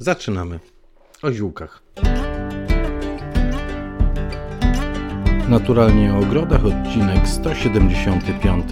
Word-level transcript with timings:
Zaczynamy. 0.00 0.60
O 1.22 1.32
ziółkach. 1.32 1.82
Naturalnie 5.48 6.14
o 6.14 6.18
ogrodach, 6.18 6.64
odcinek 6.64 7.28
175. 7.28 8.64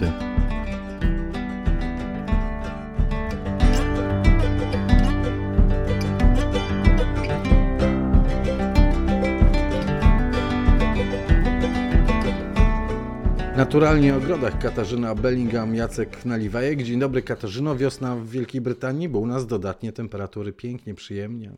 Naturalnie 13.57 14.13
o 14.13 14.17
ogrodach 14.17 14.59
Katarzyna 14.59 15.15
Bellingham, 15.15 15.75
Jacek 15.75 16.25
Naliwajek. 16.25 16.83
Dzień 16.83 16.99
dobry 16.99 17.21
Katarzyno. 17.21 17.75
Wiosna 17.75 18.15
w 18.15 18.29
Wielkiej 18.29 18.61
Brytanii, 18.61 19.09
bo 19.09 19.19
u 19.19 19.25
nas 19.25 19.47
dodatnie 19.47 19.91
temperatury 19.91 20.53
pięknie, 20.53 20.93
przyjemnie. 20.93 21.51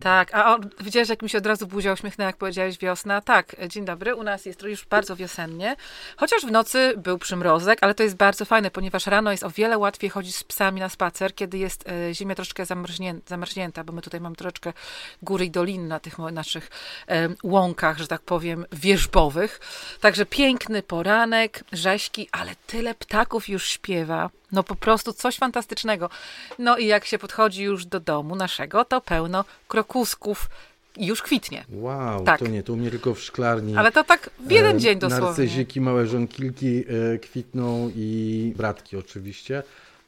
Tak, 0.00 0.34
a 0.34 0.54
on, 0.54 0.68
widziałeś, 0.80 1.08
jak 1.08 1.22
mi 1.22 1.28
się 1.28 1.38
od 1.38 1.46
razu 1.46 1.66
buzia 1.66 1.92
uśmiechnęła, 1.92 2.26
jak 2.26 2.36
powiedziałeś 2.36 2.78
wiosna. 2.78 3.20
Tak, 3.20 3.56
dzień 3.68 3.84
dobry, 3.84 4.14
u 4.14 4.22
nas 4.22 4.46
jest 4.46 4.62
już 4.62 4.86
bardzo 4.86 5.16
wiosennie, 5.16 5.76
chociaż 6.16 6.46
w 6.46 6.50
nocy 6.50 6.94
był 6.96 7.18
przymrozek, 7.18 7.78
ale 7.80 7.94
to 7.94 8.02
jest 8.02 8.16
bardzo 8.16 8.44
fajne, 8.44 8.70
ponieważ 8.70 9.06
rano 9.06 9.30
jest 9.30 9.44
o 9.44 9.50
wiele 9.50 9.78
łatwiej 9.78 10.10
chodzić 10.10 10.36
z 10.36 10.44
psami 10.44 10.80
na 10.80 10.88
spacer, 10.88 11.34
kiedy 11.34 11.58
jest 11.58 11.88
e, 11.88 12.14
ziemia 12.14 12.34
troszkę 12.34 12.66
zamarznięta, 12.66 13.28
zamarznięta, 13.28 13.84
bo 13.84 13.92
my 13.92 14.02
tutaj 14.02 14.20
mamy 14.20 14.36
troszeczkę 14.36 14.72
góry 15.22 15.44
i 15.44 15.50
dolin 15.50 15.88
na 15.88 16.00
tych 16.00 16.18
naszych 16.18 16.70
łąkach, 17.42 17.98
że 17.98 18.06
tak 18.06 18.20
powiem, 18.20 18.66
wierzbowych. 18.72 19.60
Także 20.00 20.26
piękny 20.26 20.82
poranek, 20.82 21.31
rzeźki, 21.72 22.28
ale 22.32 22.50
tyle 22.66 22.94
ptaków 22.94 23.48
już 23.48 23.66
śpiewa. 23.66 24.30
No 24.52 24.62
po 24.62 24.74
prostu 24.74 25.12
coś 25.12 25.36
fantastycznego. 25.36 26.10
No 26.58 26.78
i 26.78 26.86
jak 26.86 27.04
się 27.04 27.18
podchodzi 27.18 27.62
już 27.62 27.86
do 27.86 28.00
domu 28.00 28.36
naszego, 28.36 28.84
to 28.84 29.00
pełno 29.00 29.44
krokusków, 29.68 30.48
już 30.96 31.22
kwitnie. 31.22 31.64
Wow, 31.70 32.24
tak. 32.24 32.40
to 32.40 32.46
nie, 32.46 32.62
to 32.62 32.72
u 32.72 32.76
mnie 32.76 32.90
tylko 32.90 33.14
w 33.14 33.20
szklarni. 33.20 33.76
Ale 33.76 33.92
to 33.92 34.04
tak 34.04 34.30
w 34.46 34.50
jeden 34.50 34.76
e, 34.76 34.80
dzień 34.80 34.98
dosłownie. 34.98 35.26
Narcyziki, 35.26 35.80
małe 35.80 36.06
żonkilki 36.06 36.84
e, 37.14 37.18
kwitną 37.18 37.90
i 37.96 38.52
bratki 38.56 38.96
oczywiście. 38.96 39.62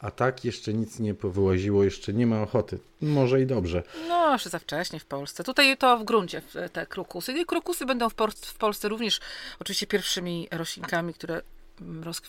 A 0.04 0.10
tak 0.10 0.44
jeszcze 0.44 0.74
nic 0.74 0.98
nie 0.98 1.14
powyłaziło, 1.14 1.84
jeszcze 1.84 2.12
nie 2.12 2.26
ma 2.26 2.42
ochoty. 2.42 2.78
Może 3.00 3.40
i 3.40 3.46
dobrze. 3.46 3.82
No, 4.08 4.32
jeszcze 4.32 4.50
za 4.50 4.58
wcześnie 4.58 5.00
w 5.00 5.04
Polsce. 5.04 5.44
Tutaj 5.44 5.76
to 5.76 5.98
w 5.98 6.04
gruncie 6.04 6.42
te 6.72 6.86
krokusy. 6.86 7.32
I 7.32 7.46
krokusy 7.46 7.86
będą 7.86 8.08
w, 8.08 8.14
Polsce, 8.14 8.46
w 8.46 8.54
Polsce 8.54 8.88
również 8.88 9.20
oczywiście 9.60 9.86
pierwszymi 9.86 10.48
roślinkami, 10.50 11.14
które 11.14 11.42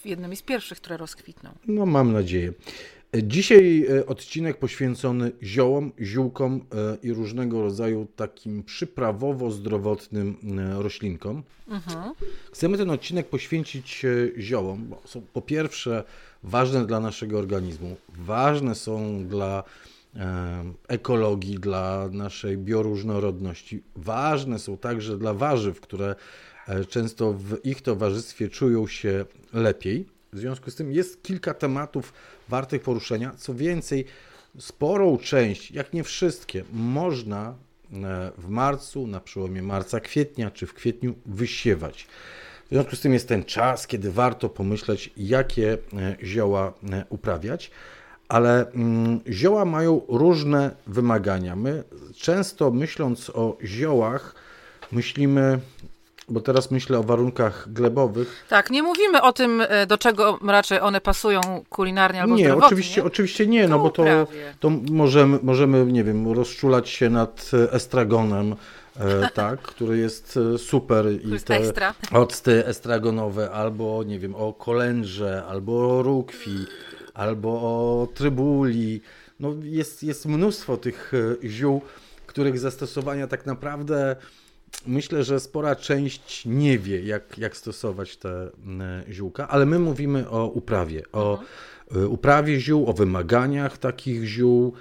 jednymi 0.05 0.35
z 0.35 0.41
pierwszych, 0.41 0.77
które 0.77 0.97
rozkwitną. 0.97 1.49
No, 1.67 1.85
mam 1.85 2.13
nadzieję. 2.13 2.53
Dzisiaj 3.23 3.85
e, 3.89 4.05
odcinek 4.05 4.57
poświęcony 4.57 5.31
ziołom, 5.43 5.91
ziółkom 6.01 6.65
e, 6.71 6.97
i 7.03 7.13
różnego 7.13 7.61
rodzaju 7.61 8.07
takim 8.15 8.63
przyprawowo-zdrowotnym 8.63 10.35
e, 10.59 10.83
roślinkom. 10.83 11.43
Mhm. 11.67 12.13
Chcemy 12.53 12.77
ten 12.77 12.89
odcinek 12.89 13.27
poświęcić 13.27 14.05
ziołom, 14.37 14.87
bo 14.87 15.01
są 15.05 15.21
po 15.33 15.41
pierwsze 15.41 16.03
ważne 16.43 16.85
dla 16.85 16.99
naszego 16.99 17.39
organizmu, 17.39 17.95
ważne 18.09 18.75
są 18.75 19.27
dla 19.27 19.63
ekologii, 20.87 21.59
dla 21.59 22.09
naszej 22.11 22.57
bioróżnorodności, 22.57 23.83
ważne 23.95 24.59
są 24.59 24.77
także 24.77 25.17
dla 25.17 25.33
warzyw, 25.33 25.81
które 25.81 26.15
często 26.89 27.33
w 27.33 27.65
ich 27.65 27.81
towarzystwie 27.81 28.49
czują 28.49 28.87
się 28.87 29.25
lepiej. 29.53 30.14
W 30.35 30.37
związku 30.37 30.71
z 30.71 30.75
tym 30.75 30.91
jest 30.91 31.23
kilka 31.23 31.53
tematów 31.53 32.13
wartych 32.49 32.81
poruszenia. 32.81 33.31
Co 33.37 33.53
więcej, 33.53 34.05
sporą 34.59 35.17
część, 35.17 35.71
jak 35.71 35.93
nie 35.93 36.03
wszystkie, 36.03 36.63
można 36.73 37.49
e, 37.49 38.31
w 38.37 38.49
marcu, 38.49 39.07
na 39.07 39.19
przełomie 39.19 39.61
marca, 39.61 39.99
kwietnia 39.99 40.51
czy 40.51 40.65
w 40.67 40.73
kwietniu 40.73 41.15
wysiewać. 41.25 42.07
W 42.65 42.69
związku 42.69 42.95
z 42.95 43.01
tym 43.01 43.13
jest 43.13 43.27
ten 43.27 43.43
czas, 43.43 43.87
kiedy 43.87 44.11
warto 44.11 44.49
pomyśleć, 44.49 45.09
jakie 45.17 45.73
e, 45.73 45.77
zioła 46.23 46.73
e, 46.91 47.05
uprawiać, 47.09 47.71
ale 48.27 48.71
mm, 48.71 49.19
zioła 49.29 49.65
mają 49.65 50.01
różne 50.07 50.75
wymagania. 50.87 51.55
My 51.55 51.83
często 52.15 52.71
myśląc 52.71 53.29
o 53.29 53.57
ziołach, 53.63 54.35
myślimy 54.91 55.59
bo 56.29 56.41
teraz 56.41 56.71
myślę 56.71 56.99
o 56.99 57.03
warunkach 57.03 57.73
glebowych. 57.73 58.45
Tak, 58.49 58.69
nie 58.71 58.83
mówimy 58.83 59.21
o 59.21 59.33
tym, 59.33 59.63
e, 59.67 59.87
do 59.87 59.97
czego 59.97 60.39
raczej 60.47 60.79
one 60.79 61.01
pasują 61.01 61.41
kulinarnie 61.69 62.21
albo 62.21 62.35
Nie, 62.35 62.55
oczywiście, 62.55 63.01
nie? 63.01 63.07
oczywiście 63.07 63.47
nie, 63.47 63.67
no 63.67 63.79
bo 63.79 63.89
to, 63.89 64.03
to 64.59 64.69
możemy, 64.91 65.39
możemy, 65.43 65.85
nie 65.85 66.03
wiem, 66.03 66.31
rozczulać 66.31 66.89
się 66.89 67.09
nad 67.09 67.51
estragonem, 67.71 68.55
e, 68.99 69.29
tak, 69.33 69.61
który 69.61 69.97
jest 69.97 70.39
e, 70.55 70.57
super 70.57 71.05
i 71.11 71.39
te 71.39 71.55
ekstra. 71.55 71.93
octy 72.11 72.65
estragonowe, 72.65 73.51
albo 73.51 74.03
nie 74.03 74.19
wiem, 74.19 74.35
o 74.35 74.53
kolędrze, 74.53 75.43
albo 75.47 75.97
o 75.97 76.03
rukwi, 76.03 76.65
albo 77.13 77.49
o 77.49 78.07
trybuli. 78.13 79.01
No 79.39 79.49
jest, 79.63 80.03
jest 80.03 80.25
mnóstwo 80.25 80.77
tych 80.77 81.11
e, 81.43 81.47
ziół, 81.49 81.81
których 82.25 82.59
zastosowania 82.59 83.27
tak 83.27 83.45
naprawdę 83.45 84.15
myślę, 84.87 85.23
że 85.23 85.39
spora 85.39 85.75
część 85.75 86.45
nie 86.45 86.79
wie, 86.79 87.01
jak, 87.01 87.37
jak 87.37 87.57
stosować 87.57 88.17
te 88.17 88.49
ziółka, 89.09 89.47
ale 89.47 89.65
my 89.65 89.79
mówimy 89.79 90.29
o 90.29 90.47
uprawie, 90.47 91.03
o 91.11 91.39
mhm. 91.89 92.11
uprawie 92.11 92.59
ziół, 92.59 92.89
o 92.89 92.93
wymaganiach 92.93 93.77
takich 93.77 94.25
ziół, 94.25 94.73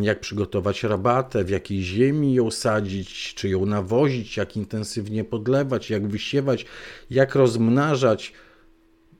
jak 0.00 0.20
przygotować 0.20 0.82
rabatę, 0.82 1.44
w 1.44 1.50
jakiej 1.50 1.82
ziemi 1.82 2.34
ją 2.34 2.50
sadzić, 2.50 3.34
czy 3.34 3.48
ją 3.48 3.66
nawozić, 3.66 4.36
jak 4.36 4.56
intensywnie 4.56 5.24
podlewać, 5.24 5.90
jak 5.90 6.06
wysiewać, 6.06 6.66
jak 7.10 7.34
rozmnażać 7.34 8.32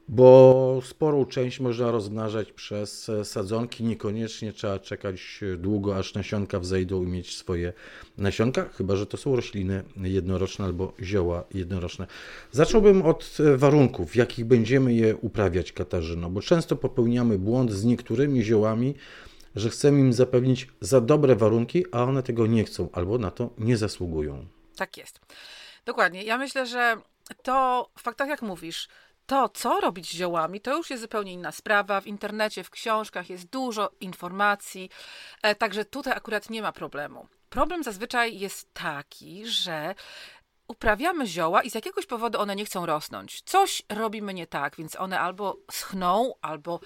bo 0.09 0.81
sporą 0.85 1.27
część 1.27 1.61
można 1.61 1.91
rozmnażać 1.91 2.53
przez 2.53 3.11
sadzonki. 3.25 3.85
Niekoniecznie 3.85 4.53
trzeba 4.53 4.79
czekać 4.79 5.41
długo, 5.59 5.97
aż 5.97 6.15
nasionka 6.15 6.61
wzejdą 6.61 7.03
i 7.03 7.07
mieć 7.07 7.37
swoje 7.37 7.73
nasionka, 8.19 8.69
chyba 8.69 8.97
że 8.97 9.07
to 9.07 9.17
są 9.17 9.37
rośliny 9.37 9.85
jednoroczne 9.97 10.65
albo 10.65 10.93
zioła 11.01 11.45
jednoroczne. 11.55 12.07
Zacząłbym 12.53 13.03
od 13.03 13.37
warunków, 13.57 14.11
w 14.11 14.17
jakich 14.17 14.45
będziemy 14.45 14.95
je 14.95 15.17
uprawiać, 15.17 15.73
Katarzyno, 15.73 16.31
bo 16.31 16.41
często 16.41 16.77
popełniamy 16.77 17.39
błąd 17.39 17.73
z 17.73 17.85
niektórymi 17.85 18.43
ziołami, 18.43 18.95
że 19.57 19.71
chcemy 19.71 20.01
im 20.01 20.13
zapewnić 20.13 20.69
za 20.81 21.01
dobre 21.01 21.37
warunki, 21.37 21.85
a 21.93 22.05
one 22.05 22.23
tego 22.23 22.47
nie 22.47 22.65
chcą 22.65 22.89
albo 22.93 23.19
na 23.19 23.31
to 23.31 23.51
nie 23.59 23.77
zasługują. 23.77 24.47
Tak 24.77 24.97
jest. 24.97 25.21
Dokładnie. 25.85 26.23
Ja 26.23 26.39
myślę, 26.39 26.67
że 26.67 26.97
to 27.43 27.89
w 27.99 28.03
faktach, 28.03 28.29
jak 28.29 28.43
mówisz, 28.43 28.89
to, 29.27 29.49
co 29.49 29.81
robić 29.81 30.07
z 30.07 30.15
ziołami, 30.15 30.61
to 30.61 30.77
już 30.77 30.91
jest 30.91 31.03
zupełnie 31.03 31.33
inna 31.33 31.53
sprawa. 31.53 32.01
W 32.01 32.07
internecie, 32.07 32.65
w 32.65 32.71
książkach 32.71 33.31
jest 33.31 33.45
dużo 33.47 33.91
informacji, 34.01 34.91
e, 35.43 35.55
także 35.55 35.85
tutaj 35.85 36.13
akurat 36.17 36.51
nie 36.51 36.63
ma 36.63 36.73
problemu. 36.73 37.29
Problem 37.49 37.83
zazwyczaj 37.83 38.39
jest 38.39 38.75
taki, 38.75 39.47
że 39.47 39.95
uprawiamy 40.69 41.27
zioła 41.27 41.63
i 41.63 41.71
z 41.71 41.75
jakiegoś 41.75 42.07
powodu 42.07 42.41
one 42.41 42.57
nie 42.57 42.65
chcą 42.65 42.87
rosnąć. 42.87 43.43
Coś 43.43 43.83
robimy 43.89 44.35
nie 44.35 44.47
tak, 44.47 44.77
więc 44.77 44.97
one 44.97 45.21
albo 45.21 45.57
schną, 45.71 46.35
albo 46.43 46.81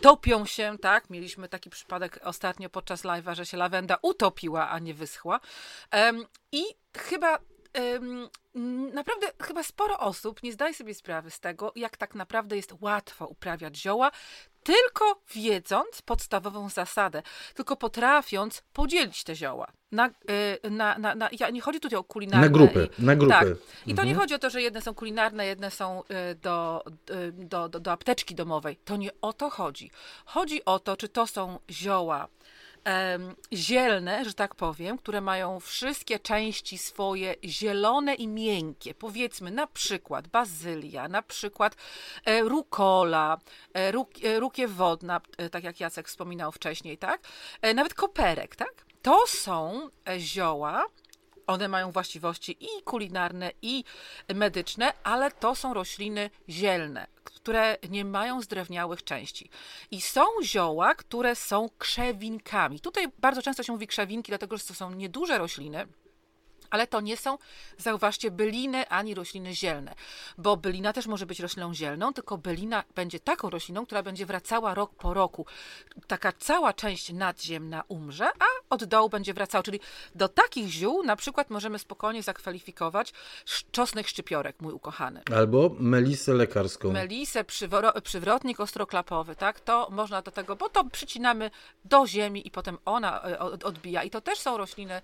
topią 0.00 0.46
się, 0.46 0.76
tak? 0.82 1.10
Mieliśmy 1.10 1.48
taki 1.48 1.70
przypadek 1.70 2.20
ostatnio 2.22 2.70
podczas 2.70 3.02
live'a, 3.04 3.34
że 3.34 3.46
się 3.46 3.56
lawenda 3.56 3.98
utopiła, 4.02 4.68
a 4.68 4.78
nie 4.78 4.94
wyschła. 4.94 5.40
I 6.52 6.62
chyba 6.96 7.38
naprawdę 8.94 9.26
chyba 9.42 9.62
sporo 9.62 9.98
osób 9.98 10.42
nie 10.42 10.52
zdaje 10.52 10.74
sobie 10.74 10.94
sprawy 10.94 11.30
z 11.30 11.40
tego, 11.40 11.72
jak 11.76 11.96
tak 11.96 12.14
naprawdę 12.14 12.56
jest 12.56 12.74
łatwo 12.80 13.26
uprawiać 13.26 13.76
zioła, 13.76 14.10
tylko 14.62 15.22
wiedząc 15.34 16.02
podstawową 16.02 16.68
zasadę, 16.68 17.22
tylko 17.54 17.76
potrafiąc 17.76 18.62
podzielić 18.72 19.24
te 19.24 19.36
zioła. 19.36 19.72
Na, 19.92 20.08
y, 20.08 20.70
na, 20.70 20.98
na, 20.98 21.14
na, 21.14 21.28
ja, 21.40 21.50
nie 21.50 21.60
chodzi 21.60 21.80
tutaj 21.80 21.98
o 21.98 22.04
kulinarne. 22.04 22.46
Na 22.46 22.52
grupy, 22.52 22.88
i, 22.98 23.04
na 23.04 23.16
grupy. 23.16 23.34
Tak. 23.34 23.48
I 23.86 23.94
to 23.94 24.02
nie 24.02 24.10
mhm. 24.10 24.16
chodzi 24.18 24.34
o 24.34 24.38
to, 24.38 24.50
że 24.50 24.62
jedne 24.62 24.82
są 24.82 24.94
kulinarne, 24.94 25.46
jedne 25.46 25.70
są 25.70 26.02
y, 26.02 26.34
do, 26.34 26.84
y, 27.10 27.32
do, 27.32 27.68
do, 27.68 27.80
do 27.80 27.92
apteczki 27.92 28.34
domowej. 28.34 28.76
To 28.84 28.96
nie 28.96 29.10
o 29.20 29.32
to 29.32 29.50
chodzi. 29.50 29.90
Chodzi 30.24 30.64
o 30.64 30.78
to, 30.78 30.96
czy 30.96 31.08
to 31.08 31.26
są 31.26 31.58
zioła 31.70 32.28
zielne, 33.52 34.24
że 34.24 34.34
tak 34.34 34.54
powiem, 34.54 34.98
które 34.98 35.20
mają 35.20 35.60
wszystkie 35.60 36.18
części 36.18 36.78
swoje 36.78 37.34
zielone 37.44 38.14
i 38.14 38.28
miękkie. 38.28 38.94
Powiedzmy 38.94 39.50
na 39.50 39.66
przykład 39.66 40.28
bazylia, 40.28 41.08
na 41.08 41.22
przykład 41.22 41.76
e, 42.24 42.40
rukola, 42.40 43.38
e, 43.74 43.92
ruk, 43.92 44.10
e, 44.24 44.40
rukiew 44.40 44.72
wodna, 44.72 45.20
tak 45.50 45.64
jak 45.64 45.80
Jacek 45.80 46.08
wspominał 46.08 46.52
wcześniej, 46.52 46.98
tak? 46.98 47.20
Nawet 47.74 47.94
koperek, 47.94 48.56
tak? 48.56 48.84
To 49.02 49.26
są 49.26 49.88
zioła, 50.18 50.84
One 51.50 51.68
mają 51.68 51.90
właściwości 51.90 52.56
i 52.60 52.82
kulinarne, 52.84 53.52
i 53.62 53.84
medyczne, 54.34 54.92
ale 55.02 55.30
to 55.30 55.54
są 55.54 55.74
rośliny 55.74 56.30
zielne, 56.48 57.06
które 57.24 57.76
nie 57.90 58.04
mają 58.04 58.42
zdrewniałych 58.42 59.04
części. 59.04 59.50
I 59.90 60.00
są 60.00 60.24
zioła, 60.42 60.94
które 60.94 61.36
są 61.36 61.68
krzewinkami. 61.78 62.80
Tutaj 62.80 63.06
bardzo 63.18 63.42
często 63.42 63.62
się 63.62 63.72
mówi 63.72 63.86
krzewinki, 63.86 64.30
dlatego 64.30 64.56
że 64.56 64.64
to 64.64 64.74
są 64.74 64.90
nieduże 64.90 65.38
rośliny 65.38 65.86
ale 66.70 66.86
to 66.86 67.00
nie 67.00 67.16
są, 67.16 67.38
zauważcie, 67.78 68.30
byliny 68.30 68.88
ani 68.88 69.14
rośliny 69.14 69.54
zielne, 69.54 69.94
bo 70.38 70.56
bylina 70.56 70.92
też 70.92 71.06
może 71.06 71.26
być 71.26 71.40
rośliną 71.40 71.74
zielną, 71.74 72.12
tylko 72.12 72.38
bylina 72.38 72.84
będzie 72.94 73.20
taką 73.20 73.50
rośliną, 73.50 73.86
która 73.86 74.02
będzie 74.02 74.26
wracała 74.26 74.74
rok 74.74 74.94
po 74.94 75.14
roku. 75.14 75.46
Taka 76.06 76.32
cała 76.32 76.72
część 76.72 77.12
nadziemna 77.12 77.82
umrze, 77.88 78.26
a 78.38 78.44
od 78.70 78.84
dołu 78.84 79.08
będzie 79.08 79.34
wracała. 79.34 79.62
Czyli 79.62 79.80
do 80.14 80.28
takich 80.28 80.68
ziół 80.68 81.02
na 81.02 81.16
przykład 81.16 81.50
możemy 81.50 81.78
spokojnie 81.78 82.22
zakwalifikować 82.22 83.12
czosnek 83.72 84.08
szczypiorek, 84.08 84.56
mój 84.60 84.72
ukochany. 84.72 85.22
Albo 85.36 85.70
melisę 85.78 86.34
lekarską. 86.34 86.92
Melisę, 86.92 87.44
przywrotnik 88.02 88.60
ostroklapowy, 88.60 89.36
tak? 89.36 89.60
To 89.60 89.88
można 89.90 90.22
do 90.22 90.30
tego, 90.30 90.56
bo 90.56 90.68
to 90.68 90.84
przycinamy 90.84 91.50
do 91.84 92.06
ziemi 92.06 92.46
i 92.46 92.50
potem 92.50 92.78
ona 92.84 93.22
e, 93.22 93.38
odbija. 93.38 94.02
I 94.02 94.10
to 94.10 94.20
też 94.20 94.38
są 94.38 94.56
rośliny 94.56 95.00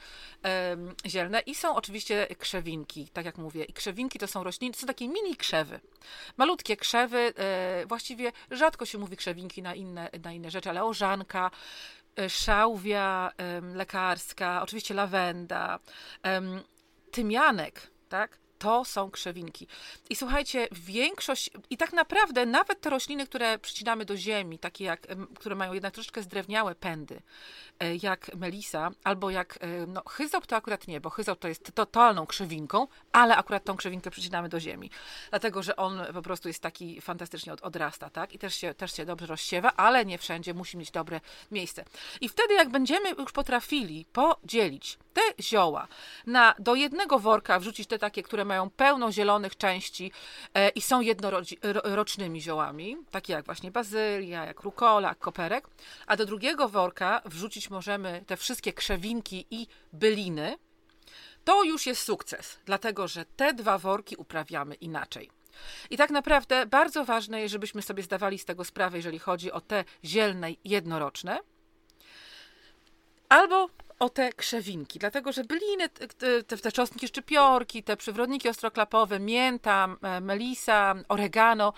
zielne 1.06 1.40
i 1.40 1.54
są 1.56 1.74
oczywiście 1.74 2.26
krzewinki, 2.38 3.08
tak 3.08 3.26
jak 3.26 3.38
mówię. 3.38 3.64
I 3.64 3.72
krzewinki 3.72 4.18
to 4.18 4.26
są 4.26 4.44
rośliny, 4.44 4.74
to 4.74 4.80
są 4.80 4.86
takie 4.86 5.08
mini 5.08 5.36
krzewy. 5.36 5.80
Malutkie 6.36 6.76
krzewy, 6.76 7.32
e, 7.36 7.86
właściwie 7.86 8.32
rzadko 8.50 8.86
się 8.86 8.98
mówi 8.98 9.16
krzewinki 9.16 9.62
na 9.62 9.74
inne, 9.74 10.10
na 10.24 10.32
inne 10.32 10.50
rzeczy, 10.50 10.70
ale 10.70 10.84
ożanka, 10.84 11.50
e, 12.18 12.30
szałwia 12.30 13.32
lekarska, 13.74 14.62
oczywiście 14.62 14.94
lawenda, 14.94 15.78
tymianek, 17.10 17.90
tak? 18.08 18.38
To 18.58 18.84
są 18.84 19.10
krzewinki. 19.10 19.66
I 20.10 20.16
słuchajcie, 20.16 20.68
większość, 20.72 21.50
i 21.70 21.76
tak 21.76 21.92
naprawdę 21.92 22.46
nawet 22.46 22.80
te 22.80 22.90
rośliny, 22.90 23.26
które 23.26 23.58
przycinamy 23.58 24.04
do 24.04 24.16
ziemi, 24.16 24.58
takie 24.58 24.84
jak, 24.84 25.06
które 25.34 25.54
mają 25.54 25.72
jednak 25.72 25.94
troszeczkę 25.94 26.22
zdrewniałe 26.22 26.74
pędy, 26.74 27.22
e, 27.80 27.96
jak 27.96 28.34
melisa, 28.34 28.90
albo 29.04 29.30
jak, 29.30 29.58
e, 29.60 29.86
no 29.86 30.02
chyzop 30.08 30.46
to 30.46 30.56
akurat 30.56 30.88
nie, 30.88 31.00
bo 31.00 31.10
chyzop 31.10 31.38
to 31.38 31.48
jest 31.48 31.74
totalną 31.74 32.26
krzewinką, 32.26 32.86
ale 33.12 33.36
akurat 33.36 33.64
tą 33.64 33.76
krzewinkę 33.76 34.10
przycinamy 34.10 34.48
do 34.48 34.60
ziemi. 34.60 34.90
Dlatego, 35.30 35.62
że 35.62 35.76
on 35.76 36.00
po 36.14 36.22
prostu 36.22 36.48
jest 36.48 36.62
taki 36.62 37.00
fantastycznie 37.00 37.52
od, 37.52 37.62
odrasta, 37.62 38.10
tak? 38.10 38.32
I 38.32 38.38
też 38.38 38.54
się, 38.54 38.74
też 38.74 38.96
się 38.96 39.04
dobrze 39.04 39.26
rozsiewa, 39.26 39.72
ale 39.76 40.04
nie 40.04 40.18
wszędzie 40.18 40.54
musi 40.54 40.76
mieć 40.76 40.90
dobre 40.90 41.20
miejsce. 41.50 41.84
I 42.20 42.28
wtedy, 42.28 42.54
jak 42.54 42.68
będziemy 42.68 43.10
już 43.10 43.32
potrafili 43.32 44.06
podzielić 44.12 44.98
te 45.16 45.42
zioła. 45.42 45.88
Na 46.26 46.54
do 46.58 46.74
jednego 46.74 47.18
worka 47.18 47.58
wrzucić 47.58 47.88
te 47.88 47.98
takie, 47.98 48.22
które 48.22 48.44
mają 48.44 48.70
pełno 48.70 49.12
zielonych 49.12 49.56
części 49.56 50.12
e, 50.54 50.68
i 50.68 50.80
są 50.80 51.00
jednorocznymi 51.00 52.40
ziołami, 52.40 52.96
takie 53.10 53.32
jak 53.32 53.46
właśnie 53.46 53.70
bazylia, 53.70 54.44
jak 54.44 54.60
rukola, 54.60 55.14
koperek, 55.14 55.68
a 56.06 56.16
do 56.16 56.26
drugiego 56.26 56.68
worka 56.68 57.22
wrzucić 57.24 57.70
możemy 57.70 58.24
te 58.26 58.36
wszystkie 58.36 58.72
krzewinki 58.72 59.46
i 59.50 59.66
byliny, 59.92 60.58
to 61.44 61.64
już 61.64 61.86
jest 61.86 62.02
sukces, 62.02 62.58
dlatego 62.64 63.08
że 63.08 63.24
te 63.24 63.54
dwa 63.54 63.78
worki 63.78 64.16
uprawiamy 64.16 64.74
inaczej. 64.74 65.30
I 65.90 65.96
tak 65.96 66.10
naprawdę 66.10 66.66
bardzo 66.66 67.04
ważne 67.04 67.40
jest, 67.40 67.52
żebyśmy 67.52 67.82
sobie 67.82 68.02
zdawali 68.02 68.38
z 68.38 68.44
tego 68.44 68.64
sprawę, 68.64 68.96
jeżeli 68.96 69.18
chodzi 69.18 69.52
o 69.52 69.60
te 69.60 69.84
zielne 70.04 70.48
jednoroczne, 70.64 71.38
albo 73.28 73.68
o 73.98 74.08
te 74.08 74.32
krzewinki, 74.32 74.98
dlatego 74.98 75.32
że 75.32 75.44
byliny, 75.44 75.88
te, 75.88 76.42
te 76.42 76.72
czosnki 76.72 77.08
szczypiorki, 77.08 77.82
te 77.82 77.96
przywrodniki 77.96 78.48
ostroklapowe, 78.48 79.20
mięta, 79.20 79.96
melisa, 80.20 80.94
oregano, 81.08 81.72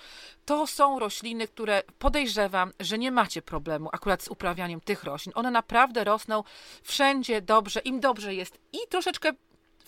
to 0.45 0.67
są 0.67 0.99
rośliny, 0.99 1.49
które 1.49 1.83
podejrzewam, 1.99 2.73
że 2.81 2.99
nie 2.99 3.11
macie 3.12 3.43
problemu 3.43 3.89
akurat 3.93 4.23
z 4.23 4.29
uprawianiem 4.29 4.81
tych 4.81 5.05
roślin. 5.05 5.33
One 5.37 5.50
naprawdę 5.50 6.05
rosną 6.05 6.45
wszędzie 6.83 7.43
dobrze, 7.43 7.81
im 7.81 8.00
dobrze 8.00 8.35
jest 8.35 8.59
i 8.73 8.79
troszeczkę 8.89 9.33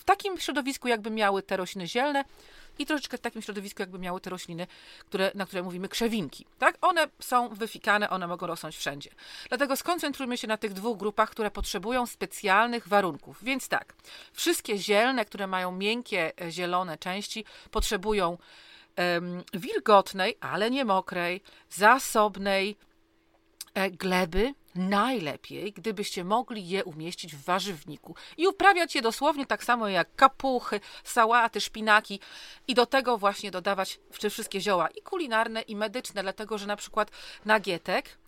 w 0.00 0.04
takim 0.04 0.38
środowisku, 0.38 0.88
jakby 0.88 1.10
miały 1.10 1.42
te 1.42 1.56
rośliny 1.56 1.86
zielne, 1.86 2.24
i 2.78 2.86
troszeczkę 2.86 3.18
w 3.18 3.20
takim 3.20 3.42
środowisku, 3.42 3.82
jakby 3.82 3.98
miały 3.98 4.20
te 4.20 4.30
rośliny, 4.30 4.66
które, 5.06 5.30
na 5.34 5.46
które 5.46 5.62
mówimy 5.62 5.88
krzewinki. 5.88 6.46
Tak? 6.58 6.78
One 6.80 7.08
są 7.20 7.48
wyfikane, 7.48 8.10
one 8.10 8.26
mogą 8.26 8.46
rosnąć 8.46 8.76
wszędzie. 8.76 9.10
Dlatego 9.48 9.76
skoncentrujmy 9.76 10.38
się 10.38 10.48
na 10.48 10.56
tych 10.56 10.72
dwóch 10.72 10.98
grupach, 10.98 11.30
które 11.30 11.50
potrzebują 11.50 12.06
specjalnych 12.06 12.88
warunków. 12.88 13.44
Więc 13.44 13.68
tak, 13.68 13.94
wszystkie 14.32 14.78
zielne, 14.78 15.24
które 15.24 15.46
mają 15.46 15.72
miękkie, 15.72 16.32
e, 16.40 16.50
zielone 16.50 16.98
części, 16.98 17.44
potrzebują 17.70 18.38
wilgotnej, 19.54 20.36
ale 20.40 20.70
nie 20.70 20.84
mokrej, 20.84 21.42
zasobnej 21.70 22.76
e, 23.74 23.90
gleby, 23.90 24.54
Najlepiej, 24.74 25.72
gdybyście 25.72 26.24
mogli 26.24 26.68
je 26.68 26.84
umieścić 26.84 27.36
w 27.36 27.44
warzywniku 27.44 28.14
i 28.36 28.46
uprawiać 28.46 28.94
je 28.94 29.02
dosłownie 29.02 29.46
tak 29.46 29.64
samo 29.64 29.88
jak 29.88 30.14
kapuchy, 30.14 30.80
sałaty, 31.04 31.60
szpinaki 31.60 32.20
i 32.68 32.74
do 32.74 32.86
tego 32.86 33.18
właśnie 33.18 33.50
dodawać 33.50 34.00
wszystkie 34.30 34.60
zioła 34.60 34.88
i 34.88 35.02
kulinarne 35.02 35.60
i 35.60 35.76
medyczne, 35.76 36.22
dlatego 36.22 36.58
że 36.58 36.66
na 36.66 36.76
przykład 36.76 37.10
nagietek 37.44 38.19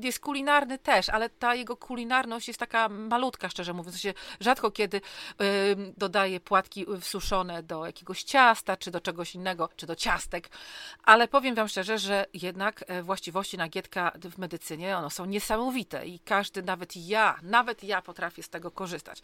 jest 0.00 0.20
kulinarny 0.20 0.78
też, 0.78 1.08
ale 1.08 1.30
ta 1.30 1.54
jego 1.54 1.76
kulinarność 1.76 2.48
jest 2.48 2.60
taka 2.60 2.88
malutka, 2.88 3.48
szczerze 3.48 3.72
mówiąc. 3.72 4.00
Się 4.00 4.14
rzadko 4.40 4.70
kiedy 4.70 4.96
y, 4.96 5.02
dodaje 5.96 6.40
płatki 6.40 6.86
wsuszone 7.00 7.62
do 7.62 7.86
jakiegoś 7.86 8.22
ciasta, 8.22 8.76
czy 8.76 8.90
do 8.90 9.00
czegoś 9.00 9.34
innego, 9.34 9.68
czy 9.76 9.86
do 9.86 9.96
ciastek, 9.96 10.48
ale 11.04 11.28
powiem 11.28 11.54
wam 11.54 11.68
szczerze, 11.68 11.98
że 11.98 12.26
jednak 12.32 12.84
e, 12.86 13.02
właściwości 13.02 13.58
nagietka 13.58 14.12
w 14.14 14.38
medycynie, 14.38 14.96
one 14.96 15.10
są 15.10 15.24
niesamowite 15.24 16.06
i 16.06 16.18
każdy, 16.18 16.62
nawet 16.62 16.96
ja, 16.96 17.38
nawet 17.42 17.84
ja 17.84 18.02
potrafię 18.02 18.42
z 18.42 18.48
tego 18.48 18.70
korzystać. 18.70 19.22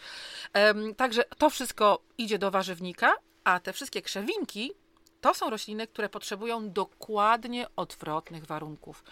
także 0.96 1.24
to 1.38 1.50
wszystko 1.50 2.02
idzie 2.18 2.38
do 2.38 2.50
warzywnika, 2.50 3.12
a 3.44 3.60
te 3.60 3.72
wszystkie 3.72 4.02
krzewinki 4.02 4.72
to 5.20 5.34
są 5.34 5.50
rośliny, 5.50 5.86
które 5.86 6.08
potrzebują 6.08 6.70
dokładnie 6.72 7.66
odwrotnych 7.76 8.46
warunków. 8.46 9.04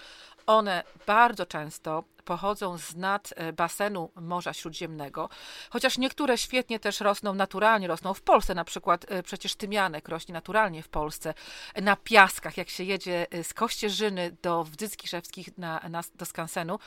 One 0.48 0.84
bardzo 1.06 1.46
często 1.46 2.04
pochodzą 2.28 2.78
z 2.78 2.96
nad 2.96 3.34
e, 3.36 3.52
basenu 3.52 4.10
Morza 4.14 4.52
Śródziemnego, 4.52 5.28
chociaż 5.70 5.98
niektóre 5.98 6.38
świetnie 6.38 6.80
też 6.80 7.00
rosną 7.00 7.34
naturalnie, 7.34 7.88
rosną 7.88 8.14
w 8.14 8.22
Polsce, 8.22 8.54
na 8.54 8.64
przykład 8.64 9.06
e, 9.08 9.22
przecież 9.22 9.54
tymianek 9.54 10.08
rośnie 10.08 10.32
naturalnie 10.32 10.82
w 10.82 10.88
Polsce, 10.88 11.34
na 11.76 11.96
piaskach, 11.96 12.56
jak 12.56 12.68
się 12.68 12.84
jedzie 12.84 13.26
e, 13.30 13.44
z 13.44 13.54
Kościerzyny 13.54 14.36
do 14.42 14.64
Wdzyc 14.64 14.96
Kiszewskich 14.96 15.58
na, 15.58 15.80
na, 15.90 16.00
do 16.14 16.24
skansenu, 16.24 16.78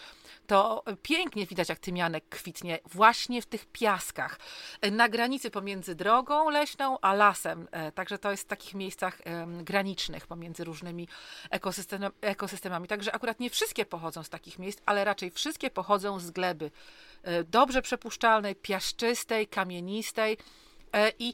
to 0.47 0.83
pięknie 1.01 1.45
widać, 1.45 1.69
jak 1.69 1.79
tymianek 1.79 2.23
kwitnie 2.29 2.79
właśnie 2.85 3.41
w 3.41 3.45
tych 3.45 3.65
piaskach, 3.65 4.39
na 4.91 5.09
granicy 5.09 5.51
pomiędzy 5.51 5.95
drogą 5.95 6.49
leśną 6.49 6.97
a 7.01 7.13
lasem, 7.13 7.67
także 7.95 8.17
to 8.17 8.31
jest 8.31 8.43
w 8.43 8.47
takich 8.47 8.73
miejscach 8.73 9.21
granicznych 9.63 10.27
pomiędzy 10.27 10.63
różnymi 10.63 11.07
ekosystemami, 12.21 12.87
także 12.87 13.15
akurat 13.15 13.39
nie 13.39 13.49
wszystkie 13.49 13.85
pochodzą 13.85 14.23
z 14.23 14.29
takich 14.29 14.59
miejsc, 14.59 14.81
ale 14.85 15.03
raczej 15.03 15.30
wszystkie 15.33 15.69
pochodzą 15.69 16.19
z 16.19 16.31
gleby. 16.31 16.71
E, 17.23 17.43
dobrze 17.43 17.81
przepuszczalnej, 17.81 18.55
piaszczystej, 18.55 19.47
kamienistej. 19.47 20.37
E, 20.93 21.11
i 21.19 21.33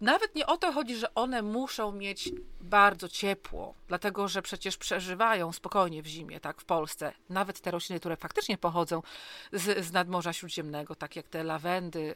nawet 0.00 0.34
nie 0.34 0.46
o 0.46 0.56
to 0.56 0.72
chodzi, 0.72 0.96
że 0.96 1.14
one 1.14 1.42
muszą 1.42 1.92
mieć 1.92 2.30
bardzo 2.60 3.08
ciepło, 3.08 3.74
dlatego 3.88 4.28
że 4.28 4.42
przecież 4.42 4.76
przeżywają 4.76 5.52
spokojnie 5.52 6.02
w 6.02 6.06
zimie, 6.06 6.40
tak, 6.40 6.60
w 6.60 6.64
Polsce. 6.64 7.12
Nawet 7.28 7.60
te 7.60 7.70
rośliny, 7.70 8.00
które 8.00 8.16
faktycznie 8.16 8.58
pochodzą 8.58 9.02
z, 9.52 9.86
z 9.86 9.92
nadmorza 9.92 10.32
śródziemnego, 10.32 10.94
tak 10.94 11.16
jak 11.16 11.28
te 11.28 11.44
lawendy 11.44 12.14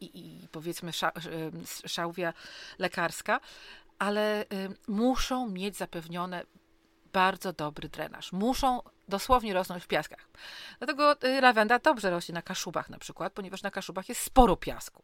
i, 0.00 0.10
i, 0.14 0.48
powiedzmy 0.48 0.92
um, 1.02 1.64
szałwia 1.86 2.32
lekarska, 2.78 3.40
ale 3.98 4.44
muszą 4.88 5.48
mieć 5.48 5.76
zapewnione 5.76 6.44
bardzo 7.12 7.52
dobry 7.52 7.88
drenaż. 7.88 8.32
Muszą 8.32 8.82
dosłownie 9.08 9.54
rosnąć 9.54 9.84
w 9.84 9.86
piaskach. 9.86 10.28
Dlatego 10.78 11.22
y, 11.24 11.40
lawenda 11.40 11.78
dobrze 11.78 12.10
rośnie 12.10 12.34
na 12.34 12.42
kaszubach 12.42 12.90
na 12.90 12.98
przykład, 12.98 13.32
ponieważ 13.32 13.62
na 13.62 13.70
kaszubach 13.70 14.08
jest 14.08 14.20
sporo 14.20 14.56
piasku. 14.56 15.02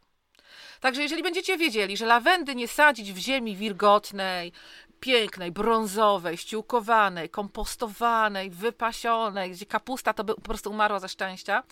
Także 0.80 1.02
jeżeli 1.02 1.22
będziecie 1.22 1.58
wiedzieli, 1.58 1.96
że 1.96 2.06
lawendy 2.06 2.54
nie 2.54 2.68
sadzić 2.68 3.12
w 3.12 3.18
ziemi 3.18 3.56
wilgotnej, 3.56 4.52
pięknej, 5.00 5.52
brązowej, 5.52 6.36
ściółkowanej, 6.36 7.30
kompostowanej, 7.30 8.50
wypasionej, 8.50 9.50
gdzie 9.50 9.66
kapusta 9.66 10.12
to 10.14 10.25
by 10.25 10.34
po 10.34 10.40
prostu 10.40 10.70
umarła 10.70 11.00
ze 11.00 11.08
szczęścia, 11.08 11.62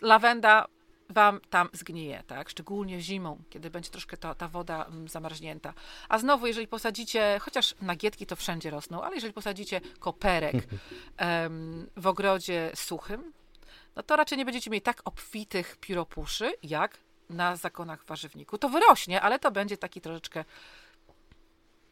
lawenda 0.00 0.66
wam 1.10 1.40
tam 1.50 1.68
zgnije, 1.72 2.22
tak? 2.26 2.48
Szczególnie 2.48 3.00
zimą, 3.00 3.42
kiedy 3.50 3.70
będzie 3.70 3.90
troszkę 3.90 4.16
ta, 4.16 4.34
ta 4.34 4.48
woda 4.48 4.84
mm, 4.84 5.08
zamarznięta. 5.08 5.74
A 6.08 6.18
znowu, 6.18 6.46
jeżeli 6.46 6.68
posadzicie, 6.68 7.38
chociaż 7.42 7.74
nagietki 7.82 8.26
to 8.26 8.36
wszędzie 8.36 8.70
rosną, 8.70 9.02
ale 9.02 9.14
jeżeli 9.14 9.32
posadzicie 9.32 9.80
koperek 9.98 10.56
w 11.96 12.06
ogrodzie 12.06 12.70
suchym, 12.74 13.32
no 13.96 14.02
to 14.02 14.16
raczej 14.16 14.38
nie 14.38 14.44
będziecie 14.44 14.70
mieli 14.70 14.82
tak 14.82 15.00
obfitych 15.04 15.76
pióropuszy, 15.80 16.52
jak 16.62 16.98
na 17.30 17.56
zakonach 17.56 18.04
warzywniku. 18.04 18.58
To 18.58 18.68
wyrośnie, 18.68 19.20
ale 19.20 19.38
to 19.38 19.50
będzie 19.50 19.76
taki 19.76 20.00
troszeczkę 20.00 20.44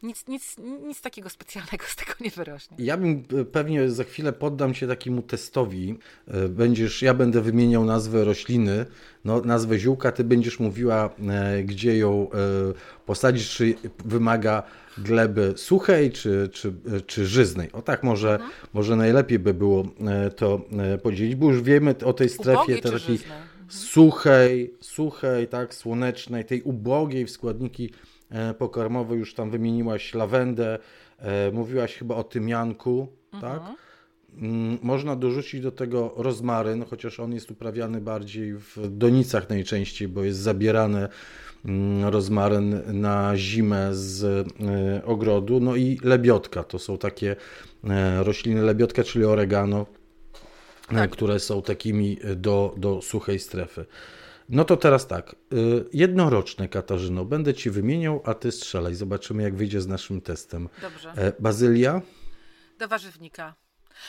nic, 0.03 0.29
nic, 0.29 0.57
nic 0.87 1.01
takiego 1.01 1.31
specjalnego 1.31 1.85
z 1.87 1.97
tego 1.97 2.13
nie 2.21 2.31
wyrośnie. 2.31 2.77
Ja 2.81 2.97
bym 2.97 3.25
e, 3.41 3.45
pewnie 3.45 3.91
za 3.91 4.05
chwilę 4.05 4.33
poddam 4.33 4.75
się 4.75 4.87
takiemu 4.87 5.23
testowi. 5.23 5.99
E, 6.29 6.49
będziesz, 6.49 7.03
ja 7.03 7.15
będę 7.15 7.41
wymieniał 7.41 7.85
nazwę 7.85 8.25
rośliny, 8.25 8.87
no, 9.25 9.41
nazwę 9.41 9.79
ziółka, 9.79 10.13
ty 10.13 10.25
będziesz 10.25 10.61
mówiła, 10.61 11.11
e, 11.29 11.63
gdzie 11.63 11.99
ją 11.99 12.31
posadzić, 13.07 13.49
czy 13.49 13.75
wymaga 14.05 14.63
gleby 14.99 15.55
suchej, 15.57 16.13
czy, 16.13 16.49
czy, 16.53 16.73
czy 17.07 17.27
żyznej. 17.27 17.73
O 17.73 17.83
tak 17.83 18.03
może, 18.03 18.33
mhm. 18.33 18.51
może 18.73 18.97
najlepiej 18.97 19.39
by 19.39 19.55
było 19.55 19.85
to 20.37 20.61
podzielić, 21.03 21.35
bo 21.35 21.51
już 21.51 21.63
wiemy 21.63 21.95
o 22.05 22.13
tej 22.13 22.29
strefie 22.29 22.79
takiej 22.79 23.17
mhm. 23.17 23.47
suchej, 23.69 24.75
suchej, 24.81 25.49
tak, 25.49 25.75
słonecznej, 25.75 26.45
tej 26.45 26.63
ubogiej 26.63 27.27
w 27.27 27.31
składniki 27.31 27.91
E, 28.31 28.55
pokarmowe, 28.55 29.17
już 29.17 29.35
tam 29.35 29.51
wymieniłaś 29.51 30.15
lawendę, 30.15 30.79
e, 31.19 31.51
mówiłaś 31.53 31.95
chyba 31.95 32.15
o 32.15 32.25
tymianku, 32.25 33.09
mhm. 33.33 33.53
tak? 33.53 33.73
Mm, 34.37 34.79
można 34.83 35.17
dorzucić 35.17 35.61
do 35.61 35.73
tego 35.73 36.15
rozmaryn, 36.17 36.85
chociaż 36.85 37.21
on 37.21 37.33
jest 37.33 37.51
uprawiany 37.51 38.01
bardziej 38.01 38.55
w 38.55 38.77
donicach 38.91 39.49
najczęściej, 39.49 40.09
bo 40.09 40.25
jest 40.25 40.39
zabierany 40.39 41.09
mm, 41.65 42.05
rozmaryn 42.05 42.83
na 43.01 43.37
zimę 43.37 43.89
z 43.93 44.25
e, 44.25 45.05
ogrodu. 45.05 45.61
No 45.61 45.77
i 45.77 46.01
lebiotka, 46.03 46.65
to 46.65 46.79
są 46.79 46.99
takie 46.99 47.37
rośliny 48.19 48.63
lebiotka, 48.63 49.05
czyli 49.05 49.25
oregano, 49.25 49.87
tak. 50.89 51.11
które 51.11 51.41
są 51.41 51.63
takimi 51.63 52.19
do, 52.37 52.75
do 52.77 53.03
suchej 53.03 53.39
strefy. 53.39 53.85
No 54.49 54.65
to 54.65 54.77
teraz 54.77 55.07
tak. 55.07 55.37
Y, 55.53 55.85
jednoroczne, 55.93 56.69
Katarzyno, 56.69 57.25
będę 57.25 57.55
ci 57.55 57.71
wymieniał, 57.71 58.23
a 58.25 58.35
ty 58.35 58.53
strzelaj. 58.53 58.95
Zobaczymy, 58.95 59.43
jak 59.43 59.57
wyjdzie 59.57 59.81
z 59.81 59.87
naszym 59.87 60.21
testem. 60.21 60.69
Dobrze. 60.83 61.13
E, 61.17 61.33
bazylia? 61.39 62.03
Do 62.79 62.89
warzywnika. 62.89 63.55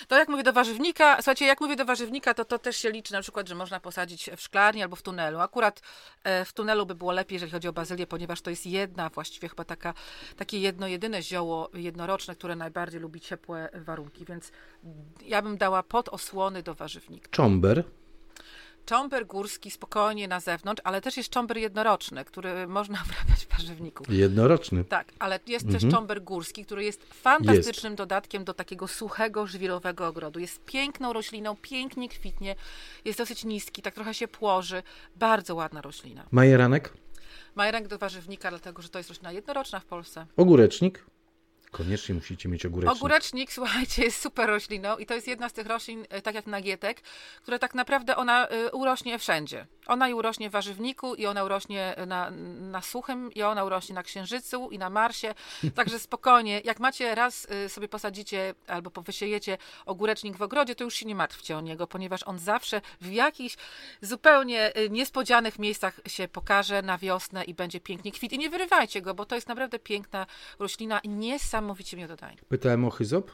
To 0.08 0.18
jak 0.18 0.30
mówię 0.30 0.44
do 0.44 0.54
warzywnika, 0.54 1.16
słuchajcie, 1.16 1.46
jak 1.46 1.62
mówię 1.62 1.76
do 1.76 1.86
warzywnika, 1.86 2.34
to 2.34 2.46
to 2.46 2.60
też 2.60 2.78
się 2.78 2.92
liczy 2.92 3.14
na 3.14 3.22
przykład, 3.22 3.48
że 3.48 3.56
można 3.56 3.80
posadzić 3.80 4.30
w 4.38 4.42
szklarni 4.42 4.84
albo 4.84 4.96
w 4.96 5.02
tunelu. 5.02 5.40
Akurat 5.40 5.82
e, 6.24 6.46
w 6.46 6.54
tunelu 6.54 6.86
by 6.86 6.96
było 6.96 7.12
lepiej, 7.12 7.36
jeżeli 7.36 7.52
chodzi 7.52 7.68
o 7.68 7.74
bazylię, 7.74 8.08
ponieważ 8.08 8.42
to 8.42 8.50
jest 8.50 8.66
jedna, 8.66 9.10
właściwie 9.10 9.50
chyba 9.50 9.66
taka, 9.66 9.94
takie 10.38 10.60
jedno, 10.60 10.88
jedyne 10.88 11.24
zioło 11.24 11.70
jednoroczne, 11.74 12.36
które 12.36 12.56
najbardziej 12.56 13.02
lubi 13.02 13.20
ciepłe 13.20 13.70
warunki, 13.74 14.26
więc 14.26 14.52
ja 15.26 15.42
bym 15.42 15.58
dała 15.58 15.84
pod 15.84 16.10
osłony 16.10 16.64
do 16.64 16.76
warzywnika. 16.76 17.30
Czomber? 17.32 17.84
Cząber 18.90 19.26
górski 19.26 19.72
spokojnie 19.72 20.28
na 20.28 20.40
zewnątrz, 20.40 20.82
ale 20.86 21.02
też 21.02 21.18
jest 21.18 21.30
cząber 21.30 21.58
jednoroczny, 21.58 22.26
który 22.26 22.68
można 22.68 22.98
uprawiać 23.06 23.46
w 23.46 23.58
warzywniku. 23.58 24.04
Jednoroczny. 24.10 24.84
Tak, 24.84 25.14
ale 25.20 25.40
jest 25.48 25.66
mhm. 25.66 25.82
też 25.82 25.92
cząber 25.92 26.22
górski, 26.22 26.66
który 26.66 26.84
jest 26.84 27.14
fantastycznym 27.14 27.92
jest. 27.92 27.98
dodatkiem 27.98 28.44
do 28.44 28.54
takiego 28.54 28.88
suchego, 28.88 29.48
żwirowego 29.48 30.08
ogrodu. 30.08 30.40
Jest 30.40 30.66
piękną 30.66 31.14
rośliną, 31.14 31.56
pięknie 31.62 32.10
kwitnie, 32.10 32.56
jest 33.06 33.20
dosyć 33.20 33.44
niski, 33.44 33.82
tak 33.82 33.94
trochę 33.94 34.14
się 34.14 34.28
płoży. 34.28 34.84
Bardzo 35.16 35.56
ładna 35.56 35.82
roślina. 35.82 36.26
Majeranek? 36.32 36.94
Majeranek 37.56 37.88
do 37.88 37.98
warzywnika, 37.98 38.50
dlatego 38.50 38.82
że 38.82 38.90
to 38.90 39.00
jest 39.00 39.10
roślina 39.10 39.32
jednoroczna 39.32 39.80
w 39.80 39.86
Polsce. 39.86 40.26
Ogórecznik? 40.38 41.06
Koniecznie 41.72 42.16
musicie 42.16 42.50
mieć 42.50 42.66
ogórecznik. 42.66 42.98
Ogórecznik, 42.98 43.54
słuchajcie, 43.60 44.04
jest 44.04 44.22
super 44.22 44.50
rośliną 44.50 44.98
i 44.98 45.06
to 45.06 45.14
jest 45.14 45.28
jedna 45.28 45.50
z 45.50 45.54
tych 45.54 45.68
roślin, 45.68 46.06
e, 46.10 46.22
tak 46.22 46.36
jak 46.36 46.48
nagietek, 46.48 47.02
która 47.42 47.60
tak 47.60 47.76
naprawdę 47.76 48.16
ona 48.16 48.48
e, 48.48 48.72
urośnie 48.72 49.20
wszędzie. 49.20 49.68
Ona 49.88 50.10
i 50.10 50.14
urośnie 50.14 50.50
w 50.50 50.52
warzywniku 50.52 51.16
i 51.16 51.26
ona 51.26 51.44
urośnie 51.44 51.96
na, 52.08 52.32
na 52.60 52.82
suchym 52.82 53.34
i 53.34 53.42
ona 53.42 53.64
urośnie 53.64 53.96
na 53.96 54.04
księżycu 54.04 54.70
i 54.72 54.78
na 54.78 54.90
Marsie. 54.90 55.36
Także 55.76 56.00
spokojnie, 56.00 56.62
jak 56.64 56.80
macie 56.80 57.16
raz 57.16 57.48
e, 57.50 57.70
sobie 57.70 57.88
posadzicie 57.88 58.54
albo 58.68 59.02
wysiejecie 59.02 59.58
ogórecznik 59.86 60.38
w 60.38 60.42
ogrodzie, 60.42 60.76
to 60.76 60.84
już 60.84 60.96
się 60.96 61.06
nie 61.06 61.16
martwcie 61.16 61.58
o 61.58 61.62
niego, 61.62 61.88
ponieważ 61.88 62.24
on 62.24 62.40
zawsze 62.40 62.82
w 63.02 63.12
jakichś 63.12 63.56
zupełnie 64.02 64.72
niespodzianych 64.90 65.60
miejscach 65.60 66.00
się 66.08 66.28
pokaże 66.28 66.82
na 66.82 66.98
wiosnę 66.98 67.44
i 67.44 67.54
będzie 67.54 67.80
pięknie 67.80 68.12
kwit. 68.12 68.34
I 68.34 68.38
nie 68.38 68.50
wyrywajcie 68.50 69.02
go, 69.02 69.14
bo 69.14 69.26
to 69.26 69.36
jest 69.36 69.48
naprawdę 69.48 69.80
piękna 69.80 70.26
roślina, 70.60 71.02
niesamowita 71.06 71.59
niesamowicie 71.60 71.98
miododajny. 71.98 72.42
Pytałem 72.50 72.86
o 72.86 72.90
hyzop? 72.90 73.32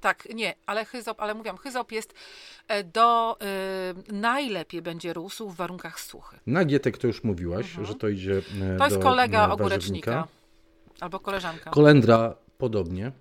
Tak, 0.00 0.28
nie, 0.34 0.54
ale 0.66 0.84
hyzop, 0.84 1.20
ale 1.20 1.34
mówiłam, 1.34 1.56
hyzop 1.56 1.92
jest 1.92 2.14
e, 2.68 2.84
do, 2.84 3.38
y, 4.10 4.12
najlepiej 4.12 4.82
będzie 4.82 5.12
rósł 5.12 5.48
w 5.48 5.56
warunkach 5.56 6.00
suchych. 6.00 6.40
Na 6.46 6.64
gietek 6.64 6.98
to 6.98 7.06
już 7.06 7.24
mówiłaś, 7.24 7.66
mhm. 7.66 7.86
że 7.86 7.94
to 7.94 8.08
idzie 8.08 8.42
e, 8.74 8.76
To 8.78 8.84
jest 8.84 8.98
kolega 8.98 9.48
ogórecznika. 9.48 10.28
Albo 11.00 11.20
koleżanka. 11.20 11.70
Kolendra 11.70 12.34
podobnie. 12.58 13.12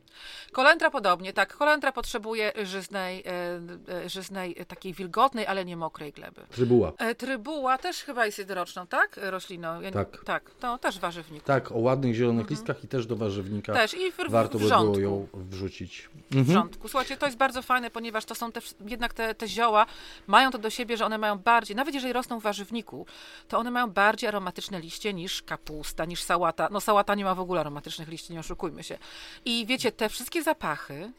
Kolendra 0.51 0.89
podobnie, 0.89 1.33
tak. 1.33 1.57
Kolendra 1.57 1.91
potrzebuje 1.91 2.53
żyznej, 2.63 3.23
e, 3.25 4.03
e, 4.05 4.09
żyznej 4.09 4.55
e, 4.57 4.65
takiej 4.65 4.93
wilgotnej, 4.93 5.47
ale 5.47 5.65
nie 5.65 5.77
mokrej 5.77 6.13
gleby. 6.13 6.41
Trybuła. 6.51 6.93
Trybuła 7.17 7.77
też 7.77 8.03
chyba 8.03 8.25
jest 8.25 8.37
jednoroczną, 8.37 8.87
tak? 8.87 9.19
Rośliną. 9.23 9.81
Ja 9.81 9.91
tak. 9.91 10.23
Tak, 10.25 10.51
to 10.59 10.77
też 10.77 10.99
warzywnik. 10.99 11.43
Tak, 11.43 11.71
o 11.71 11.77
ładnych 11.77 12.15
zielonych 12.15 12.41
mhm. 12.41 12.57
listkach 12.57 12.83
i 12.83 12.87
też 12.87 13.05
do 13.05 13.15
warzywnika. 13.15 13.73
Też 13.73 13.93
i 13.93 14.11
w, 14.11 14.17
warto 14.29 14.59
w 14.59 14.61
by 14.61 14.67
było 14.67 14.99
ją 14.99 15.27
wrzucić. 15.33 16.09
Mhm. 16.23 16.45
W 16.45 16.51
rządku. 16.51 16.87
Słuchajcie, 16.87 17.17
to 17.17 17.25
jest 17.25 17.37
bardzo 17.37 17.61
fajne, 17.61 17.91
ponieważ 17.91 18.25
to 18.25 18.35
są 18.35 18.51
te, 18.51 18.61
jednak 18.85 19.13
te, 19.13 19.35
te 19.35 19.47
zioła, 19.47 19.85
mają 20.27 20.51
to 20.51 20.57
do 20.57 20.69
siebie, 20.69 20.97
że 20.97 21.05
one 21.05 21.17
mają 21.17 21.37
bardziej, 21.37 21.75
nawet 21.75 21.93
jeżeli 21.93 22.13
rosną 22.13 22.39
w 22.39 22.43
warzywniku, 22.43 23.05
to 23.47 23.57
one 23.57 23.71
mają 23.71 23.87
bardziej 23.87 24.27
aromatyczne 24.27 24.79
liście 24.79 25.13
niż 25.13 25.41
kapusta, 25.41 26.05
niż 26.05 26.23
sałata. 26.23 26.67
No 26.71 26.81
sałata 26.81 27.15
nie 27.15 27.23
ma 27.23 27.35
w 27.35 27.39
ogóle 27.39 27.61
aromatycznych 27.61 28.07
liści, 28.07 28.33
nie 28.33 28.39
oszukujmy 28.39 28.83
się. 28.83 28.97
I 29.45 29.65
wiecie, 29.65 29.91
te 30.01 30.09
wszystkie 30.09 30.43
zapachy 30.43 31.11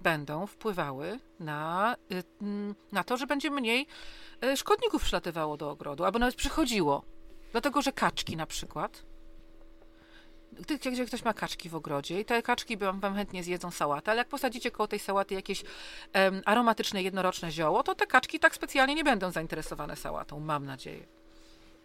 będą 0.00 0.46
wpływały 0.46 1.18
na, 1.40 1.96
y, 2.12 2.22
mm, 2.42 2.74
na 2.92 3.04
to, 3.04 3.16
że 3.16 3.26
będzie 3.26 3.50
mniej 3.50 3.86
y, 4.44 4.56
szkodników 4.56 5.02
przylatywało 5.02 5.56
do 5.56 5.70
ogrodu, 5.70 6.04
albo 6.04 6.18
nawet 6.18 6.34
przychodziło. 6.34 7.04
Dlatego, 7.52 7.82
że 7.82 7.92
kaczki 7.92 8.36
na 8.36 8.46
przykład, 8.46 9.02
gdy 10.52 11.06
ktoś 11.06 11.24
ma 11.24 11.34
kaczki 11.34 11.68
w 11.68 11.74
ogrodzie 11.74 12.20
i 12.20 12.24
te 12.24 12.42
kaczki 12.42 12.76
wam, 12.76 13.00
wam 13.00 13.14
chętnie 13.14 13.44
zjedzą 13.44 13.70
sałatę, 13.70 14.10
ale 14.10 14.18
jak 14.18 14.28
posadzicie 14.28 14.70
koło 14.70 14.86
tej 14.86 14.98
sałaty 14.98 15.34
jakieś 15.34 15.62
aromatyczne, 16.44 17.02
jednoroczne 17.02 17.50
zioło, 17.50 17.82
to 17.82 17.94
te 17.94 18.06
kaczki 18.06 18.38
tak 18.38 18.54
specjalnie 18.54 18.94
nie 18.94 19.04
będą 19.04 19.30
zainteresowane 19.30 19.96
sałatą, 19.96 20.40
mam 20.40 20.66
nadzieję. 20.66 21.06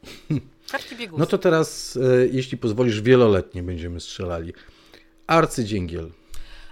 Kaczki 0.72 0.96
biegusy. 0.96 1.20
No 1.20 1.26
to 1.26 1.38
teraz, 1.38 1.98
e, 1.98 2.28
jeśli 2.28 2.58
pozwolisz, 2.58 3.02
wieloletnie 3.02 3.64
będziemy 3.64 4.00
strzelali. 4.00 4.54
Arcydzięgiel. 5.28 6.12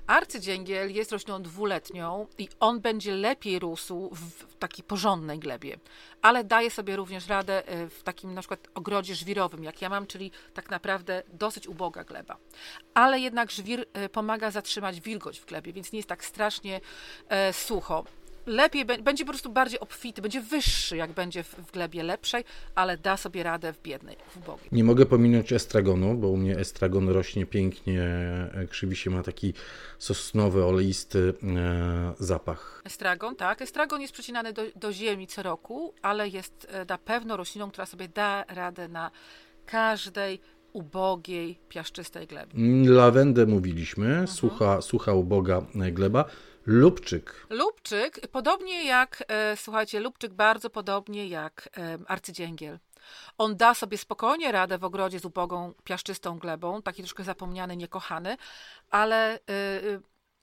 Arcydzięgiel 0.08 0.96
jest 0.96 1.12
rośliną 1.12 1.42
dwuletnią 1.42 2.28
i 2.38 2.50
on 2.60 2.80
będzie 2.80 3.16
lepiej 3.16 3.60
rósł 3.60 4.10
w 4.12 4.56
takiej 4.56 4.84
porządnej 4.84 5.40
glebie, 5.40 5.78
ale 6.22 6.44
daje 6.44 6.72
sobie 6.72 6.96
również 6.96 7.28
radę 7.28 7.68
e, 7.68 7.90
w 7.90 8.04
takim 8.04 8.34
na 8.34 8.42
przykład 8.42 8.68
ogrodzie 8.74 9.16
żwirowym, 9.16 9.64
jak 9.64 9.82
ja 9.82 9.90
mam, 9.90 10.08
czyli 10.08 10.32
tak 10.54 10.70
naprawdę 10.70 11.24
dosyć 11.34 11.68
uboga 11.68 12.04
gleba. 12.04 12.38
Ale 12.94 13.20
jednak 13.20 13.52
żwir 13.52 13.86
e, 13.94 14.10
pomaga 14.10 14.52
zatrzymać 14.52 15.02
wilgoć 15.02 15.40
w 15.40 15.46
glebie, 15.46 15.74
więc 15.74 15.92
nie 15.92 16.00
jest 16.00 16.10
tak 16.10 16.26
strasznie 16.26 16.82
e, 17.30 17.54
sucho 17.54 18.06
lepiej, 18.46 18.86
będzie 18.86 19.26
po 19.26 19.32
prostu 19.32 19.52
bardziej 19.52 19.80
obfity, 19.80 20.22
będzie 20.22 20.42
wyższy, 20.42 20.98
jak 20.98 21.12
będzie 21.12 21.44
w, 21.44 21.56
w 21.56 21.72
glebie 21.72 22.04
lepszej, 22.04 22.44
ale 22.76 22.98
da 22.98 23.18
sobie 23.18 23.44
radę 23.44 23.74
w 23.74 23.82
biednej, 23.82 24.18
w 24.30 24.38
ubogiej. 24.38 24.70
Nie 24.72 24.84
mogę 24.84 25.06
pominąć 25.06 25.54
estragonu, 25.54 26.16
bo 26.16 26.30
u 26.30 26.38
mnie 26.38 26.58
estragon 26.58 27.10
rośnie 27.10 27.46
pięknie, 27.46 28.02
e, 28.02 28.68
krzywi 28.70 28.96
się, 28.96 29.10
ma 29.10 29.24
taki 29.24 29.54
sosnowy, 30.00 30.66
oleisty 30.66 31.34
e, 31.44 32.14
zapach. 32.20 32.82
Estragon, 32.86 33.36
tak. 33.36 33.62
Estragon 33.62 34.02
jest 34.02 34.14
przecinany 34.14 34.54
do, 34.54 34.62
do 34.76 34.94
ziemi 34.94 35.28
co 35.28 35.44
roku, 35.44 35.94
ale 36.02 36.30
jest 36.30 36.68
e, 36.70 36.86
na 36.86 36.98
pewno 36.98 37.38
rośliną, 37.38 37.72
która 37.72 37.86
sobie 37.86 38.08
da 38.08 38.46
radę 38.48 38.88
na 38.88 39.12
każdej 39.66 40.40
ubogiej, 40.74 41.60
piaszczystej 41.70 42.28
glebie. 42.28 42.54
Lawendę 42.92 43.46
mówiliśmy, 43.46 44.06
mhm. 44.06 44.28
sucha, 44.28 44.82
sucha, 44.82 45.14
uboga 45.14 45.62
gleba. 45.92 46.26
Lubczyk. 46.66 47.48
Lubczyk, 47.50 48.28
podobnie 48.28 48.86
jak, 48.86 49.24
e, 49.28 49.58
słuchajcie, 49.58 50.00
Lubczyk 50.00 50.34
bardzo 50.34 50.70
podobnie 50.70 51.28
jak 51.28 51.70
e, 51.78 51.98
arcydzięgiel. 52.08 52.80
On 53.38 53.58
da 53.58 53.74
sobie 53.74 53.98
spokojnie 53.98 54.52
radę 54.52 54.78
w 54.78 54.84
ogrodzie 54.84 55.20
z 55.20 55.26
ubogą, 55.26 55.74
piaszczystą 55.84 56.40
glebą, 56.40 56.82
taki 56.82 57.02
troszkę 57.02 57.24
zapomniany, 57.24 57.78
niekochany, 57.78 58.38
ale 58.92 59.34
e, 59.34 59.40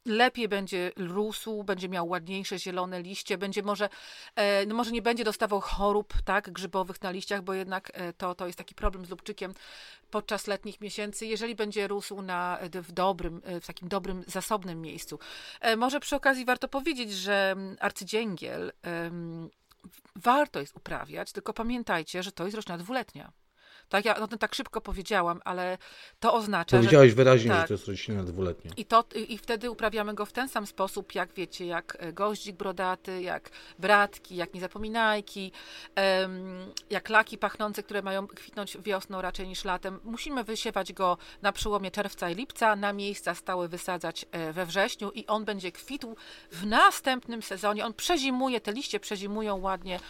lepiej 0.07 0.49
będzie 0.49 0.93
rósł, 0.97 1.65
będzie 1.65 1.89
miał 1.89 2.09
ładniejsze 2.09 2.59
zielone 2.59 3.03
liście, 3.03 3.39
będzie 3.39 3.63
może, 3.63 3.89
e, 4.37 4.67
no 4.67 4.75
może 4.75 4.93
nie 4.93 5.03
będzie 5.03 5.25
dostawał 5.25 5.61
chorób 5.61 6.15
tak, 6.25 6.51
grzybowych 6.51 7.03
na 7.03 7.11
liściach, 7.11 7.43
bo 7.43 7.55
jednak 7.55 7.91
e, 7.95 8.13
to, 8.13 8.35
to 8.35 8.47
jest 8.47 8.59
taki 8.59 8.75
problem 8.75 9.07
z 9.07 9.11
lubczykiem 9.11 9.55
podczas 10.11 10.47
letnich 10.47 10.81
miesięcy, 10.81 11.27
jeżeli 11.27 11.55
będzie 11.55 11.89
rósł 11.89 12.23
na, 12.23 12.59
w 12.73 12.93
dobrym, 12.93 13.43
e, 13.45 13.61
w 13.61 13.67
takim 13.67 13.89
dobrym, 13.89 14.25
zasobnym 14.27 14.81
miejscu. 14.81 15.19
Może 15.77 16.01
przy 16.01 16.17
okazji 16.17 16.45
warto 16.45 16.69
powiedzieć, 16.69 17.13
że 17.13 17.57
arcydzięgiel 17.81 18.73
warto 20.17 20.61
jest 20.61 20.77
uprawiać, 20.77 21.33
tylko 21.33 21.53
pamiętajcie, 21.53 22.23
że 22.23 22.33
to 22.33 22.45
jest 22.45 22.57
roślina 22.57 22.79
dwuletnia. 22.79 23.33
Tak, 23.93 24.05
ja 24.05 24.17
no, 24.21 24.29
tak 24.29 24.55
szybko 24.55 24.81
powiedziałam, 24.81 25.41
ale 25.45 25.79
to 26.21 26.35
oznacza. 26.35 26.77
Powiedziałaś 26.77 27.09
że, 27.09 27.15
wyraźnie, 27.15 27.51
tak. 27.51 27.61
że 27.61 27.69
to 27.69 27.75
jest 27.75 27.89
roślina 27.89 28.23
dwuletnia. 28.23 28.71
I, 28.77 28.85
to, 28.85 29.05
I 29.29 29.39
wtedy 29.39 29.71
uprawiamy 29.71 30.15
go 30.15 30.27
w 30.27 30.33
ten 30.33 30.49
sam 30.49 30.67
sposób, 30.67 31.15
jak 31.15 31.33
wiecie, 31.33 31.67
jak 31.67 31.97
e, 32.01 32.13
goździk 32.13 32.57
brodaty, 32.57 33.23
jak 33.23 33.51
bratki, 33.79 34.37
jak 34.37 34.55
niezapominajki, 34.55 35.53
jak 36.91 37.09
laki 37.09 37.39
pachnące, 37.39 37.83
które 37.83 38.03
mają 38.03 38.27
kwitnąć 38.27 38.79
wiosną 38.79 39.23
raczej 39.23 39.49
niż 39.49 39.65
latem. 39.65 40.01
Musimy 40.05 40.45
wysiewać 40.45 40.93
go 40.93 41.19
na 41.43 41.53
przełomie 41.53 41.91
czerwca 41.91 42.31
i 42.31 42.35
lipca, 42.35 42.77
na 42.77 42.93
miejsca 42.93 43.35
stałe 43.35 43.69
wysadzać 43.69 44.27
e, 44.31 44.53
we 44.53 44.67
wrześniu 44.67 45.11
i 45.11 45.27
on 45.27 45.45
będzie 45.45 45.73
kwitł 45.73 46.17
w 46.53 46.67
następnym 46.67 47.43
sezonie. 47.43 47.87
On 47.87 47.95
przezimuje, 47.95 48.61
te 48.61 48.73
liście 48.73 49.01
przezimują 49.01 49.57
ładnie 49.61 50.01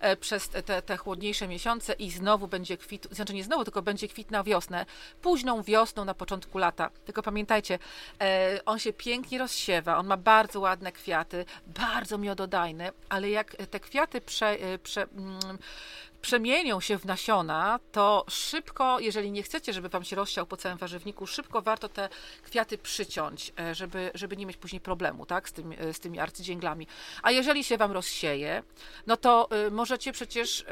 e, 0.00 0.16
przez 0.16 0.48
te, 0.48 0.82
te 0.82 0.96
chłodniejsze 0.96 1.48
miesiące 1.48 1.92
i 1.92 2.10
znowu 2.10 2.48
będzie 2.48 2.76
kwitł, 2.76 3.14
znaczy 3.14 3.31
nie 3.32 3.44
znowu, 3.44 3.64
tylko 3.64 3.82
będzie 3.82 4.08
kwit 4.08 4.30
na 4.30 4.42
wiosnę, 4.42 4.86
późną 5.22 5.62
wiosną 5.62 6.04
na 6.04 6.14
początku 6.14 6.58
lata. 6.58 6.90
Tylko 7.04 7.22
pamiętajcie, 7.22 7.78
e, 8.20 8.60
on 8.66 8.78
się 8.78 8.92
pięknie 8.92 9.38
rozsiewa, 9.38 9.96
on 9.98 10.06
ma 10.06 10.16
bardzo 10.16 10.60
ładne 10.60 10.92
kwiaty, 10.92 11.44
bardzo 11.66 12.18
miododajne, 12.18 12.92
ale 13.08 13.30
jak 13.30 13.56
te 13.70 13.80
kwiaty 13.80 14.20
prze, 14.20 14.46
e, 14.46 14.78
prze, 14.78 15.02
mm, 15.02 15.58
przemienią 16.22 16.80
się 16.80 16.98
w 16.98 17.04
nasiona, 17.04 17.80
to 17.92 18.24
szybko, 18.28 19.00
jeżeli 19.00 19.30
nie 19.30 19.42
chcecie, 19.42 19.72
żeby 19.72 19.88
wam 19.88 20.04
się 20.04 20.16
rozsiał 20.16 20.46
po 20.46 20.56
całym 20.56 20.78
warzywniku, 20.78 21.26
szybko 21.26 21.62
warto 21.62 21.88
te 21.88 22.08
kwiaty 22.42 22.78
przyciąć, 22.78 23.52
e, 23.60 23.74
żeby, 23.74 24.10
żeby 24.14 24.36
nie 24.36 24.46
mieć 24.46 24.56
później 24.56 24.80
problemu 24.80 25.26
tak, 25.26 25.48
z, 25.48 25.52
tym, 25.52 25.72
e, 25.78 25.94
z 25.94 26.00
tymi 26.00 26.18
arcydzięglami. 26.18 26.86
A 27.22 27.30
jeżeli 27.30 27.64
się 27.64 27.76
wam 27.78 27.92
rozsieje, 27.92 28.62
no 29.06 29.16
to 29.16 29.48
e, 29.50 29.70
możecie 29.70 30.12
przecież 30.12 30.64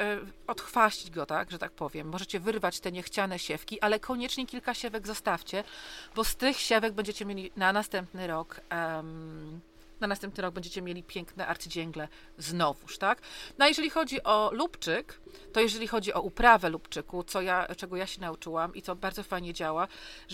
odchwaścić 0.46 1.10
go, 1.10 1.26
tak, 1.26 1.50
że 1.50 1.58
tak 1.58 1.72
powiem. 1.72 2.08
Możecie 2.08 2.40
wyrwać 2.40 2.80
te 2.80 2.92
niechciane 2.92 3.38
siewki, 3.38 3.80
ale 3.80 4.00
koniecznie 4.00 4.46
kilka 4.46 4.74
siewek 4.74 5.06
zostawcie, 5.06 5.64
bo 6.14 6.24
z 6.24 6.36
tych 6.36 6.60
siewek 6.60 6.92
będziecie 6.92 7.24
mieli 7.24 7.52
na 7.56 7.72
następny 7.72 8.26
rok 8.26 8.60
um, 8.70 9.60
na 10.00 10.06
następny 10.06 10.42
rok 10.42 10.54
będziecie 10.54 10.82
mieli 10.82 11.02
piękne 11.02 11.46
arcydzięgle 11.46 12.08
znowuż, 12.38 12.98
tak? 12.98 13.22
No 13.58 13.64
a 13.64 13.68
jeżeli 13.68 13.90
chodzi 13.90 14.22
o 14.22 14.50
lubczyk, 14.52 15.20
to 15.52 15.60
jeżeli 15.60 15.88
chodzi 15.88 16.12
o 16.12 16.20
uprawę 16.20 16.68
lubczyku, 16.68 17.24
co 17.24 17.40
ja, 17.42 17.66
czego 17.76 17.96
ja 17.96 18.06
się 18.06 18.20
nauczyłam 18.20 18.74
i 18.74 18.82
co 18.82 18.96
bardzo 18.96 19.22
fajnie 19.22 19.54
działa, 19.54 19.88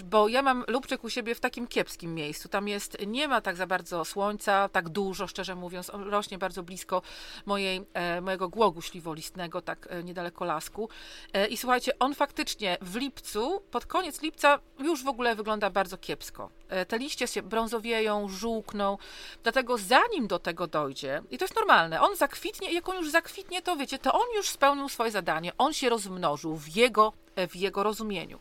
bo 0.04 0.28
ja 0.28 0.42
mam 0.42 0.64
lubczyk 0.68 1.04
u 1.04 1.10
siebie 1.10 1.34
w 1.34 1.40
takim 1.40 1.66
kiepskim 1.66 2.14
miejscu. 2.14 2.48
Tam 2.48 2.68
jest, 2.68 2.96
nie 3.06 3.28
ma 3.28 3.40
tak 3.40 3.56
za 3.56 3.66
bardzo 3.66 4.04
słońca, 4.04 4.68
tak 4.68 4.88
dużo, 4.88 5.26
szczerze 5.26 5.54
mówiąc, 5.54 5.90
on 5.90 6.02
rośnie 6.02 6.38
bardzo 6.38 6.62
blisko 6.62 7.02
mojej, 7.46 7.82
e, 7.94 8.20
mojego 8.20 8.48
głogu 8.48 8.82
śliwolistnego, 8.82 9.62
tak 9.62 9.88
e, 9.90 10.04
niedaleko 10.04 10.44
lasku. 10.44 10.88
E, 11.32 11.46
I 11.46 11.56
słuchajcie, 11.56 11.98
on 11.98 12.14
faktycznie 12.14 12.78
w 12.80 12.96
lipcu, 12.96 13.60
pod 13.70 13.86
koniec 13.86 14.22
lipca 14.22 14.58
już 14.78 15.04
w 15.04 15.08
ogóle 15.08 15.34
wygląda 15.34 15.70
bardzo 15.70 15.98
kiepsko. 15.98 16.50
E, 16.68 16.86
te 16.86 16.98
liście 16.98 17.26
się 17.26 17.42
brązowieją, 17.42 18.28
żółkną, 18.28 18.98
dlatego 19.42 19.55
zanim 19.76 20.26
do 20.26 20.38
tego 20.38 20.66
dojdzie, 20.66 21.22
i 21.30 21.38
to 21.38 21.44
jest 21.44 21.56
normalne, 21.56 22.00
on 22.00 22.16
zakwitnie 22.16 22.72
jak 22.72 22.88
on 22.88 22.96
już 22.96 23.10
zakwitnie, 23.10 23.62
to 23.62 23.76
wiecie, 23.76 23.98
to 23.98 24.12
on 24.12 24.26
już 24.36 24.48
spełnił 24.48 24.88
swoje 24.88 25.10
zadanie, 25.10 25.52
on 25.58 25.72
się 25.72 25.88
rozmnożył 25.88 26.56
w 26.56 26.76
jego, 26.76 27.12
w 27.50 27.56
jego 27.56 27.82
rozumieniu. 27.82 28.38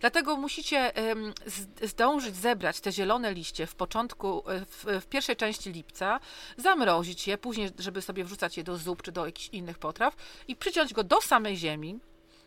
Dlatego 0.00 0.36
musicie 0.36 0.92
zdążyć 1.82 2.36
zebrać 2.36 2.80
te 2.80 2.92
zielone 2.92 3.34
liście 3.34 3.66
w 3.66 3.74
początku, 3.74 4.50
e, 4.50 4.60
w, 4.64 4.84
w, 5.04 5.06
pierwszej 5.06 5.36
części 5.36 5.72
lipca, 5.72 6.20
zamrozić 6.56 7.28
je, 7.28 7.38
później, 7.38 7.70
żeby 7.78 8.02
sobie 8.02 8.24
wrzucać 8.24 8.56
je 8.56 8.64
do 8.64 8.76
zup 8.76 9.02
czy 9.02 9.12
do 9.12 9.26
jakichś 9.26 9.48
innych 9.48 9.78
potraw 9.78 10.16
i 10.48 10.56
przyciąć 10.56 10.94
go 10.94 11.04
do 11.04 11.20
samej 11.20 11.56
ziemi, 11.56 12.00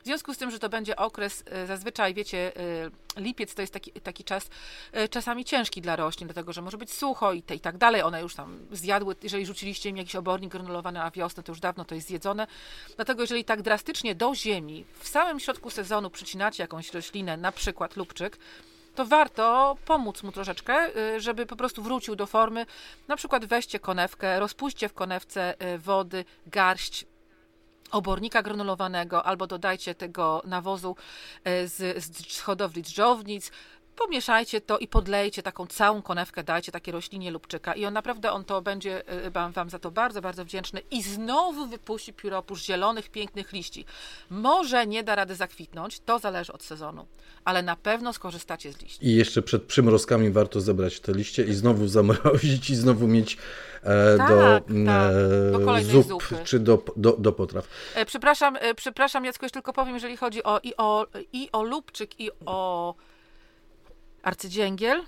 w 0.04 0.06
związku 0.06 0.34
z 0.34 0.38
tym, 0.38 0.52
że 0.52 0.60
to 0.60 0.70
będzie 0.70 0.96
okres, 0.96 1.44
e, 1.46 1.68
zazwyczaj 1.68 2.14
wiecie, 2.14 2.52
e, 3.18 3.22
lipiec 3.22 3.56
to 3.56 3.62
jest 3.62 3.74
taki, 3.74 3.92
taki 3.92 4.24
czas 4.24 4.50
e, 4.92 5.08
czasami 5.08 5.46
ciężki 5.46 5.82
dla 5.82 5.96
roślin, 5.96 6.28
dlatego 6.28 6.54
że 6.54 6.62
może 6.62 6.78
być 6.78 6.94
sucho 6.94 7.34
i, 7.34 7.42
te, 7.42 7.56
i 7.56 7.60
tak 7.60 7.78
dalej. 7.78 8.02
One 8.02 8.22
już 8.22 8.36
tam 8.36 8.60
zjadły, 8.72 9.16
jeżeli 9.24 9.46
rzuciliście 9.46 9.90
im 9.90 9.98
jakiś 9.98 10.16
obornik 10.16 10.52
granulowany 10.52 11.00
na 11.00 11.12
wiosnę, 11.12 11.44
to 11.44 11.52
już 11.52 11.60
dawno 11.60 11.86
to 11.86 11.96
jest 11.96 12.08
zjedzone. 12.08 12.48
Dlatego 12.96 13.22
jeżeli 13.22 13.46
tak 13.46 13.62
drastycznie 13.62 14.16
do 14.16 14.36
ziemi, 14.36 14.86
w 15.00 15.08
samym 15.08 15.40
środku 15.40 15.70
sezonu 15.70 16.10
przycinacie 16.10 16.64
jakąś 16.64 16.94
roślinę, 16.94 17.38
na 17.38 17.52
przykład 17.52 17.96
lubczyk, 17.96 18.38
to 18.96 19.06
warto 19.06 19.78
pomóc 19.86 20.24
mu 20.24 20.32
troszeczkę, 20.32 20.90
żeby 21.18 21.46
po 21.46 21.56
prostu 21.56 21.84
wrócił 21.84 22.16
do 22.16 22.26
formy. 22.26 22.66
Na 23.08 23.16
przykład 23.16 23.46
weźcie 23.46 23.80
konewkę, 23.80 24.40
rozpuśćcie 24.40 24.90
w 24.90 24.94
konewce 24.94 25.54
wody, 25.80 26.26
garść, 26.48 27.06
obornika 27.94 28.44
granulowanego, 28.44 29.26
albo 29.26 29.48
dodajcie 29.48 29.96
tego 29.96 30.42
nawozu 30.46 30.96
e, 31.44 31.68
z, 31.68 32.04
z 32.06 32.40
hodowli 32.40 32.82
drżownic, 32.82 33.52
pomieszajcie 33.96 34.62
to 34.62 34.78
i 34.78 34.88
podlejcie 34.88 35.44
taką 35.44 35.68
całą 35.68 36.02
konewkę, 36.02 36.44
dajcie 36.44 36.72
takie 36.72 36.92
roślinie 36.92 37.32
lubczyka 37.32 37.74
i 37.74 37.86
on 37.86 37.94
naprawdę, 37.94 38.32
on 38.32 38.46
to 38.46 38.62
będzie 38.62 39.08
e, 39.08 39.32
wam, 39.32 39.52
wam 39.52 39.70
za 39.70 39.80
to 39.80 39.92
bardzo, 39.92 40.22
bardzo 40.22 40.46
wdzięczny 40.46 40.82
i 40.92 41.04
znowu 41.04 41.68
wypuści 41.68 42.14
pióropusz 42.14 42.64
zielonych, 42.64 43.10
pięknych 43.10 43.52
liści. 43.52 43.86
Może 44.30 44.88
nie 44.88 45.04
da 45.04 45.16
rady 45.16 45.36
zakwitnąć, 45.36 46.00
to 46.00 46.20
zależy 46.20 46.54
od 46.54 46.64
sezonu, 46.64 47.06
ale 47.46 47.64
na 47.64 47.76
pewno 47.76 48.14
skorzystacie 48.14 48.74
z 48.74 48.82
liści. 48.82 49.08
I 49.08 49.16
jeszcze 49.16 49.42
przed 49.42 49.64
przymrozkami 49.64 50.32
warto 50.32 50.62
zebrać 50.62 51.00
te 51.00 51.14
liście 51.14 51.44
i 51.44 51.54
znowu 51.54 51.88
zamrozić 51.88 52.70
i 52.70 52.76
znowu 52.76 53.08
mieć 53.08 53.38
e, 53.84 54.18
tak, 54.18 54.30
do, 54.30 54.44
tak, 54.86 55.64
do 55.66 55.78
e, 55.78 55.84
zup 55.84 56.08
zupy. 56.08 56.36
czy 56.44 56.60
do, 56.60 56.84
do, 56.96 57.16
do 57.18 57.32
potraw. 57.32 57.68
E, 57.96 58.06
przepraszam, 58.06 58.58
e, 58.60 58.76
przepraszam 58.76 59.26
Jacku, 59.26 59.46
jeszcze 59.46 59.60
tylko 59.60 59.74
powiem, 59.74 59.94
jeżeli 59.94 60.18
chodzi 60.18 60.44
o, 60.44 60.60
i, 60.64 60.74
o, 60.78 61.08
i 61.34 61.50
o 61.52 61.64
lubczyk 61.64 62.20
i 62.20 62.30
o 62.46 62.96
arcydzięgiel, 64.24 65.04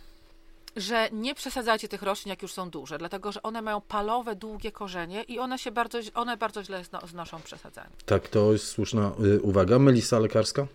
że 0.76 1.10
nie 1.12 1.36
przesadzajcie 1.36 1.88
tych 1.88 2.02
roślin, 2.02 2.30
jak 2.30 2.42
już 2.42 2.54
są 2.54 2.70
duże, 2.70 2.98
dlatego 2.98 3.32
że 3.32 3.44
one 3.44 3.62
mają 3.62 3.82
palowe, 3.82 4.36
długie 4.36 4.72
korzenie 4.72 5.24
i 5.24 5.40
one 5.40 5.60
się 5.60 5.72
bardzo, 5.72 6.00
one 6.14 6.38
bardzo 6.38 6.64
źle 6.64 6.84
znoszą 7.08 7.42
przesadzanie. 7.42 7.90
Tak, 8.06 8.28
to 8.28 8.52
jest 8.52 8.68
słuszna 8.68 9.12
y, 9.26 9.42
uwaga. 9.42 9.80
Melisa 9.80 10.20
lekarska? 10.20 10.68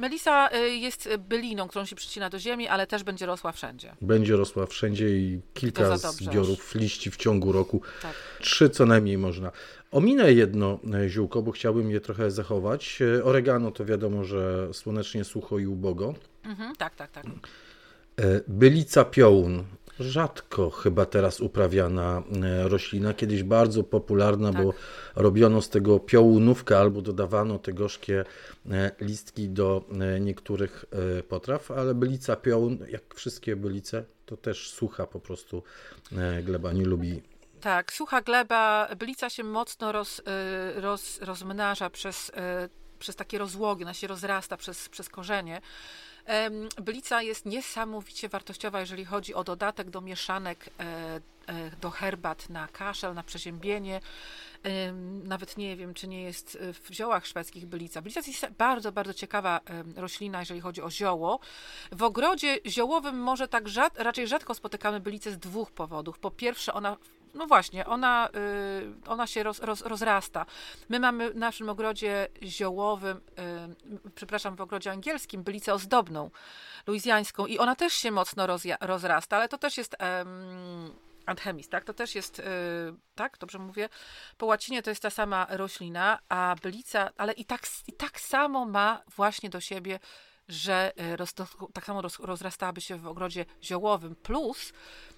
Melisa 0.00 0.48
y, 0.54 0.68
jest 0.68 1.08
byliną, 1.28 1.68
którą 1.68 1.84
się 1.84 1.96
przycina 1.96 2.30
do 2.30 2.38
ziemi, 2.38 2.68
ale 2.68 2.86
też 2.86 3.04
będzie 3.04 3.26
rosła 3.26 3.52
wszędzie. 3.52 3.96
Będzie 4.00 4.36
rosła 4.36 4.66
wszędzie 4.66 5.08
i 5.08 5.40
kilka 5.54 5.96
zbiorów 5.96 6.74
liści 6.74 7.10
w 7.10 7.16
ciągu 7.16 7.52
roku. 7.52 7.82
Tak. 8.02 8.14
Trzy 8.40 8.70
co 8.70 8.86
najmniej 8.86 9.18
można. 9.18 9.52
Ominę 9.90 10.32
jedno 10.32 10.78
e, 10.94 11.08
ziółko, 11.08 11.42
bo 11.42 11.52
chciałbym 11.52 11.90
je 11.90 12.00
trochę 12.00 12.30
zachować. 12.30 12.98
E, 13.18 13.24
oregano 13.24 13.70
to 13.70 13.84
wiadomo, 13.84 14.24
że 14.24 14.68
słonecznie 14.72 15.24
sucho 15.24 15.58
i 15.58 15.66
ubogo. 15.66 16.14
Mhm, 16.44 16.76
tak, 16.76 16.94
tak, 16.94 17.10
tak. 17.10 17.26
E, 17.26 18.40
bylica 18.48 19.04
piołun. 19.04 19.64
Rzadko 20.00 20.70
chyba 20.70 21.06
teraz 21.06 21.40
uprawiana 21.40 22.22
roślina, 22.64 23.14
kiedyś 23.14 23.42
bardzo 23.42 23.84
popularna, 23.84 24.52
tak. 24.52 24.64
bo 24.64 24.74
robiono 25.14 25.62
z 25.62 25.68
tego 25.68 25.98
piołunówkę 25.98 26.78
albo 26.78 27.02
dodawano 27.02 27.58
te 27.58 27.72
gorzkie 27.72 28.24
listki 29.00 29.48
do 29.48 29.84
niektórych 30.20 30.84
potraw, 31.28 31.70
ale 31.70 31.94
bylica 31.94 32.36
piołun, 32.36 32.78
jak 32.88 33.14
wszystkie 33.14 33.56
bylice, 33.56 34.04
to 34.26 34.36
też 34.36 34.70
sucha 34.70 35.06
po 35.06 35.20
prostu 35.20 35.62
gleba, 36.42 36.72
nie 36.72 36.84
lubi 36.84 37.22
tak, 37.60 37.92
sucha 37.92 38.20
gleba, 38.20 38.88
bylica 38.96 39.30
się 39.30 39.44
mocno 39.44 39.92
roz, 39.92 40.22
roz, 40.76 41.18
rozmnaża 41.20 41.90
przez, 41.90 42.32
przez 42.98 43.16
takie 43.16 43.38
rozłogi, 43.38 43.84
ona 43.84 43.94
się 43.94 44.06
rozrasta 44.06 44.56
przez, 44.56 44.88
przez 44.88 45.08
korzenie. 45.08 45.60
Bylica 46.76 47.22
jest 47.22 47.46
niesamowicie 47.46 48.28
wartościowa, 48.28 48.80
jeżeli 48.80 49.04
chodzi 49.04 49.34
o 49.34 49.44
dodatek 49.44 49.90
do 49.90 50.00
mieszanek, 50.00 50.70
e, 50.80 51.20
e, 51.46 51.70
do 51.80 51.90
herbat 51.90 52.48
na 52.48 52.68
kaszel, 52.68 53.14
na 53.14 53.22
przeziębienie. 53.22 54.00
Nawet 55.24 55.56
nie 55.56 55.76
wiem, 55.76 55.94
czy 55.94 56.08
nie 56.08 56.22
jest 56.22 56.58
w 56.60 56.92
ziołach 56.92 57.26
szwedzkich 57.26 57.66
bylica. 57.66 58.02
Bylica 58.02 58.20
jest 58.26 58.46
bardzo, 58.58 58.92
bardzo 58.92 59.14
ciekawa 59.14 59.60
roślina, 59.96 60.40
jeżeli 60.40 60.60
chodzi 60.60 60.82
o 60.82 60.90
zioło. 60.90 61.40
W 61.92 62.02
ogrodzie 62.02 62.58
ziołowym 62.66 63.18
może 63.18 63.48
tak 63.48 63.68
rzad, 63.68 63.98
raczej 63.98 64.28
rzadko 64.28 64.54
spotykamy 64.54 65.00
bylicę 65.00 65.32
z 65.32 65.38
dwóch 65.38 65.70
powodów. 65.70 66.18
Po 66.18 66.30
pierwsze, 66.30 66.72
ona 66.72 66.96
no 67.34 67.46
właśnie, 67.46 67.86
ona, 67.86 68.28
y, 68.28 69.08
ona 69.08 69.26
się 69.26 69.42
roz, 69.42 69.58
roz, 69.60 69.82
rozrasta. 69.82 70.46
My 70.88 71.00
mamy 71.00 71.30
w 71.30 71.36
naszym 71.36 71.68
ogrodzie 71.68 72.28
ziołowym, 72.42 73.20
y, 74.06 74.10
przepraszam, 74.14 74.56
w 74.56 74.60
ogrodzie 74.60 74.90
angielskim 74.90 75.42
bylicę 75.42 75.74
ozdobną, 75.74 76.30
luizjańską 76.86 77.46
i 77.46 77.58
ona 77.58 77.76
też 77.76 77.92
się 77.92 78.10
mocno 78.10 78.46
rozja, 78.46 78.76
rozrasta, 78.80 79.36
ale 79.36 79.48
to 79.48 79.58
też 79.58 79.76
jest 79.76 79.96
um, 80.00 80.94
anthemis, 81.26 81.68
tak? 81.68 81.84
To 81.84 81.94
też 81.94 82.14
jest, 82.14 82.38
y, 82.38 82.42
tak? 83.14 83.38
Dobrze 83.38 83.58
mówię? 83.58 83.88
Po 84.38 84.46
łacinie 84.46 84.82
to 84.82 84.90
jest 84.90 85.02
ta 85.02 85.10
sama 85.10 85.46
roślina, 85.50 86.18
a 86.28 86.56
bylica, 86.62 87.10
ale 87.16 87.32
i 87.32 87.44
tak, 87.44 87.60
i 87.86 87.92
tak 87.92 88.20
samo 88.20 88.66
ma 88.66 89.02
właśnie 89.16 89.50
do 89.50 89.60
siebie 89.60 89.98
że 90.50 90.92
roz, 91.16 91.34
tak 91.72 91.84
samo 91.84 92.02
roz, 92.02 92.18
rozrastałaby 92.18 92.80
się 92.80 92.96
w 92.96 93.06
ogrodzie 93.06 93.44
ziołowym, 93.62 94.16
plus 94.22 94.72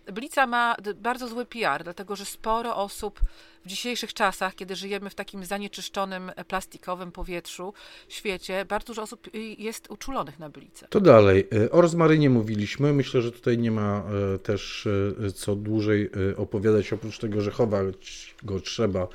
Blica 0.06 0.46
ma 0.46 0.76
bardzo 0.96 1.28
zły 1.28 1.46
PR, 1.46 1.84
dlatego 1.84 2.16
że 2.16 2.24
sporo 2.24 2.76
osób 2.76 3.20
w 3.64 3.68
dzisiejszych 3.68 4.14
czasach, 4.14 4.54
kiedy 4.54 4.76
żyjemy 4.76 5.10
w 5.10 5.14
takim 5.14 5.44
zanieczyszczonym, 5.44 6.32
plastikowym 6.48 7.12
powietrzu, 7.12 7.74
świecie, 8.08 8.64
bardzo 8.64 8.86
dużo 8.86 9.02
osób 9.02 9.26
y, 9.34 9.38
jest 9.38 9.90
uczulonych 9.90 10.38
na 10.38 10.48
Blicę. 10.48 10.86
To 10.90 11.00
dalej. 11.00 11.48
Y, 11.54 11.70
o 11.70 11.80
rozmarynie 11.80 12.30
mówiliśmy. 12.30 12.92
Myślę, 12.92 13.22
że 13.22 13.32
tutaj 13.32 13.58
nie 13.58 13.70
ma 13.70 14.04
też 14.42 14.88
co 15.34 15.56
dłużej 15.56 16.10
opowiadać, 16.36 16.92
oprócz 16.92 17.18
tego, 17.18 17.40
że 17.40 17.50
chować 17.50 18.34
go 18.42 18.60
trzeba 18.60 19.08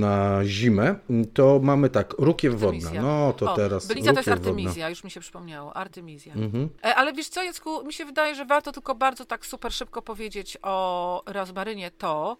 na 0.00 0.44
zimę, 0.44 0.94
to 1.34 1.60
mamy 1.62 1.90
tak, 1.90 2.14
rukiew 2.18 2.60
wodna. 2.60 2.90
No 3.02 3.32
to 3.32 3.52
o, 3.52 3.56
teraz. 3.56 3.86
Bylica 3.86 4.12
to 4.12 4.18
jest 4.18 4.28
Artemizja, 4.28 4.70
wodna. 4.70 4.88
już 4.88 5.04
mi 5.04 5.10
się 5.10 5.20
przypomniało. 5.20 5.76
Artemizja. 5.76 6.34
Mhm. 6.34 6.68
E, 6.84 6.94
ale 6.94 7.12
wiesz 7.12 7.28
co, 7.28 7.42
Jacku, 7.42 7.86
mi 7.86 7.92
się 7.92 8.04
wydaje, 8.04 8.34
że 8.34 8.44
warto 8.44 8.72
tylko 8.72 8.94
bardzo 8.94 9.24
tak 9.24 9.46
super 9.46 9.72
szybko 9.72 10.02
powiedzieć 10.02 10.58
o 10.62 11.22
rozmarynie 11.26 11.90
to, 11.90 12.36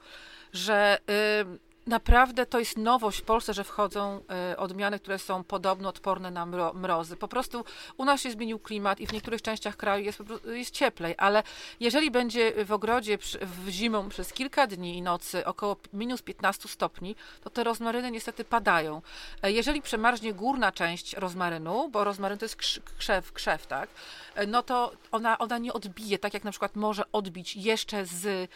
że. 0.52 0.98
Yy, 1.08 1.65
naprawdę 1.86 2.46
to 2.46 2.58
jest 2.58 2.76
nowość 2.76 3.18
w 3.18 3.22
Polsce, 3.22 3.54
że 3.54 3.64
wchodzą 3.64 4.20
y, 4.52 4.56
odmiany, 4.56 4.98
które 4.98 5.18
są 5.18 5.44
podobno 5.44 5.88
odporne 5.88 6.30
na 6.30 6.46
mro, 6.46 6.72
mrozy. 6.72 7.16
Po 7.16 7.28
prostu 7.28 7.64
u 7.96 8.04
nas 8.04 8.20
się 8.20 8.30
zmienił 8.30 8.58
klimat 8.58 9.00
i 9.00 9.06
w 9.06 9.12
niektórych 9.12 9.42
częściach 9.42 9.76
kraju 9.76 10.04
jest, 10.04 10.22
jest 10.44 10.70
cieplej, 10.70 11.14
ale 11.18 11.42
jeżeli 11.80 12.10
będzie 12.10 12.64
w 12.64 12.72
ogrodzie 12.72 13.18
w 13.40 13.68
zimą 13.68 14.08
przez 14.08 14.32
kilka 14.32 14.66
dni 14.66 14.96
i 14.96 15.02
nocy 15.02 15.44
około 15.44 15.76
minus 15.92 16.22
15 16.22 16.68
stopni, 16.68 17.16
to 17.44 17.50
te 17.50 17.64
rozmaryny 17.64 18.10
niestety 18.10 18.44
padają. 18.44 19.02
E, 19.42 19.52
jeżeli 19.52 19.82
przemarznie 19.82 20.34
górna 20.34 20.72
część 20.72 21.14
rozmarynu, 21.14 21.88
bo 21.88 22.04
rozmaryn 22.04 22.38
to 22.38 22.44
jest 22.44 22.56
krzew, 22.98 23.32
krzew 23.32 23.66
tak, 23.66 23.90
e, 24.34 24.46
no 24.46 24.62
to 24.62 24.92
ona, 25.12 25.38
ona 25.38 25.58
nie 25.58 25.72
odbije, 25.72 26.18
tak 26.18 26.34
jak 26.34 26.44
na 26.44 26.50
przykład 26.50 26.76
może 26.76 27.12
odbić 27.12 27.56
jeszcze 27.56 28.06
z, 28.06 28.50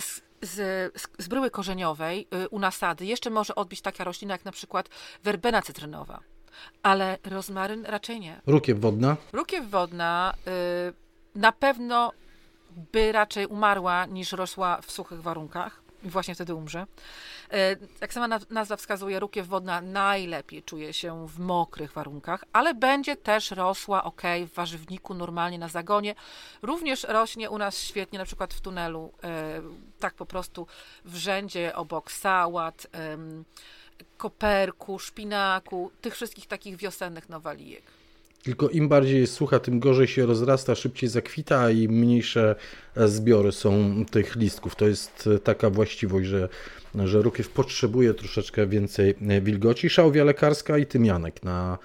z 0.00 0.25
z, 0.42 0.92
z 1.18 1.28
bryły 1.28 1.50
korzeniowej 1.50 2.28
y, 2.44 2.48
u 2.48 2.58
nasady 2.58 3.06
jeszcze 3.06 3.30
może 3.30 3.54
odbić 3.54 3.80
taka 3.80 4.04
roślina 4.04 4.34
jak 4.34 4.44
na 4.44 4.52
przykład 4.52 4.88
werbena 5.24 5.62
cytrynowa. 5.62 6.20
Ale 6.82 7.18
rozmaryn 7.24 7.84
raczej 7.84 8.20
nie. 8.20 8.40
Rukiew 8.46 8.80
wodna? 8.80 9.16
Rukiew 9.32 9.70
wodna 9.70 10.34
y, 10.46 11.38
na 11.38 11.52
pewno 11.52 12.12
by 12.92 13.12
raczej 13.12 13.46
umarła 13.46 14.06
niż 14.06 14.32
rosła 14.32 14.80
w 14.82 14.92
suchych 14.92 15.22
warunkach 15.22 15.86
i 16.04 16.10
właśnie 16.10 16.34
wtedy 16.34 16.54
umrze. 16.54 16.86
E, 17.52 17.76
jak 18.00 18.12
sama 18.12 18.38
nazwa 18.50 18.76
wskazuje, 18.76 19.20
rukiew 19.20 19.46
wodna 19.46 19.80
najlepiej 19.80 20.62
czuje 20.62 20.92
się 20.92 21.28
w 21.28 21.38
mokrych 21.38 21.92
warunkach, 21.92 22.44
ale 22.52 22.74
będzie 22.74 23.16
też 23.16 23.50
rosła 23.50 24.04
ok 24.04 24.22
w 24.50 24.54
warzywniku, 24.54 25.14
normalnie 25.14 25.58
na 25.58 25.68
zagonie. 25.68 26.14
Również 26.62 27.04
rośnie 27.04 27.50
u 27.50 27.58
nas 27.58 27.78
świetnie, 27.78 28.18
na 28.18 28.24
przykład 28.24 28.54
w 28.54 28.60
tunelu, 28.60 29.12
tak 29.98 30.14
po 30.14 30.26
prostu 30.26 30.66
w 31.04 31.16
rzędzie 31.16 31.74
obok 31.74 32.12
sałat, 32.12 32.86
koperku, 34.16 34.98
szpinaku, 34.98 35.90
tych 36.00 36.14
wszystkich 36.14 36.46
takich 36.46 36.76
wiosennych 36.76 37.28
nowalijek. 37.28 37.82
Tylko 38.42 38.68
im 38.68 38.88
bardziej 38.88 39.20
jest 39.20 39.34
sucha, 39.34 39.58
tym 39.58 39.80
gorzej 39.80 40.06
się 40.06 40.26
rozrasta, 40.26 40.74
szybciej 40.74 41.08
zakwita 41.08 41.70
i 41.70 41.88
mniejsze 41.88 42.54
zbiory 42.96 43.52
są 43.52 44.04
tych 44.10 44.36
listków. 44.36 44.76
To 44.76 44.88
jest 44.88 45.28
taka 45.44 45.70
właściwość, 45.70 46.28
że, 46.28 46.48
że 46.94 47.22
rukiew 47.22 47.48
potrzebuje 47.48 48.14
troszeczkę 48.14 48.66
więcej 48.66 49.14
wilgoci. 49.42 49.90
Szałwia 49.90 50.24
lekarska 50.24 50.78
i 50.78 50.86
tymianek 50.86 51.42
na 51.42 51.78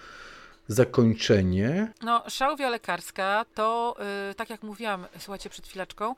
zakończenie. 0.72 1.94
No, 2.02 2.24
szałwia 2.30 2.70
lekarska 2.70 3.46
to, 3.56 3.96
yy, 4.28 4.36
tak 4.36 4.50
jak 4.50 4.64
mówiłam, 4.64 5.06
słuchajcie, 5.20 5.50
przed 5.50 5.68
chwileczką, 5.68 6.16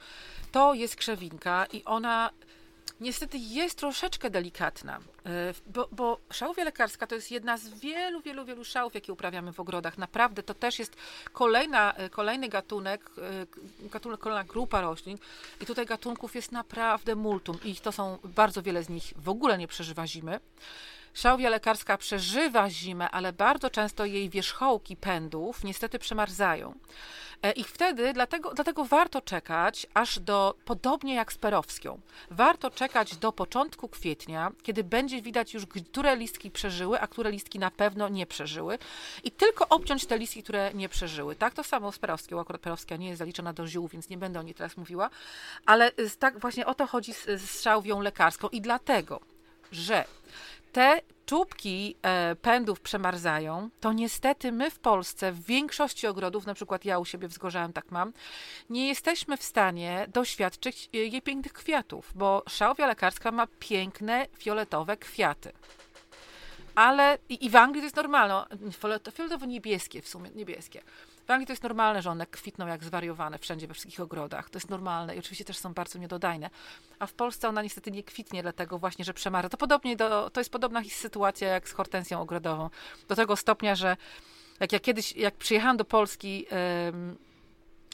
to 0.51 0.73
jest 0.73 0.95
krzewinka 0.95 1.65
i 1.65 1.83
ona 1.83 2.29
niestety 2.99 3.37
jest 3.37 3.77
troszeczkę 3.77 4.29
delikatna, 4.29 4.99
e, 5.25 5.53
bo, 5.67 5.87
bo 5.91 6.19
szałwia 6.31 6.63
lekarska 6.63 7.07
to 7.07 7.15
jest 7.15 7.31
jedna 7.31 7.57
z 7.57 7.69
wielu, 7.79 8.21
wielu, 8.21 8.45
wielu 8.45 8.65
szałów, 8.65 8.95
jakie 8.95 9.13
uprawiamy 9.13 9.53
w 9.53 9.59
ogrodach. 9.59 9.97
Naprawdę 9.97 10.43
to 10.43 10.53
też 10.53 10.79
jest 10.79 10.95
kolejna, 11.33 11.93
e, 11.93 12.09
kolejny 12.09 12.49
gatunek, 12.49 13.11
e, 13.83 13.89
gatunek, 13.89 14.19
kolejna 14.19 14.43
grupa 14.43 14.81
roślin 14.81 15.17
i 15.61 15.65
tutaj 15.65 15.85
gatunków 15.85 16.35
jest 16.35 16.51
naprawdę 16.51 17.15
multum 17.15 17.57
i 17.63 17.75
to 17.75 17.91
są, 17.91 18.17
bardzo 18.23 18.61
wiele 18.61 18.83
z 18.83 18.89
nich 18.89 19.13
w 19.15 19.29
ogóle 19.29 19.57
nie 19.57 19.67
przeżywa 19.67 20.07
zimy. 20.07 20.39
Szałwia 21.13 21.49
lekarska 21.49 21.97
przeżywa 21.97 22.69
zimę, 22.69 23.09
ale 23.09 23.33
bardzo 23.33 23.69
często 23.69 24.05
jej 24.05 24.29
wierzchołki 24.29 24.95
pędów 24.95 25.63
niestety 25.63 25.99
przemarzają. 25.99 26.73
E, 27.43 27.51
I 27.51 27.63
wtedy, 27.63 28.13
dlatego, 28.13 28.53
dlatego 28.53 28.85
warto 28.85 29.21
czekać 29.21 29.87
aż 29.93 30.19
do, 30.19 30.55
podobnie 30.65 31.15
jak 31.15 31.33
z 31.33 31.37
perowską, 31.37 31.99
warto 32.31 32.71
czekać 32.71 33.15
do 33.15 33.31
początku 33.31 33.89
kwietnia, 33.89 34.51
kiedy 34.63 34.83
będzie 34.83 35.21
widać 35.21 35.53
już, 35.53 35.65
które 35.65 36.15
listki 36.15 36.51
przeżyły, 36.51 36.99
a 36.99 37.07
które 37.07 37.31
listki 37.31 37.59
na 37.59 37.71
pewno 37.71 38.09
nie 38.09 38.25
przeżyły 38.25 38.77
i 39.23 39.31
tylko 39.31 39.69
obciąć 39.69 40.05
te 40.05 40.17
listki, 40.17 40.43
które 40.43 40.73
nie 40.73 40.89
przeżyły. 40.89 41.35
Tak 41.35 41.53
to 41.53 41.63
samo 41.63 41.91
z 41.91 41.99
perowską, 41.99 42.39
akurat 42.39 42.61
perowska 42.61 42.95
nie 42.95 43.07
jest 43.07 43.19
zaliczona 43.19 43.53
do 43.53 43.67
ziół, 43.67 43.87
więc 43.87 44.09
nie 44.09 44.17
będę 44.17 44.39
o 44.39 44.43
niej 44.43 44.53
teraz 44.53 44.77
mówiła, 44.77 45.09
ale 45.65 45.91
tak 46.19 46.39
właśnie 46.39 46.65
o 46.65 46.75
to 46.75 46.87
chodzi 46.87 47.13
z, 47.13 47.25
z 47.41 47.61
szałwią 47.61 48.01
lekarską 48.01 48.49
i 48.49 48.61
dlatego, 48.61 49.19
że 49.71 50.05
te 50.73 51.01
czubki 51.25 51.95
e, 52.01 52.35
pędów 52.35 52.81
przemarzają, 52.81 53.69
to 53.79 53.93
niestety 53.93 54.51
my 54.51 54.71
w 54.71 54.79
Polsce, 54.79 55.31
w 55.31 55.45
większości 55.45 56.07
ogrodów, 56.07 56.45
na 56.45 56.53
przykład 56.53 56.85
ja 56.85 56.99
u 56.99 57.05
siebie 57.05 57.27
w 57.27 57.33
Zgorzałem 57.33 57.73
tak 57.73 57.91
mam, 57.91 58.13
nie 58.69 58.87
jesteśmy 58.87 59.37
w 59.37 59.43
stanie 59.43 60.05
doświadczyć 60.13 60.89
e, 60.93 60.97
jej 60.97 61.21
pięknych 61.21 61.53
kwiatów, 61.53 62.11
bo 62.15 62.43
szałwia 62.49 62.87
lekarska 62.87 63.31
ma 63.31 63.47
piękne, 63.59 64.27
fioletowe 64.37 64.97
kwiaty. 64.97 65.51
Ale 66.75 67.17
i, 67.29 67.49
w 67.49 67.55
Anglii 67.55 67.81
to 67.81 67.85
jest 67.85 67.95
normalne, 67.95 68.45
fioletowo-niebieskie 68.71 70.01
w 70.01 70.07
sumie, 70.07 70.29
niebieskie. 70.35 70.81
W 71.27 71.31
Anglii 71.31 71.47
to 71.47 71.53
jest 71.53 71.63
normalne, 71.63 72.01
że 72.01 72.09
one 72.11 72.25
kwitną 72.25 72.67
jak 72.67 72.83
zwariowane 72.83 73.39
wszędzie, 73.39 73.67
we 73.67 73.73
wszystkich 73.73 73.99
ogrodach. 73.99 74.49
To 74.49 74.57
jest 74.57 74.69
normalne 74.69 75.15
i 75.15 75.19
oczywiście 75.19 75.45
też 75.45 75.57
są 75.57 75.73
bardzo 75.73 75.99
niedodajne. 75.99 76.49
A 76.99 77.07
w 77.07 77.13
Polsce 77.13 77.49
ona 77.49 77.61
niestety 77.61 77.91
nie 77.91 78.03
kwitnie, 78.03 78.41
dlatego 78.41 78.79
właśnie, 78.79 79.05
że 79.05 79.13
przemarza. 79.13 79.49
To, 79.49 79.57
podobnie 79.57 79.95
do, 79.95 80.29
to 80.29 80.39
jest 80.39 80.51
podobna 80.51 80.81
sytuacja 80.89 81.47
jak 81.47 81.69
z 81.69 81.71
hortensją 81.71 82.21
ogrodową. 82.21 82.69
Do 83.07 83.15
tego 83.15 83.35
stopnia, 83.35 83.75
że 83.75 83.97
jak 84.59 84.71
ja 84.71 84.79
kiedyś, 84.79 85.15
jak 85.15 85.35
przyjechałam 85.35 85.77
do 85.77 85.85
Polski... 85.85 86.45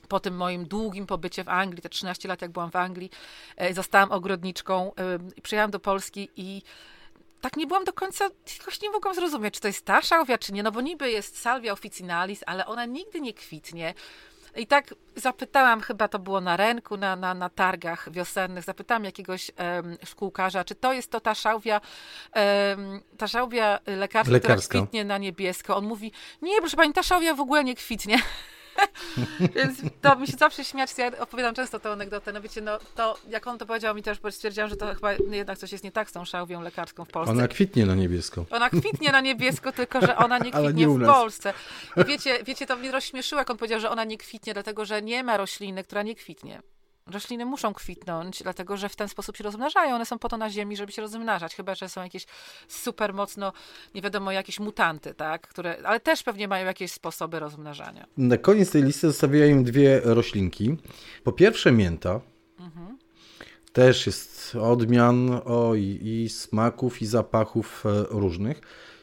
po 0.07 0.19
tym 0.19 0.35
moim 0.35 0.65
długim 0.65 1.05
pobycie 1.05 1.43
w 1.43 1.49
Anglii, 1.49 1.81
te 1.81 1.89
13 1.89 2.27
lat 2.27 2.41
jak 2.41 2.51
byłam 2.51 2.71
w 2.71 2.75
Anglii, 2.75 3.11
e, 3.57 3.73
zostałam 3.73 4.11
ogrodniczką, 4.11 4.91
przyjechałam 5.43 5.71
do 5.71 5.79
Polski 5.79 6.29
i 6.35 6.61
tak 7.41 7.57
nie 7.57 7.67
byłam 7.67 7.83
do 7.83 7.93
końca, 7.93 8.29
jakoś 8.59 8.81
nie 8.81 8.89
mogłam 8.89 9.15
zrozumieć, 9.15 9.53
czy 9.53 9.61
to 9.61 9.67
jest 9.67 9.85
ta 9.85 10.01
szałwia, 10.01 10.37
czy 10.37 10.53
nie, 10.53 10.63
no 10.63 10.71
bo 10.71 10.81
niby 10.81 11.11
jest 11.11 11.41
salvia 11.41 11.73
officinalis, 11.73 12.43
ale 12.45 12.65
ona 12.65 12.85
nigdy 12.85 13.21
nie 13.21 13.33
kwitnie. 13.33 13.93
I 14.55 14.67
tak 14.67 14.93
zapytałam, 15.15 15.81
chyba 15.81 16.07
to 16.07 16.19
było 16.19 16.41
na 16.41 16.57
rynku, 16.57 16.97
na, 16.97 17.15
na, 17.15 17.33
na 17.33 17.49
targach 17.49 18.11
wiosennych, 18.11 18.63
zapytałam 18.63 19.03
jakiegoś 19.03 19.51
um, 19.57 19.97
szkółkarza, 20.05 20.63
czy 20.63 20.75
to 20.75 20.93
jest 20.93 21.11
to 21.11 21.19
ta 21.19 21.35
szałwia, 21.35 21.81
um, 22.35 23.01
ta 23.17 23.27
szałwia 23.27 23.79
lekarska, 23.85 24.33
Lekarska, 24.33 24.67
która 24.69 24.81
kwitnie 24.81 25.05
na 25.05 25.17
niebiesko. 25.17 25.77
On 25.77 25.85
mówi, 25.85 26.11
nie, 26.41 26.59
proszę 26.59 26.77
pani, 26.77 26.93
ta 26.93 27.03
szałwia 27.03 27.33
w 27.33 27.39
ogóle 27.39 27.63
nie 27.63 27.75
kwitnie. 27.75 28.19
Więc 29.55 29.77
to 30.01 30.15
mi 30.15 30.27
się 30.27 30.37
zawsze 30.37 30.65
śmiać, 30.65 30.89
ja 30.97 31.11
opowiadam 31.19 31.55
często 31.55 31.79
tę 31.79 31.91
anegdotę, 31.91 32.33
no 32.33 32.41
wiecie, 32.41 32.61
no 32.61 32.79
to 32.95 33.17
jak 33.29 33.47
on 33.47 33.57
to 33.57 33.65
powiedział 33.65 33.95
mi 33.95 34.03
też, 34.03 34.19
bo 34.19 34.31
stwierdziłam, 34.31 34.69
że 34.69 34.75
to 34.75 34.95
chyba 34.95 35.13
jednak 35.13 35.57
coś 35.57 35.71
jest 35.71 35.83
nie 35.83 35.91
tak 35.91 36.09
z 36.09 36.13
tą 36.13 36.25
szałwią 36.25 36.61
lekarską 36.61 37.05
w 37.05 37.09
Polsce. 37.09 37.31
Ona 37.31 37.47
kwitnie 37.47 37.85
na 37.85 37.95
niebiesko. 37.95 38.45
Ona 38.51 38.69
kwitnie 38.69 39.11
na 39.11 39.21
niebiesko, 39.21 39.71
tylko 39.71 40.01
że 40.01 40.17
ona 40.17 40.37
nie 40.37 40.51
kwitnie 40.61 40.85
nie 40.85 40.87
w 40.87 41.05
Polsce. 41.05 41.53
I 41.97 42.05
wiecie, 42.05 42.39
wiecie, 42.43 42.67
to 42.67 42.75
mnie 42.75 42.91
rozśmieszyło, 42.91 43.39
jak 43.39 43.49
on 43.49 43.57
powiedział, 43.57 43.79
że 43.79 43.89
ona 43.89 44.03
nie 44.03 44.17
kwitnie, 44.17 44.53
dlatego 44.53 44.85
że 44.85 45.01
nie 45.01 45.23
ma 45.23 45.37
rośliny, 45.37 45.83
która 45.83 46.03
nie 46.03 46.15
kwitnie. 46.15 46.61
Rośliny 47.09 47.45
muszą 47.45 47.73
kwitnąć, 47.73 48.43
dlatego 48.43 48.77
że 48.77 48.89
w 48.89 48.95
ten 48.95 49.07
sposób 49.07 49.37
się 49.37 49.43
rozmnażają. 49.43 49.95
One 49.95 50.05
są 50.05 50.19
po 50.19 50.29
to 50.29 50.37
na 50.37 50.49
ziemi, 50.49 50.77
żeby 50.77 50.91
się 50.91 51.01
rozmnażać, 51.01 51.55
chyba 51.55 51.75
że 51.75 51.89
są 51.89 52.03
jakieś 52.03 52.25
super 52.67 53.13
mocno, 53.13 53.53
nie 53.95 54.01
wiadomo, 54.01 54.31
jakieś 54.31 54.59
mutanty, 54.59 55.13
tak? 55.13 55.47
Które, 55.47 55.77
ale 55.83 55.99
też 55.99 56.23
pewnie 56.23 56.47
mają 56.47 56.65
jakieś 56.65 56.91
sposoby 56.91 57.39
rozmnażania. 57.39 58.05
Na 58.17 58.37
koniec 58.37 58.71
tej 58.71 58.83
listy 58.83 59.07
zostawiają 59.07 59.63
dwie 59.63 60.01
roślinki. 60.03 60.77
Po 61.23 61.31
pierwsze 61.31 61.71
mięta. 61.71 62.21
Mhm. 62.59 62.97
Też 63.73 64.05
jest 64.05 64.55
odmian 64.55 65.41
o, 65.45 65.75
i, 65.75 65.99
i 66.03 66.29
smaków, 66.29 67.01
i 67.01 67.05
zapachów 67.05 67.85
e, 67.85 68.05
różnych. 68.09 68.61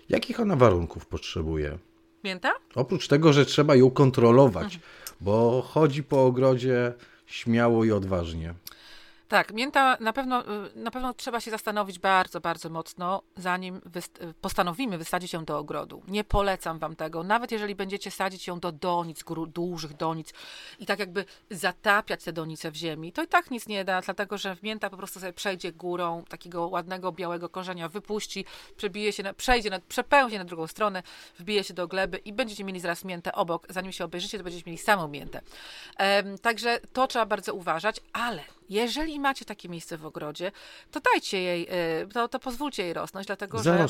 Jakich 0.08 0.40
ona 0.40 0.56
warunków 0.56 1.06
potrzebuje? 1.06 1.78
Mięta? 2.24 2.52
Oprócz 2.74 3.08
tego, 3.08 3.32
że 3.32 3.46
trzeba 3.46 3.76
ją 3.76 3.90
kontrolować, 3.90 4.64
mhm. 4.64 4.82
bo 5.20 5.62
chodzi 5.62 6.02
po 6.02 6.24
ogrodzie 6.24 6.94
śmiało 7.26 7.84
i 7.84 7.92
odważnie. 7.92 8.54
Tak, 9.28 9.52
mięta 9.52 9.96
na 10.00 10.12
pewno, 10.12 10.42
y, 10.42 10.76
na 10.76 10.90
pewno 10.90 11.14
trzeba 11.14 11.40
się 11.40 11.50
zastanowić 11.50 11.98
bardzo, 11.98 12.40
bardzo 12.40 12.70
mocno, 12.70 13.22
zanim 13.36 13.80
wyst- 13.80 14.32
postanowimy 14.40 14.98
wysadzić 14.98 15.32
ją 15.32 15.44
do 15.44 15.58
ogrodu. 15.58 16.02
Nie 16.08 16.24
polecam 16.24 16.78
wam 16.78 16.96
tego, 16.96 17.22
nawet 17.22 17.52
jeżeli 17.52 17.74
będziecie 17.74 18.10
sadzić 18.10 18.46
ją 18.46 18.60
do 18.60 18.72
donic, 18.72 19.24
dużych 19.48 19.96
donic 19.96 20.32
i 20.78 20.86
tak 20.86 20.98
jakby 20.98 21.24
zatapiać 21.50 22.24
te 22.24 22.32
donice 22.32 22.70
w 22.70 22.74
ziemi, 22.74 23.12
to 23.12 23.22
i 23.22 23.26
tak 23.28 23.50
nic 23.50 23.66
nie 23.68 23.84
da, 23.84 24.00
dlatego 24.00 24.38
że 24.38 24.56
mięta 24.62 24.90
po 24.90 24.96
prostu 24.96 25.20
sobie 25.20 25.32
przejdzie 25.32 25.72
górą 25.72 26.24
takiego 26.28 26.68
ładnego, 26.68 27.12
białego 27.12 27.48
korzenia, 27.48 27.88
wypuści, 27.88 28.44
przebije 28.76 29.12
się, 29.12 29.22
na, 29.22 29.34
przejdzie, 29.34 29.70
na, 29.70 29.80
przepełnie 29.80 30.38
na 30.38 30.44
drugą 30.44 30.66
stronę, 30.66 31.02
wbije 31.38 31.64
się 31.64 31.74
do 31.74 31.88
gleby 31.88 32.16
i 32.18 32.32
będziecie 32.32 32.64
mieli 32.64 32.80
zaraz 32.80 33.04
miętę 33.04 33.32
obok. 33.32 33.66
Zanim 33.70 33.92
się 33.92 34.04
obejrzycie, 34.04 34.38
to 34.38 34.44
będziecie 34.44 34.64
mieli 34.66 34.78
samą 34.78 35.08
miętę. 35.08 35.40
Także 36.42 36.80
to 36.92 37.06
trzeba 37.06 37.26
bardzo 37.26 37.54
uważać, 37.54 38.00
ale 38.12 38.42
jeżeli 38.68 39.20
macie 39.20 39.44
takie 39.44 39.68
miejsce 39.68 39.98
w 39.98 40.06
ogrodzie, 40.06 40.52
to 40.90 41.00
dajcie 41.00 41.42
jej, 41.42 41.68
y, 42.02 42.08
to, 42.08 42.28
to 42.28 42.38
pozwólcie 42.38 42.82
jej 42.82 42.92
rosnąć, 42.92 43.26
dlatego 43.26 43.62
że, 43.62 43.86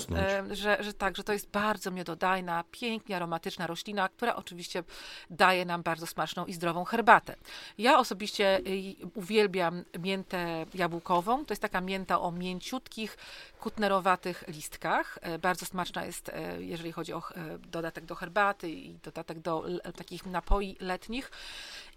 y, 0.50 0.54
że, 0.54 0.76
że 0.80 0.92
tak, 0.92 1.16
że 1.16 1.24
to 1.24 1.32
jest 1.32 1.50
bardzo 1.50 1.90
miododajna, 1.90 2.64
pięknie 2.70 3.16
aromatyczna 3.16 3.66
roślina, 3.66 4.08
która 4.08 4.36
oczywiście 4.36 4.84
daje 5.30 5.64
nam 5.64 5.82
bardzo 5.82 6.06
smaczną 6.06 6.46
i 6.46 6.52
zdrową 6.52 6.84
herbatę. 6.84 7.36
Ja 7.78 7.98
osobiście 7.98 8.58
y, 8.58 8.94
uwielbiam 9.14 9.84
miętę 9.98 10.66
jabłkową. 10.74 11.44
To 11.44 11.52
jest 11.52 11.62
taka 11.62 11.80
mięta 11.80 12.20
o 12.20 12.32
mięciutkich, 12.32 13.16
kutnerowatych 13.60 14.44
listkach. 14.48 15.18
Bardzo 15.42 15.66
smaczna 15.66 16.04
jest, 16.04 16.30
jeżeli 16.58 16.92
chodzi 16.92 17.12
o 17.12 17.22
dodatek 17.58 18.04
do 18.04 18.14
herbaty 18.14 18.70
i 18.70 18.94
dodatek 18.94 19.38
do 19.38 19.64
takich 19.96 20.26
napoi 20.26 20.76
letnich. 20.80 21.30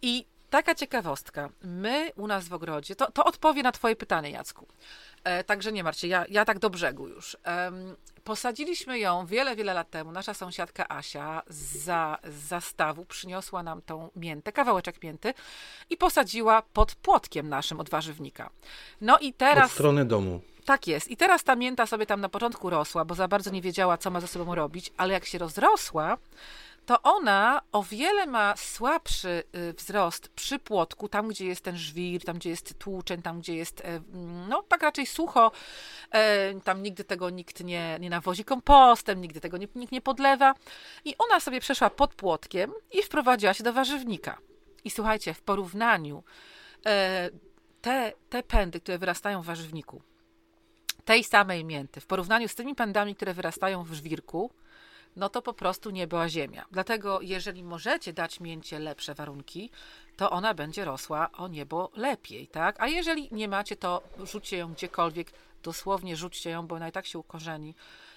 I 0.01 0.25
Taka 0.49 0.75
ciekawostka. 0.75 1.49
My 1.61 2.11
u 2.15 2.27
nas 2.27 2.47
w 2.47 2.53
ogrodzie, 2.53 2.95
to, 2.95 3.11
to 3.11 3.25
odpowie 3.25 3.63
na 3.63 3.71
Twoje 3.71 3.95
pytanie, 3.95 4.29
Jacku. 4.29 4.67
E, 5.23 5.43
także 5.43 5.71
nie 5.71 5.83
martwcie, 5.83 6.07
ja, 6.07 6.25
ja 6.29 6.45
tak 6.45 6.59
do 6.59 6.69
brzegu 6.69 7.07
już. 7.07 7.37
E, 7.45 7.71
posadziliśmy 8.23 8.99
ją 8.99 9.25
wiele, 9.25 9.55
wiele 9.55 9.73
lat 9.73 9.89
temu. 9.89 10.11
Nasza 10.11 10.33
sąsiadka 10.33 10.89
Asia 10.89 11.41
za, 11.47 12.17
zastawu 12.23 13.05
przyniosła 13.05 13.63
nam 13.63 13.81
tą 13.81 14.09
miętę, 14.15 14.51
kawałeczek 14.51 15.03
mięty 15.03 15.33
i 15.89 15.97
posadziła 15.97 16.61
pod 16.61 16.95
płotkiem 16.95 17.49
naszym 17.49 17.79
od 17.79 17.89
warzywnika. 17.89 18.49
No 19.01 19.19
i 19.19 19.33
teraz. 19.33 19.65
Od 19.65 19.71
strony 19.71 20.05
domu. 20.05 20.41
Tak 20.65 20.87
jest. 20.87 21.07
I 21.07 21.17
teraz 21.17 21.43
ta 21.43 21.55
mięta 21.55 21.85
sobie 21.85 22.05
tam 22.05 22.21
na 22.21 22.29
początku 22.29 22.69
rosła, 22.69 23.05
bo 23.05 23.15
za 23.15 23.27
bardzo 23.27 23.51
nie 23.51 23.61
wiedziała, 23.61 23.97
co 23.97 24.11
ma 24.11 24.21
ze 24.21 24.27
sobą 24.27 24.55
robić, 24.55 24.93
ale 24.97 25.13
jak 25.13 25.25
się 25.25 25.37
rozrosła, 25.37 26.17
to 26.89 27.01
ona 27.01 27.61
o 27.71 27.83
wiele 27.83 28.25
ma 28.25 28.55
słabszy 28.57 29.43
y, 29.55 29.73
wzrost 29.73 30.29
przy 30.29 30.59
płotku, 30.59 31.09
tam 31.09 31.27
gdzie 31.27 31.45
jest 31.45 31.61
ten 31.61 31.77
żwir, 31.77 32.23
tam 32.23 32.37
gdzie 32.37 32.49
jest 32.49 32.79
tłuczeń, 32.79 33.21
tam 33.21 33.39
gdzie 33.39 33.55
jest, 33.55 33.81
e, 33.81 34.01
no 34.49 34.63
tak 34.63 34.81
raczej 34.81 35.05
sucho, 35.05 35.51
e, 36.11 36.59
tam 36.61 36.83
nigdy 36.83 37.03
tego 37.03 37.29
nikt 37.29 37.63
nie, 37.63 37.97
nie 37.99 38.09
nawozi 38.09 38.43
kompostem, 38.43 39.21
nigdy 39.21 39.41
tego 39.41 39.57
nikt 39.57 39.91
nie 39.91 40.01
podlewa. 40.01 40.55
I 41.05 41.15
ona 41.17 41.39
sobie 41.39 41.59
przeszła 41.59 41.89
pod 41.89 42.15
płotkiem 42.15 42.73
i 42.91 43.03
wprowadziła 43.03 43.53
się 43.53 43.63
do 43.63 43.73
warzywnika. 43.73 44.37
I 44.83 44.89
słuchajcie, 44.89 45.33
w 45.33 45.41
porównaniu 45.41 46.23
e, 46.85 47.29
te, 47.81 48.13
te 48.29 48.43
pędy, 48.43 48.79
które 48.79 48.97
wyrastają 48.97 49.41
w 49.41 49.45
warzywniku, 49.45 50.01
tej 51.05 51.23
samej 51.23 51.65
mięty, 51.65 52.01
w 52.01 52.05
porównaniu 52.05 52.47
z 52.47 52.55
tymi 52.55 52.75
pędami, 52.75 53.15
które 53.15 53.33
wyrastają 53.33 53.83
w 53.83 53.93
żwirku, 53.93 54.51
no 55.19 55.29
to 55.29 55.41
po 55.41 55.53
prostu 55.53 55.89
nie 55.89 56.07
była 56.07 56.29
ziemia. 56.29 56.65
Dlatego, 56.71 57.21
jeżeli 57.21 57.63
możecie 57.63 58.13
dać 58.13 58.39
mięcie 58.39 58.79
lepsze 58.79 59.13
warunki, 59.13 59.69
to 60.17 60.29
ona 60.29 60.53
będzie 60.53 60.85
rosła 60.85 61.31
o 61.31 61.47
niebo 61.47 61.91
lepiej, 61.95 62.47
tak? 62.47 62.75
A 62.79 62.87
jeżeli 62.87 63.29
nie 63.31 63.47
macie, 63.47 63.75
to 63.75 64.01
rzućcie 64.23 64.57
ją 64.57 64.73
gdziekolwiek, 64.73 65.31
dosłownie 65.63 66.15
rzućcie 66.15 66.49
ją, 66.49 66.67
bo 66.67 66.75
ona 66.75 66.89
i 66.89 66.91
tak 66.91 67.05
się 67.05 67.19
ukorzeni 67.19 67.75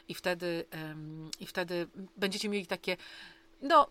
i 0.08 0.14
wtedy, 0.14 0.64
um, 0.72 1.30
i 1.40 1.46
wtedy 1.46 1.86
będziecie 2.16 2.48
mieli 2.48 2.66
takie, 2.66 2.96
no, 3.62 3.86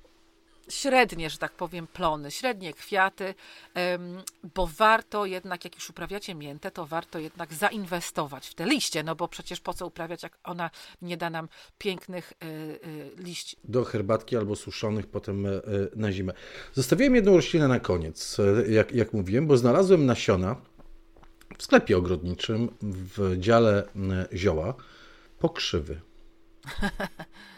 średnie, 0.69 1.29
że 1.29 1.37
tak 1.37 1.51
powiem, 1.51 1.87
plony, 1.87 2.31
średnie 2.31 2.73
kwiaty, 2.73 3.35
bo 4.55 4.67
warto 4.67 5.25
jednak, 5.25 5.63
jak 5.63 5.75
już 5.75 5.89
uprawiacie 5.89 6.35
miętę, 6.35 6.71
to 6.71 6.85
warto 6.85 7.19
jednak 7.19 7.53
zainwestować 7.53 8.47
w 8.47 8.53
te 8.53 8.65
liście, 8.65 9.03
no 9.03 9.15
bo 9.15 9.27
przecież 9.27 9.59
po 9.59 9.73
co 9.73 9.87
uprawiać, 9.87 10.23
jak 10.23 10.37
ona 10.43 10.69
nie 11.01 11.17
da 11.17 11.29
nam 11.29 11.49
pięknych 11.77 12.33
e, 12.33 12.45
e, 12.45 13.23
liści. 13.23 13.57
Do 13.63 13.83
herbatki 13.83 14.37
albo 14.37 14.55
suszonych 14.55 15.07
potem 15.07 15.45
e, 15.45 15.49
na 15.95 16.11
zimę. 16.11 16.33
Zostawiłem 16.73 17.15
jedną 17.15 17.35
roślinę 17.35 17.67
na 17.67 17.79
koniec, 17.79 18.37
jak, 18.69 18.91
jak 18.91 19.13
mówiłem, 19.13 19.47
bo 19.47 19.57
znalazłem 19.57 20.05
nasiona 20.05 20.55
w 21.57 21.63
sklepie 21.63 21.97
ogrodniczym 21.97 22.69
w 22.81 23.35
dziale 23.37 23.83
zioła 24.33 24.73
pokrzywy. 25.39 26.01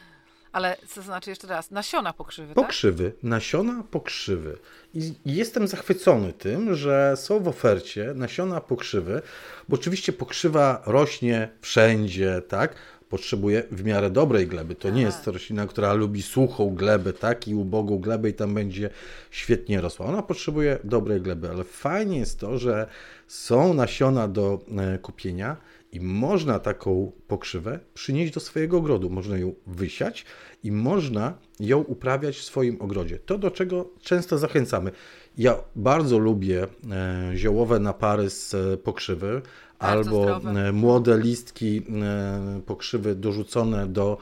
Ale 0.53 0.77
co 0.87 1.01
znaczy 1.01 1.29
jeszcze 1.29 1.47
raz, 1.47 1.71
nasiona 1.71 2.13
pokrzywy, 2.13 2.53
Pokrzywy, 2.53 3.11
tak? 3.11 3.23
nasiona 3.23 3.83
pokrzywy. 3.91 4.57
I 4.93 5.13
jestem 5.25 5.67
zachwycony 5.67 6.33
tym, 6.33 6.75
że 6.75 7.13
są 7.17 7.39
w 7.39 7.47
ofercie 7.47 8.13
nasiona 8.15 8.61
pokrzywy, 8.61 9.21
bo 9.69 9.75
oczywiście 9.75 10.13
pokrzywa 10.13 10.83
rośnie 10.85 11.49
wszędzie, 11.61 12.41
tak? 12.47 12.75
Potrzebuje 13.09 13.63
w 13.71 13.83
miarę 13.83 14.09
dobrej 14.09 14.47
gleby. 14.47 14.75
To 14.75 14.89
nie 14.89 15.01
jest 15.01 15.27
roślina, 15.27 15.67
która 15.67 15.93
lubi 15.93 16.21
suchą 16.21 16.75
glebę, 16.75 17.13
tak? 17.13 17.47
I 17.47 17.55
ubogą 17.55 17.99
glebę 17.99 18.29
i 18.29 18.33
tam 18.33 18.53
będzie 18.53 18.89
świetnie 19.31 19.81
rosła. 19.81 20.05
Ona 20.05 20.21
potrzebuje 20.21 20.79
dobrej 20.83 21.21
gleby, 21.21 21.49
ale 21.49 21.63
fajnie 21.63 22.19
jest 22.19 22.39
to, 22.39 22.57
że 22.57 22.87
są 23.27 23.73
nasiona 23.73 24.27
do 24.27 24.59
e, 24.77 24.97
kupienia 24.97 25.57
i 25.93 26.01
można 26.01 26.59
taką 26.59 27.11
pokrzywę 27.27 27.79
przynieść 27.93 28.33
do 28.33 28.39
swojego 28.39 28.77
ogrodu. 28.77 29.09
Można 29.09 29.37
ją 29.37 29.53
wysiać 29.67 30.25
i 30.63 30.71
można 30.71 31.37
ją 31.59 31.79
uprawiać 31.79 32.37
w 32.37 32.43
swoim 32.43 32.81
ogrodzie. 32.81 33.19
To, 33.19 33.37
do 33.37 33.51
czego 33.51 33.89
często 34.01 34.37
zachęcamy. 34.37 34.91
Ja 35.37 35.55
bardzo 35.75 36.19
lubię 36.19 36.67
e, 36.91 37.31
ziołowe 37.37 37.79
napary 37.79 38.29
z 38.29 38.53
e, 38.53 38.77
pokrzywy 38.77 39.41
albo 39.79 40.23
zdrowe. 40.23 40.71
młode 40.71 41.17
listki 41.17 41.81
e, 42.01 42.61
pokrzywy 42.65 43.15
dorzucone 43.15 43.87
do 43.87 44.17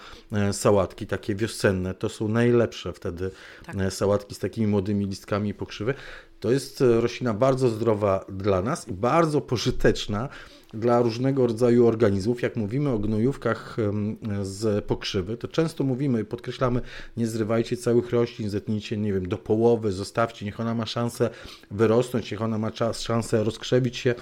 sałatki, 0.52 1.08
takie 1.08 1.36
wiosenne. 1.36 1.94
To 1.94 2.10
są 2.10 2.28
najlepsze 2.28 2.94
wtedy 2.94 3.32
tak. 3.66 3.94
sałatki 3.94 4.36
z 4.36 4.40
takimi 4.40 4.68
młodymi 4.68 5.06
listkami 5.06 5.54
pokrzywy. 5.54 5.94
To 6.40 6.52
jest 6.52 6.84
roślina 7.02 7.34
bardzo 7.34 7.70
zdrowa 7.70 8.26
dla 8.30 8.62
nas 8.62 8.88
i 8.88 8.94
bardzo 8.94 9.42
pożyteczna 9.42 10.30
dla 10.74 11.02
różnego 11.02 11.48
rodzaju 11.48 11.88
organizmów. 11.88 12.42
Jak 12.42 12.56
mówimy 12.56 12.90
o 12.90 13.00
gnojówkach 13.00 13.78
z 14.42 14.86
pokrzywy, 14.86 15.38
to 15.38 15.48
często 15.48 15.84
mówimy 15.84 16.22
i 16.22 16.26
podkreślamy, 16.26 16.82
nie 17.18 17.28
zrywajcie 17.28 17.78
całych 17.78 18.10
roślin, 18.10 18.50
zetnijcie, 18.50 18.98
nie 18.98 19.14
wiem, 19.14 19.28
do 19.28 19.38
połowy, 19.38 19.92
zostawcie, 19.92 20.46
niech 20.46 20.60
ona 20.60 20.76
ma 20.76 20.86
szansę 20.86 21.30
wyrosnąć, 21.72 22.32
niech 22.32 22.42
ona 22.42 22.58
ma 22.58 22.72
czas, 22.72 23.02
szansę 23.02 23.44
rozkrzewić 23.44 23.98
się 23.98 24.16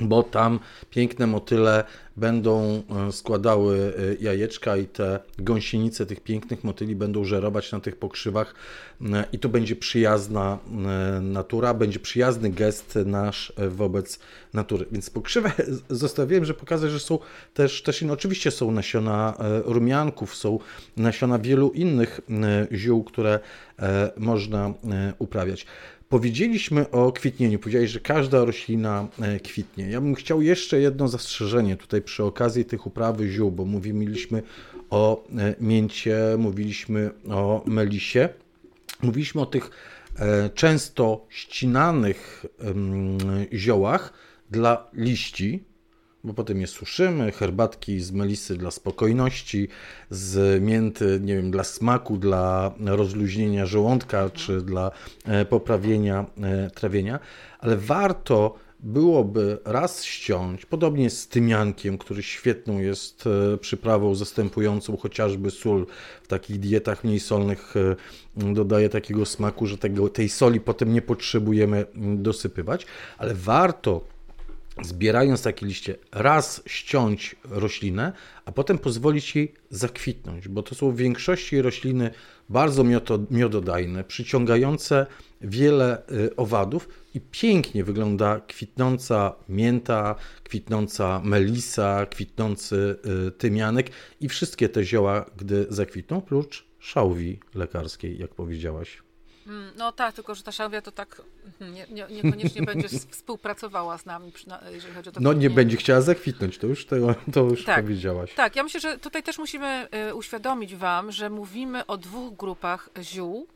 bo 0.00 0.22
tam 0.22 0.60
piękne 0.90 1.26
motyle 1.26 1.84
będą 2.18 2.82
e, 3.08 3.12
składały 3.12 3.92
e, 3.98 4.24
jajeczka 4.24 4.76
i 4.76 4.86
te 4.86 5.20
gąsienice 5.38 6.06
tych 6.06 6.20
pięknych 6.20 6.64
motyli 6.64 6.96
będą 6.96 7.24
żerować 7.24 7.72
na 7.72 7.80
tych 7.80 7.96
pokrzywach 7.96 8.54
e, 9.02 9.24
i 9.32 9.38
to 9.38 9.48
będzie 9.48 9.76
przyjazna 9.76 10.58
natura, 11.20 11.74
będzie 11.74 12.00
przyjazny 12.00 12.50
gest 12.50 12.98
nasz 13.06 13.52
wobec 13.68 14.18
natury. 14.54 14.86
Więc 14.92 15.10
pokrzywę 15.10 15.52
zostawiłem, 15.90 16.44
że 16.44 16.54
pokazać, 16.54 16.90
że 16.90 17.00
są 17.00 17.18
też, 17.54 17.82
też 17.82 18.02
inne. 18.02 18.12
Oczywiście 18.12 18.50
są 18.50 18.70
nasiona 18.70 19.34
rumianków, 19.64 20.34
są 20.36 20.58
nasiona 20.96 21.38
wielu 21.38 21.70
innych 21.70 22.20
ziół, 22.72 23.04
które 23.04 23.40
można 24.16 24.74
uprawiać. 25.18 25.66
Powiedzieliśmy 26.08 26.90
o 26.90 27.12
kwitnieniu. 27.12 27.58
Powiedziałeś, 27.58 27.90
że 27.90 28.00
każda 28.00 28.44
roślina 28.44 29.08
e, 29.20 29.40
kwitnie. 29.40 29.90
Ja 29.90 30.00
bym 30.00 30.14
chciał 30.14 30.42
jeszcze 30.42 30.80
jedno 30.80 31.08
zastrzeżenie 31.08 31.76
tutaj 31.76 32.02
przy 32.02 32.24
okazji 32.24 32.64
tych 32.64 32.86
uprawy 32.86 33.28
ziół, 33.28 33.50
bo 33.50 33.64
mówiliśmy 33.64 34.42
o 34.90 35.24
e, 35.38 35.54
mięcie, 35.60 36.18
mówiliśmy 36.38 37.10
o 37.30 37.62
melisie, 37.66 38.28
mówiliśmy 39.02 39.40
o 39.40 39.46
tych 39.46 39.70
e, 40.18 40.50
często 40.50 41.26
ścinanych 41.28 42.46
ziołach 43.52 44.12
dla 44.50 44.90
liści, 44.94 45.64
bo 46.24 46.34
potem 46.34 46.60
je 46.60 46.66
suszymy, 46.66 47.32
herbatki 47.32 48.00
z 48.00 48.12
melisy 48.12 48.56
dla 48.56 48.70
spokojności, 48.70 49.68
z 50.10 50.62
mięty, 50.62 51.20
nie 51.22 51.36
wiem, 51.36 51.50
dla 51.50 51.64
smaku, 51.64 52.16
dla 52.16 52.74
rozluźnienia 52.86 53.66
żołądka, 53.66 54.30
czy 54.30 54.62
dla 54.62 54.90
e, 55.24 55.44
poprawienia 55.44 56.26
e, 56.42 56.70
trawienia, 56.70 57.18
ale 57.58 57.76
warto 57.76 58.54
byłoby 58.80 59.58
raz 59.64 60.04
ściąć, 60.04 60.66
podobnie 60.66 61.10
z 61.10 61.28
tymiankiem, 61.28 61.98
który 61.98 62.22
świetną 62.22 62.78
jest 62.78 63.24
e, 63.26 63.56
przyprawą 63.58 64.14
zastępującą 64.14 64.96
chociażby 64.96 65.50
sól 65.50 65.86
w 66.22 66.26
takich 66.26 66.60
dietach 66.60 67.04
mniej 67.04 67.20
solnych, 67.20 67.74
dodaje 68.36 68.88
takiego 68.88 69.26
smaku, 69.26 69.66
że 69.66 69.78
tego, 69.78 70.08
tej 70.08 70.28
soli 70.28 70.60
potem 70.60 70.92
nie 70.92 71.02
potrzebujemy 71.02 71.86
dosypywać, 71.94 72.86
ale 73.18 73.34
warto 73.34 74.17
zbierając 74.82 75.42
takie 75.42 75.66
liście, 75.66 75.96
raz 76.12 76.62
ściąć 76.66 77.36
roślinę, 77.44 78.12
a 78.44 78.52
potem 78.52 78.78
pozwolić 78.78 79.36
jej 79.36 79.54
zakwitnąć, 79.70 80.48
bo 80.48 80.62
to 80.62 80.74
są 80.74 80.90
w 80.90 80.96
większości 80.96 81.62
rośliny 81.62 82.10
bardzo 82.48 82.84
miododajne, 83.30 84.04
przyciągające 84.04 85.06
wiele 85.40 86.02
y, 86.12 86.36
owadów 86.36 86.88
i 87.14 87.20
pięknie 87.20 87.84
wygląda 87.84 88.40
kwitnąca 88.40 89.34
mięta, 89.48 90.14
kwitnąca 90.44 91.20
melisa, 91.24 92.06
kwitnący 92.06 92.96
y, 93.28 93.30
tymianek 93.30 93.90
i 94.20 94.28
wszystkie 94.28 94.68
te 94.68 94.84
zioła, 94.84 95.24
gdy 95.36 95.66
zakwitną, 95.70 96.16
oprócz 96.16 96.64
szałwi 96.78 97.40
lekarskiej, 97.54 98.18
jak 98.18 98.34
powiedziałaś. 98.34 99.07
Mm, 99.48 99.72
no 99.76 99.92
tak, 99.92 100.14
tylko 100.14 100.34
że 100.34 100.42
ta 100.42 100.52
to 100.82 100.92
tak 100.92 101.22
mhm, 101.46 101.74
nie, 101.74 101.86
nie, 101.90 102.22
niekoniecznie 102.22 102.62
będzie 102.62 102.88
współpracowała 103.10 103.98
z 103.98 104.06
nami, 104.06 104.32
jeżeli 104.70 104.94
chodzi 104.94 105.08
o 105.08 105.12
to. 105.12 105.20
No 105.20 105.32
nie 105.32 105.50
będzie 105.50 105.76
chciała 105.76 106.00
zakwitnąć, 106.00 106.58
to 106.58 106.66
już, 106.66 106.86
to, 106.86 106.96
to 107.32 107.40
już 107.40 107.64
tak, 107.64 107.84
powiedziałaś. 107.84 108.34
Tak, 108.34 108.56
ja 108.56 108.62
myślę, 108.62 108.80
że 108.80 108.98
tutaj 108.98 109.22
też 109.22 109.38
musimy 109.38 109.88
y, 110.10 110.14
uświadomić 110.14 110.76
Wam, 110.76 111.12
że 111.12 111.30
mówimy 111.30 111.86
o 111.86 111.96
dwóch 111.96 112.36
grupach 112.36 112.90
ziół. 113.02 113.46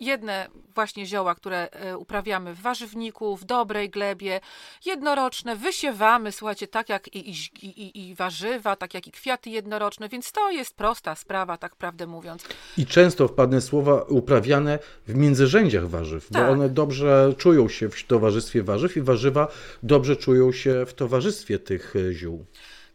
Jedne 0.00 0.48
właśnie 0.76 1.06
zioła, 1.06 1.34
które 1.34 1.68
y, 1.92 1.98
uprawiamy 1.98 2.54
w 2.54 2.60
warzywniku, 2.60 3.36
w 3.36 3.44
dobrej 3.44 3.90
glebie, 3.90 4.40
jednoroczne, 4.84 5.56
wysiewamy, 5.56 6.32
słuchajcie, 6.32 6.68
tak 6.68 6.88
jak 6.88 7.14
i, 7.14 7.30
i, 7.30 7.66
i, 7.66 8.08
i 8.08 8.14
warzywa, 8.14 8.76
tak 8.76 8.94
jak 8.94 9.06
i 9.06 9.12
kwiaty 9.12 9.50
jednoroczne, 9.50 10.08
więc 10.08 10.32
to 10.32 10.50
jest 10.50 10.74
prosta 10.74 11.14
sprawa, 11.14 11.56
tak 11.56 11.76
prawdę 11.76 12.06
mówiąc. 12.06 12.44
I 12.78 12.86
często 12.86 13.28
wpadne 13.28 13.60
słowa 13.60 14.02
uprawiane 14.02 14.78
w 15.06 15.14
międzyrzędziach 15.14 15.88
warzyw, 15.88 16.28
tak. 16.28 16.46
bo 16.46 16.52
one 16.52 16.68
dobrze 16.68 17.34
czują 17.38 17.68
się 17.68 17.88
w 17.88 18.04
towarzystwie 18.04 18.62
warzyw 18.62 18.96
i 18.96 19.02
warzywa 19.02 19.48
dobrze 19.82 20.16
czują 20.16 20.52
się 20.52 20.86
w 20.86 20.94
towarzystwie 20.94 21.58
tych 21.58 21.96
e, 21.96 22.12
ziół. 22.12 22.44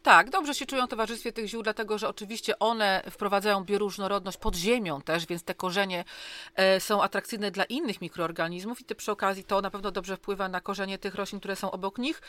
Tak, 0.04 0.30
dobrze 0.30 0.56
się 0.56 0.66
czują 0.66 0.88
w 0.88 0.90
towarzystwie 0.90 1.34
tych 1.34 1.48
ziół, 1.48 1.64
dlatego 1.64 1.98
że 1.98 2.10
oczywiście 2.10 2.60
one 2.60 3.04
wprowadzają 3.12 3.64
bioróżnorodność 3.64 4.38
pod 4.38 4.56
ziemią 4.56 5.02
też, 5.02 5.26
więc 5.26 5.44
te 5.44 5.56
korzenie 5.56 6.06
e, 6.56 6.80
są 6.80 7.04
atrakcyjne 7.04 7.52
dla 7.52 7.64
innych 7.64 8.02
mikroorganizmów 8.02 8.82
i 8.82 8.96
przy 8.96 9.12
okazji 9.12 9.44
to 9.44 9.62
na 9.62 9.72
pewno 9.72 9.92
dobrze 9.92 10.18
wpływa 10.18 10.50
na 10.50 10.62
korzenie 10.62 10.98
tych 10.98 11.16
roślin, 11.16 11.40
które 11.40 11.56
są 11.56 11.72
obok 11.72 11.98
nich. 11.98 12.22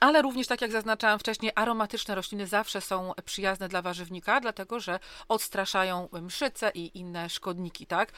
Ale 0.00 0.22
również, 0.22 0.46
tak 0.46 0.60
jak 0.60 0.72
zaznaczałam 0.72 1.18
wcześniej, 1.18 1.52
aromatyczne 1.54 2.14
rośliny 2.14 2.46
zawsze 2.46 2.80
są 2.80 3.12
przyjazne 3.24 3.68
dla 3.68 3.82
warzywnika, 3.82 4.40
dlatego 4.40 4.80
że 4.80 4.98
odstraszają 5.28 6.08
mszyce 6.22 6.70
i 6.74 6.98
inne 6.98 7.28
szkodniki, 7.30 7.86
tak? 7.86 8.12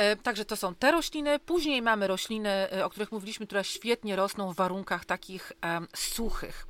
E, 0.00 0.16
także 0.16 0.44
to 0.44 0.56
są 0.56 0.74
te 0.74 0.92
rośliny. 0.92 1.38
Później 1.38 1.82
mamy 1.82 2.06
rośliny, 2.06 2.48
e, 2.48 2.84
o 2.84 2.90
których 2.90 3.12
mówiliśmy, 3.12 3.46
które 3.46 3.64
świetnie 3.64 4.16
rosną 4.16 4.52
w 4.52 4.56
warunkach 4.56 5.04
takich 5.04 5.52
suchych. 5.96 6.66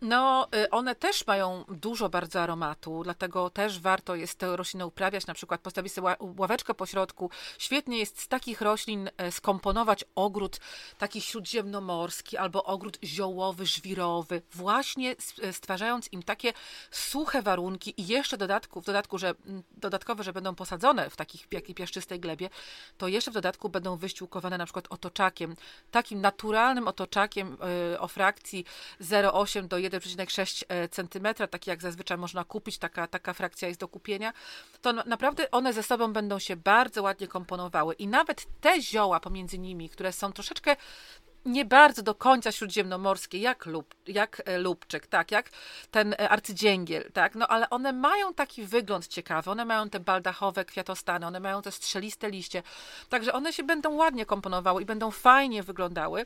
No, 0.00 0.48
y, 0.54 0.70
one 0.70 0.94
też 0.94 1.26
mają 1.26 1.64
dużo 1.68 2.08
bardzo 2.08 2.42
aromatu, 2.42 3.02
dlatego 3.04 3.50
też 3.50 3.80
warto 3.80 4.14
jest 4.14 4.38
tę 4.38 4.56
roślinę 4.56 4.86
uprawiać, 4.86 5.26
na 5.26 5.34
przykład 5.34 5.60
postawić 5.60 5.92
sobie 5.92 6.16
ławeczkę 6.38 6.74
po 6.74 6.86
środku. 6.86 7.30
Świetnie 7.58 7.98
jest 7.98 8.20
z 8.20 8.28
takich 8.28 8.60
roślin 8.60 9.10
e, 9.16 9.32
skomponować 9.32 10.04
ogród 10.14 10.60
taki 10.98 11.20
śródziemnomorski 11.20 12.36
albo 12.36 12.64
ogród 12.64 12.98
ziołowy, 13.04 13.66
żwirowy, 13.66 14.42
właśnie 14.52 15.16
e, 15.42 15.52
stwarzając 15.52 16.12
im 16.12 16.22
takie 16.22 16.52
suche 16.90 17.42
warunki. 17.42 17.94
I 17.96 18.06
jeszcze 18.06 18.36
dodatku, 18.36 18.80
w 18.80 18.84
dodatku, 18.84 19.18
że 19.18 19.34
dodatkowe, 19.76 20.24
że 20.24 20.32
będą 20.32 20.54
posadzone 20.54 21.10
w 21.10 21.16
takich 21.16 21.46
jakiej 21.50 21.74
piaszczystej 21.74 22.20
glebie, 22.20 22.50
to 22.98 23.08
jeszcze 23.08 23.30
w 23.30 23.34
dodatku 23.34 23.68
będą 23.68 23.96
wyściółkowane 23.96 24.58
na 24.58 24.64
przykład 24.64 24.86
otoczakiem, 24.90 25.56
takim 25.90 26.20
naturalnym 26.20 26.88
otoczakiem 26.88 27.56
e, 27.92 28.00
o 28.00 28.08
frakcji 28.08 28.64
0,8 29.00 29.68
do 29.68 29.78
1 29.78 29.83
1,6 29.90 30.64
e, 30.68 30.88
cm, 30.88 31.48
taki 31.50 31.70
jak 31.70 31.82
zazwyczaj 31.82 32.18
można 32.18 32.44
kupić, 32.44 32.78
taka, 32.78 33.06
taka 33.06 33.32
frakcja 33.32 33.68
jest 33.68 33.80
do 33.80 33.88
kupienia, 33.88 34.32
to 34.82 34.92
naprawdę 34.92 35.50
one 35.50 35.72
ze 35.72 35.82
sobą 35.82 36.12
będą 36.12 36.38
się 36.38 36.56
bardzo 36.56 37.02
ładnie 37.02 37.28
komponowały. 37.28 37.94
I 37.94 38.06
nawet 38.06 38.46
te 38.60 38.82
zioła 38.82 39.20
pomiędzy 39.20 39.58
nimi, 39.58 39.88
które 39.88 40.12
są 40.12 40.32
troszeczkę 40.32 40.76
nie 41.44 41.64
bardzo 41.64 42.02
do 42.02 42.14
końca 42.14 42.52
śródziemnomorskie, 42.52 43.38
jak, 43.38 43.66
lub, 43.66 43.94
jak 44.06 44.42
e, 44.44 44.58
lubczyk, 44.58 45.06
tak, 45.06 45.30
jak 45.30 45.50
ten 45.90 46.12
e, 46.12 46.28
arcydzięgiel, 46.28 47.12
tak, 47.12 47.34
no 47.34 47.48
ale 47.48 47.70
one 47.70 47.92
mają 47.92 48.34
taki 48.34 48.64
wygląd 48.64 49.06
ciekawy, 49.08 49.50
one 49.50 49.64
mają 49.64 49.90
te 49.90 50.00
baldachowe 50.00 50.64
kwiatostany, 50.64 51.26
one 51.26 51.40
mają 51.40 51.62
te 51.62 51.72
strzeliste 51.72 52.30
liście, 52.30 52.62
także 53.08 53.32
one 53.32 53.52
się 53.52 53.62
będą 53.62 53.94
ładnie 53.94 54.26
komponowały 54.26 54.82
i 54.82 54.84
będą 54.84 55.10
fajnie 55.10 55.62
wyglądały, 55.62 56.24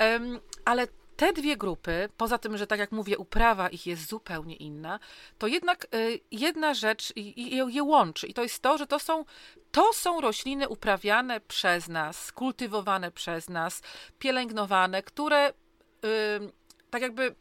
um, 0.00 0.40
ale 0.64 0.88
te 1.18 1.32
dwie 1.32 1.56
grupy, 1.56 2.08
poza 2.16 2.38
tym, 2.38 2.56
że 2.56 2.66
tak 2.66 2.78
jak 2.78 2.92
mówię, 2.92 3.18
uprawa 3.18 3.68
ich 3.68 3.86
jest 3.86 4.08
zupełnie 4.08 4.56
inna, 4.56 4.98
to 5.38 5.46
jednak 5.46 5.86
y, 5.94 6.20
jedna 6.30 6.74
rzecz 6.74 7.12
je 7.68 7.82
łączy. 7.82 8.26
I 8.26 8.34
to 8.34 8.42
jest 8.42 8.62
to, 8.62 8.78
że 8.78 8.86
to 8.86 8.98
są, 8.98 9.24
to 9.72 9.92
są 9.92 10.20
rośliny 10.20 10.68
uprawiane 10.68 11.40
przez 11.40 11.88
nas, 11.88 12.32
kultywowane 12.32 13.10
przez 13.10 13.48
nas, 13.48 13.82
pielęgnowane, 14.18 15.02
które 15.02 15.52
tak 16.90 17.02
jakby 17.02 17.34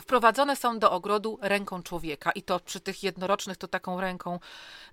wprowadzone 0.00 0.56
są 0.56 0.78
do 0.78 0.92
ogrodu 0.92 1.38
ręką 1.42 1.82
człowieka 1.82 2.32
i 2.32 2.42
to 2.42 2.60
przy 2.60 2.80
tych 2.80 3.02
jednorocznych 3.02 3.56
to 3.56 3.68
taką 3.68 4.00
ręką, 4.00 4.38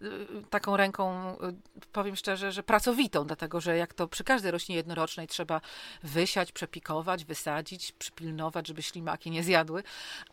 y, 0.02 0.08
taką 0.50 0.78
ręką, 0.78 1.34
y, 1.34 1.54
powiem 1.94 2.16
szczerze, 2.16 2.52
że 2.52 2.64
pracowitą, 2.64 3.26
dlatego 3.26 3.62
że 3.62 3.78
jak 3.78 3.94
to 3.94 4.08
przy 4.08 4.24
każdej 4.24 4.52
roślinie 4.52 4.78
jednorocznej 4.78 5.28
trzeba 5.28 5.62
wysiać, 6.04 6.52
przepikować, 6.52 7.26
wysadzić, 7.26 7.92
przypilnować, 7.92 8.68
żeby 8.68 8.84
ślimaki 8.84 9.32
nie 9.32 9.44
zjadły, 9.44 9.84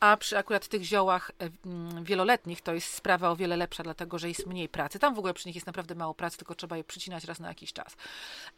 a 0.00 0.16
przy 0.16 0.38
akurat 0.38 0.68
tych 0.68 0.82
ziołach 0.82 1.30
y, 1.42 1.50
mm, 1.66 2.04
wieloletnich 2.04 2.62
to 2.62 2.74
jest 2.74 2.94
sprawa 2.94 3.30
o 3.30 3.36
wiele 3.36 3.56
lepsza, 3.56 3.82
dlatego 3.82 4.18
że 4.18 4.28
jest 4.28 4.46
mniej 4.46 4.68
pracy. 4.68 4.98
Tam 4.98 5.14
w 5.14 5.18
ogóle 5.18 5.34
przy 5.34 5.48
nich 5.48 5.56
jest 5.56 5.66
naprawdę 5.66 5.94
mało 5.94 6.14
pracy, 6.14 6.38
tylko 6.38 6.54
trzeba 6.54 6.76
je 6.76 6.84
przycinać 6.84 7.24
raz 7.24 7.40
na 7.40 7.48
jakiś 7.48 7.72
czas. 7.72 7.96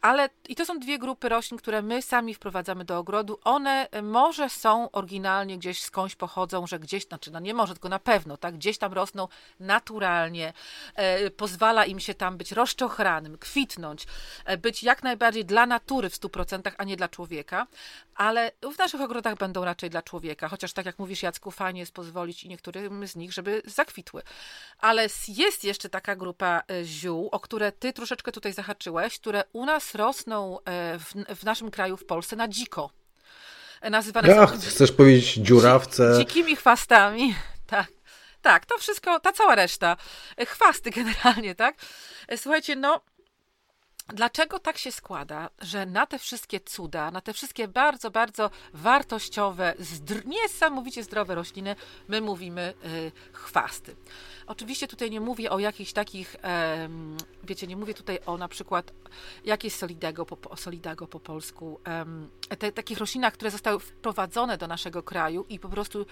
Ale 0.01 0.29
i 0.49 0.57
to 0.57 0.65
są 0.65 0.79
dwie 0.79 0.99
grupy 0.99 1.29
roślin, 1.29 1.59
które 1.59 1.83
my 1.83 2.03
sami 2.03 2.35
wprowadzamy 2.35 2.85
do 2.85 2.99
ogrodu. 2.99 3.39
One 3.45 3.89
może 4.03 4.51
są 4.51 4.91
oryginalnie 4.91 5.59
gdzieś 5.59 5.83
skądś 5.83 5.98
skądś 5.99 6.15
pochodzą, 6.15 6.67
że 6.67 6.79
gdzieś, 6.79 7.07
znaczy 7.07 7.31
no 7.31 7.41
nie 7.41 7.55
może, 7.55 7.75
tylko 7.75 7.89
na 7.89 7.99
pewno, 7.99 8.37
tak, 8.37 8.55
gdzieś 8.55 8.79
tam 8.79 8.93
rosną 8.93 9.29
naturalnie, 9.61 10.53
e, 10.95 11.31
pozwala 11.31 11.85
im 11.85 12.01
się 12.01 12.15
tam 12.15 12.37
być 12.37 12.53
rozczochranym, 12.53 13.39
kwitnąć, 13.39 14.07
e, 14.45 14.57
być 14.57 14.83
jak 14.83 15.03
najbardziej 15.03 15.45
dla 15.45 15.67
natury 15.67 16.11
w 16.11 16.15
100%, 16.15 16.75
a 16.79 16.85
nie 16.85 16.97
dla 16.97 17.09
człowieka, 17.09 17.67
ale 18.15 18.53
w 18.75 18.79
naszych 18.79 19.01
ogrodach 19.01 19.37
będą 19.39 19.65
raczej 19.65 19.91
dla 19.91 20.03
człowieka, 20.03 20.49
chociaż 20.49 20.73
tak 20.73 20.87
jak 20.87 20.99
mówisz 20.99 21.23
Jacku, 21.23 21.51
fajnie 21.51 21.81
jest 21.81 21.93
pozwolić 21.93 22.45
i 22.45 22.49
niektórym 22.49 23.07
z 23.07 23.17
nich, 23.17 23.33
żeby 23.33 23.63
zakwitły. 23.65 24.23
Ale 24.79 25.03
jest 25.29 25.65
jeszcze 25.65 25.89
taka 25.89 26.17
grupa 26.17 26.63
e, 26.71 26.85
ziół, 26.85 27.29
o 27.33 27.41
które 27.41 27.73
ty 27.73 27.93
troszeczkę 27.93 28.33
tutaj 28.33 28.53
zahaczyłeś, 28.53 29.19
które 29.19 29.45
u 29.53 29.67
nas 29.67 29.95
rosną 29.95 30.59
e, 30.59 30.99
w, 30.99 31.13
w 31.41 31.45
naszym 31.45 31.71
kraju, 31.71 31.97
w 31.97 32.05
Polsce 32.05 32.37
na 32.37 32.49
dziko 32.49 32.98
nazywane 33.83 34.29
ja, 34.29 34.47
są... 34.47 34.59
Chcesz 34.59 34.93
powiedzieć 34.93 35.35
dziurawce? 35.35 36.15
Dzikimi 36.19 36.57
chwastami, 36.57 37.35
tak. 37.67 37.87
Tak, 38.43 38.67
to 38.67 38.79
wszystko, 38.79 39.21
ta 39.21 39.33
cała 39.33 39.55
reszta. 39.55 39.97
Chwasty 40.47 40.91
generalnie, 40.91 41.55
tak? 41.55 41.77
Słuchajcie, 42.37 42.77
no 42.77 43.01
Dlaczego 44.15 44.59
tak 44.59 44.79
się 44.79 44.93
składa, 44.93 45.51
że 45.61 45.87
na 45.87 46.07
te 46.07 46.19
wszystkie 46.19 46.61
cuda, 46.61 47.11
na 47.11 47.21
te 47.21 47.33
wszystkie 47.33 47.69
bardzo, 47.69 48.11
bardzo 48.11 48.51
wartościowe, 48.73 49.75
zdr 49.79 50.27
niesamowicie 50.27 51.03
zdrowe 51.03 51.35
rośliny, 51.35 51.77
my 52.09 52.21
mówimy 52.21 52.75
y, 52.85 53.13
chwasty? 53.33 53.97
Oczywiście 54.49 54.89
tutaj 54.89 55.11
nie 55.11 55.21
mówię 55.21 55.51
o 55.51 55.59
jakichś 55.59 55.93
takich, 55.93 56.37
e, 56.45 56.89
wiecie, 57.45 57.67
nie 57.67 57.77
mówię 57.77 57.95
tutaj 57.95 58.19
o 58.27 58.37
na 58.37 58.49
przykład 58.49 58.93
jakieś 59.45 59.73
solidago 59.73 60.27
po, 60.27 60.57
solidago 60.57 61.07
po 61.07 61.21
polsku, 61.21 61.81
e, 62.51 62.57
te, 62.57 62.73
takich 62.73 62.99
roślinach, 62.99 63.33
które 63.33 63.51
zostały 63.51 63.81
wprowadzone 63.81 64.59
do 64.59 64.67
naszego 64.67 65.03
kraju 65.03 65.47
i 65.49 65.59
po 65.59 65.69
prostu 65.69 66.07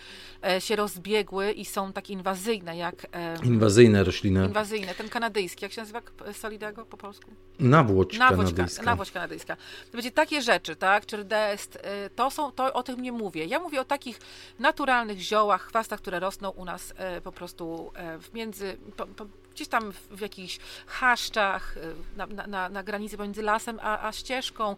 e, 0.44 0.60
się 0.60 0.76
rozbiegły 0.76 1.52
i 1.52 1.64
są 1.64 1.92
takie 1.92 2.12
inwazyjne, 2.12 2.76
jak... 2.76 3.06
inwazyjne 3.44 4.04
rośliny. 4.04 4.44
Inwazyjne, 4.44 4.94
ten 4.94 5.08
kanadyjski, 5.08 5.64
jak 5.64 5.72
się 5.72 5.80
nazywa 5.80 6.02
solidago 6.32 6.86
po 6.86 6.96
polsku? 6.96 7.30
Nawłoć, 7.58 8.18
nawłoć 8.18 8.50
kanadyjska. 8.50 8.82
Nawłoć 8.82 9.10
kanadyjska. 9.10 9.56
To 9.56 9.92
będzie 9.92 10.10
takie 10.10 10.42
rzeczy, 10.42 10.76
tak, 10.76 11.06
czy 11.06 11.16
rdest, 11.16 11.78
e, 11.82 12.10
to 12.10 12.30
są, 12.30 12.52
to 12.52 12.72
o 12.72 12.82
tym 12.82 13.02
nie 13.02 13.12
mówię. 13.12 13.44
Ja 13.44 13.58
mówię 13.58 13.80
o 13.80 13.84
takich 13.84 14.20
naturalnych 14.58 15.18
ziołach, 15.18 15.62
chwastach, 15.62 16.00
które 16.00 16.20
rosną 16.20 16.50
u 16.50 16.64
nas 16.64 16.94
e, 16.96 17.20
po 17.20 17.32
prostu 17.32 17.92
w 18.22 18.25
między, 18.34 18.76
po, 18.96 19.06
po, 19.06 19.26
gdzieś 19.50 19.68
tam 19.68 19.92
w, 19.92 20.20
jakichś 20.20 20.58
chaszczach, 20.86 21.76
y, 21.76 21.94
na, 22.16 22.46
na, 22.46 22.68
na 22.68 22.82
granicy 22.82 23.16
pomiędzy 23.16 23.42
lasem 23.42 23.78
a, 23.82 24.08
a 24.08 24.12
ścieżką, 24.12 24.76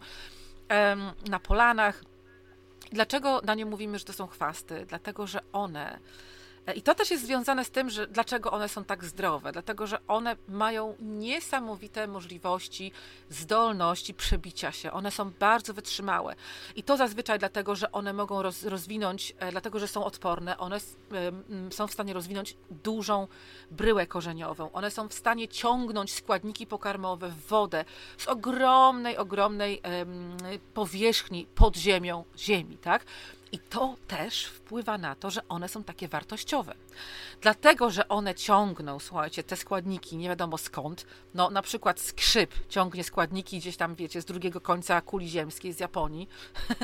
na 1.29 1.39
polanach. 1.39 2.03
Dlaczego 2.91 3.41
na 3.43 3.55
nie 3.55 3.65
mówimy, 3.65 3.99
że 3.99 4.05
to 4.05 4.13
są 4.13 4.27
chwasty? 4.27 4.85
Dlatego, 4.85 5.27
że 5.27 5.39
one 5.53 5.99
I 6.73 6.81
to 6.81 6.95
też 6.95 7.11
jest 7.11 7.25
związane 7.25 7.65
z 7.65 7.71
tym, 7.71 7.89
że 7.89 8.07
dlaczego 8.07 8.51
one 8.51 8.69
są 8.69 8.83
tak 8.83 9.03
zdrowe, 9.03 9.51
dlatego 9.51 9.87
że 9.87 9.97
one 10.07 10.35
mają 10.47 10.95
niesamowite 10.99 12.07
możliwości, 12.07 12.91
zdolności 13.29 14.13
przebicia 14.13 14.71
się. 14.71 14.91
One 14.91 15.11
są 15.11 15.31
bardzo 15.31 15.73
wytrzymałe. 15.73 16.35
I 16.75 16.83
to 16.83 16.97
zazwyczaj 16.97 17.39
dlatego, 17.39 17.75
że 17.75 17.91
one 17.91 18.13
mogą 18.13 18.41
roz, 18.41 18.63
rozwinąć, 18.63 19.33
e, 19.39 19.51
dlatego 19.51 19.79
że 19.79 19.87
są 19.87 20.03
odporne, 20.03 20.57
one 20.57 20.79
są 21.71 21.87
w 21.87 21.93
stanie 21.93 22.13
rozwinąć 22.13 22.57
dużą 22.83 23.27
bryłę 23.71 24.07
korzeniową. 24.07 24.71
One 24.71 24.91
są 24.91 25.07
w 25.07 25.13
stanie 25.13 25.47
ciągnąć 25.47 26.13
składniki 26.13 26.67
pokarmowe 26.67 27.29
w 27.29 27.47
wodę 27.47 27.85
z 28.17 28.27
ogromnej, 28.27 29.17
ogromnej 29.17 29.81
powierzchni 30.73 31.47
pod 31.55 31.77
ziemią 31.77 32.23
ziemi, 32.37 32.77
tak? 32.77 33.05
I 33.51 33.59
to 33.59 33.95
też 34.07 34.45
wpływa 34.45 34.97
na 34.97 35.15
to, 35.15 35.29
że 35.29 35.47
one 35.47 35.69
są 35.69 35.83
takie 35.83 36.07
wartościowe. 36.07 36.75
Dlatego, 37.41 37.89
że 37.89 38.07
one 38.07 38.35
ciągną, 38.35 38.99
słuchajcie, 38.99 39.43
te 39.43 39.55
składniki 39.55 40.17
nie 40.17 40.29
wiadomo 40.29 40.57
skąd. 40.57 41.05
No, 41.33 41.49
na 41.49 41.61
przykład 41.61 41.99
skrzyp 41.99 42.67
ciągnie 42.69 43.03
składniki 43.03 43.59
gdzieś 43.59 43.77
tam, 43.77 43.95
wiecie, 43.95 44.21
z 44.21 44.25
drugiego 44.25 44.61
końca 44.61 45.01
kuli 45.01 45.29
ziemskiej, 45.29 45.73
z 45.73 45.79
Japonii. 45.79 46.29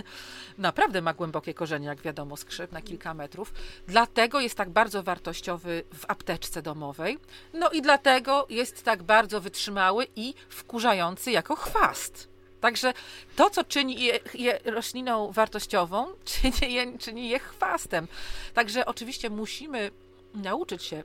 Naprawdę 0.57 1.01
ma 1.01 1.13
głębokie 1.13 1.53
korzenie, 1.53 1.87
jak 1.87 2.01
wiadomo, 2.01 2.37
skrzyp 2.37 2.71
na 2.71 2.81
kilka 2.81 3.13
metrów. 3.13 3.53
Dlatego 3.87 4.39
jest 4.39 4.55
tak 4.55 4.69
bardzo 4.69 5.03
wartościowy 5.03 5.83
w 5.93 6.05
apteczce 6.07 6.61
domowej. 6.61 7.19
No 7.53 7.69
i 7.69 7.81
dlatego 7.81 8.45
jest 8.49 8.83
tak 8.83 9.03
bardzo 9.03 9.41
wytrzymały 9.41 10.07
i 10.15 10.33
wkurzający 10.49 11.31
jako 11.31 11.55
chwast. 11.55 12.34
Także 12.65 12.93
to, 13.35 13.49
co 13.49 13.63
czyni 13.63 14.03
je, 14.03 14.19
je 14.33 14.59
rośliną 14.65 15.31
wartościową, 15.31 16.07
czyni 16.31 16.73
je, 16.73 16.97
czyni 16.97 17.29
je 17.29 17.39
chwastem. 17.39 18.07
Także 18.53 18.85
oczywiście 18.85 19.29
musimy 19.29 19.91
nauczyć 20.33 20.83
się 20.83 21.03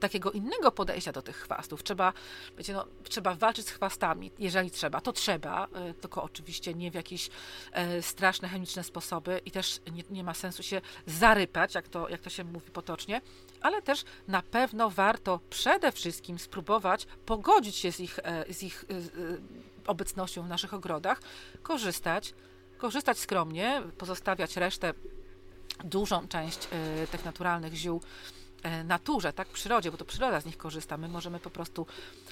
takiego 0.00 0.30
innego 0.30 0.72
podejścia 0.72 1.12
do 1.12 1.22
tych 1.22 1.36
chwastów. 1.36 1.82
Trzeba, 1.82 2.12
wiecie, 2.56 2.72
no, 2.72 2.86
trzeba 3.08 3.34
walczyć 3.34 3.66
z 3.66 3.70
chwastami, 3.70 4.30
jeżeli 4.38 4.70
trzeba, 4.70 5.00
to 5.00 5.12
trzeba, 5.12 5.68
e, 5.74 5.94
tylko 5.94 6.22
oczywiście 6.22 6.74
nie 6.74 6.90
w 6.90 6.94
jakieś 6.94 7.30
e, 7.72 8.02
straszne, 8.02 8.48
chemiczne 8.48 8.84
sposoby 8.84 9.40
i 9.46 9.50
też 9.50 9.80
nie, 9.92 10.02
nie, 10.10 10.24
ma 10.24 10.34
sensu 10.34 10.62
się 10.62 10.80
zarypać, 11.06 11.74
jak 11.74 11.88
to, 11.88 12.08
jak 12.08 12.20
to 12.20 12.30
się 12.30 12.44
mówi 12.44 12.70
potocznie, 12.70 13.20
ale 13.60 13.82
też 13.82 14.04
na 14.28 14.42
pewno 14.42 14.90
warto 14.90 15.40
przede 15.50 15.92
wszystkim 15.92 16.38
spróbować 16.38 17.06
pogodzić 17.26 17.76
się 17.76 17.92
z 17.92 18.00
ich, 18.00 18.18
e, 18.22 18.54
z 18.54 18.62
ich 18.62 18.84
obecnością 19.88 20.42
w 20.42 20.48
naszych 20.48 20.74
ogrodach, 20.74 21.20
korzystać, 21.62 22.34
korzystać 22.78 23.18
skromnie, 23.18 23.82
pozostawiać 23.98 24.56
resztę, 24.56 24.94
dużą 25.84 26.28
część 26.28 26.68
e, 26.72 27.06
tych 27.06 27.24
naturalnych 27.24 27.74
ziół 27.74 28.00
e, 28.62 28.84
naturze, 28.84 29.32
tak, 29.32 29.48
przyrodzie, 29.48 29.90
bo 29.90 29.96
to 29.96 30.04
przyroda 30.04 30.40
z 30.40 30.46
nich 30.46 30.56
korzysta. 30.56 30.96
My 30.96 31.08
możemy 31.08 31.40
po 31.40 31.50
prostu, 31.50 31.86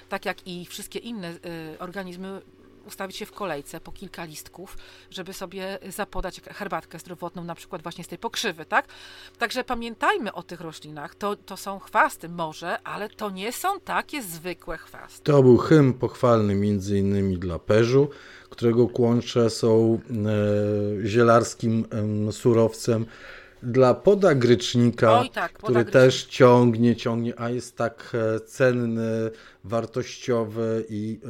tak 0.09 0.25
jak 0.25 0.47
i 0.47 0.67
wszystkie 0.67 0.99
inne 0.99 1.29
e, 1.29 1.79
organizmy, 1.79 2.43
ustawić 2.87 3.17
się 3.17 3.27
w 3.27 3.33
kolejce 3.33 3.81
po 3.81 3.93
kilka 3.93 4.25
listków, 4.25 4.79
żeby 5.11 5.33
sobie 5.33 5.79
zapodać 5.89 6.41
herbatkę 6.41 6.99
zdrowotną, 6.99 7.45
na 7.45 7.55
przykład 7.55 7.83
właśnie 7.83 8.05
z 8.05 8.09
tej 8.09 8.19
pokrzywy, 8.19 8.65
tak? 8.65 8.87
Także 9.39 9.65
pamiętajmy 9.65 10.33
o 10.33 10.43
tych 10.43 10.61
roślinach. 10.61 11.15
To, 11.15 11.37
to 11.37 11.57
są 11.57 11.79
chwasty 11.79 12.29
może, 12.29 12.83
ale 12.83 13.09
to 13.09 13.31
nie 13.31 13.53
są 13.53 13.81
takie 13.81 14.23
zwykłe 14.23 14.79
chwasty. 14.79 15.23
To 15.23 15.43
był 15.43 15.57
hymn 15.57 15.95
pochwalny 15.95 16.55
między 16.55 16.99
innymi 16.99 17.39
dla 17.39 17.59
Perzu, 17.59 18.09
którego 18.51 18.89
kłącze 18.89 19.51
są 19.51 19.99
e, 21.03 21.07
zielarskim 21.07 21.87
e, 22.29 22.33
surowcem 22.33 23.07
dla 23.63 23.95
podagrycznika, 23.95 25.21
Oj, 25.21 25.31
tak, 25.31 25.53
który 25.53 25.85
też 25.85 26.25
ciągnie, 26.25 26.97
ciągnie, 26.97 27.41
a 27.41 27.51
jest 27.51 27.77
tak 27.77 28.13
e, 28.15 28.41
cenny, 28.41 29.31
wartościowe 29.65 30.83
i 30.89 31.21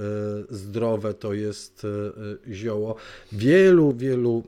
e, 0.51 0.55
zdrowe 0.57 1.14
to 1.14 1.33
jest 1.33 1.87
e, 2.49 2.55
zioło. 2.55 2.97
Wielu, 3.33 3.93
wielu, 3.93 4.43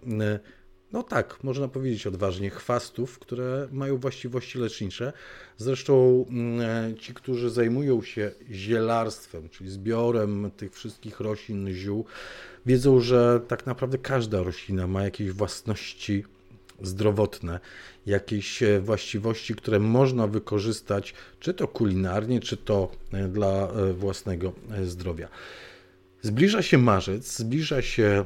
no 0.93 1.03
tak, 1.03 1.45
można 1.45 1.69
powiedzieć 1.69 2.07
odważnie, 2.07 2.51
chwastów, 2.51 3.19
które 3.19 3.69
mają 3.73 3.97
właściwości 3.97 4.59
lecznicze. 4.59 5.13
Zresztą 5.57 6.25
ci, 6.99 7.15
którzy 7.15 7.51
zajmują 7.51 8.03
się 8.03 8.31
zielarstwem, 8.51 9.49
czyli 9.49 9.71
zbiorem 9.71 10.51
tych 10.57 10.75
wszystkich 10.75 11.21
roślin, 11.21 11.69
ziół, 11.69 12.05
wiedzą, 12.67 13.01
że 13.01 13.41
tak 13.49 13.67
naprawdę 13.67 13.99
każda 13.99 14.43
roślina 14.43 14.87
ma 14.87 15.05
jakieś 15.05 15.33
własności 15.33 16.25
zdrowotne, 16.83 17.61
jakieś 18.07 18.63
e, 18.63 18.81
właściwości, 18.81 19.55
które 19.55 19.79
można 19.79 20.27
wykorzystać, 20.27 21.15
czy 21.41 21.55
to 21.55 21.69
kulinarnie, 21.69 22.41
czy 22.41 22.57
to 22.57 22.91
e, 23.13 23.29
dla 23.29 23.69
e, 23.69 23.93
własnego 23.93 24.53
zdrowia. 24.85 25.29
Zbliża 26.23 26.63
się 26.63 26.79
marzec, 26.79 27.37
zbliża 27.37 27.83
się 27.83 28.25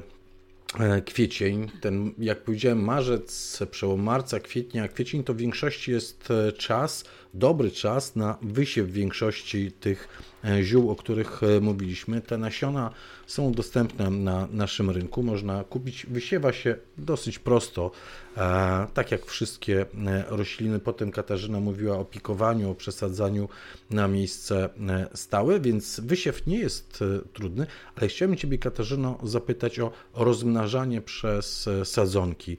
kwiecień. 1.07 1.71
Ten, 1.81 2.13
jak 2.19 2.43
powiedziałem, 2.45 2.85
marzec, 2.85 3.59
przełom 3.71 4.03
marca, 4.03 4.41
kwietnia. 4.41 4.89
Kwiecień 4.89 5.25
to 5.25 5.35
w 5.35 5.37
większości 5.37 5.91
jest 5.91 6.29
czas, 6.59 7.05
dobry 7.35 7.71
czas 7.71 8.17
na 8.17 8.39
wysiew 8.43 8.91
większości 8.91 9.73
tych 9.73 10.09
E, 10.45 10.63
ziół, 10.63 10.91
o 10.91 10.97
których 10.97 11.43
e, 11.43 11.61
mówiliśmy. 11.61 12.21
Te 12.21 12.39
nasiona 12.39 12.91
są 13.27 13.53
dostępne 13.53 14.11
na 14.11 14.49
naszym 14.51 14.91
rynku. 14.91 15.23
Można 15.23 15.65
kupić. 15.65 16.07
Wysiewa 16.07 16.53
się 16.53 16.77
dosyć 16.99 17.39
prosto, 17.39 17.91
e, 18.37 18.87
tak 18.95 19.11
jak 19.11 19.27
wszystkie 19.27 19.87
rośliny. 20.29 20.79
Potem 20.79 21.13
Katarzyna 21.13 21.61
mówiła 21.61 21.99
o 21.99 22.05
pikowaniu, 22.05 22.71
o 22.71 22.75
przesadzaniu 22.75 23.49
na 23.91 24.09
miejsce 24.09 24.69
stałe, 25.15 25.61
więc 25.61 26.01
wysiew 26.01 26.47
nie 26.47 26.59
jest 26.59 27.05
trudny, 27.33 27.67
ale 27.97 28.09
chciałem 28.09 28.37
Ciebie, 28.37 28.59
Katarzyno, 28.59 29.19
zapytać 29.23 29.81
o 29.81 29.93
rozmnażanie 30.15 31.01
przez 31.01 31.69
sadzonki 31.85 32.57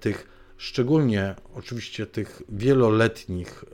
tych 0.00 0.39
szczególnie 0.60 1.34
oczywiście 1.54 2.06
tych 2.06 2.42
wieloletnich 2.48 3.64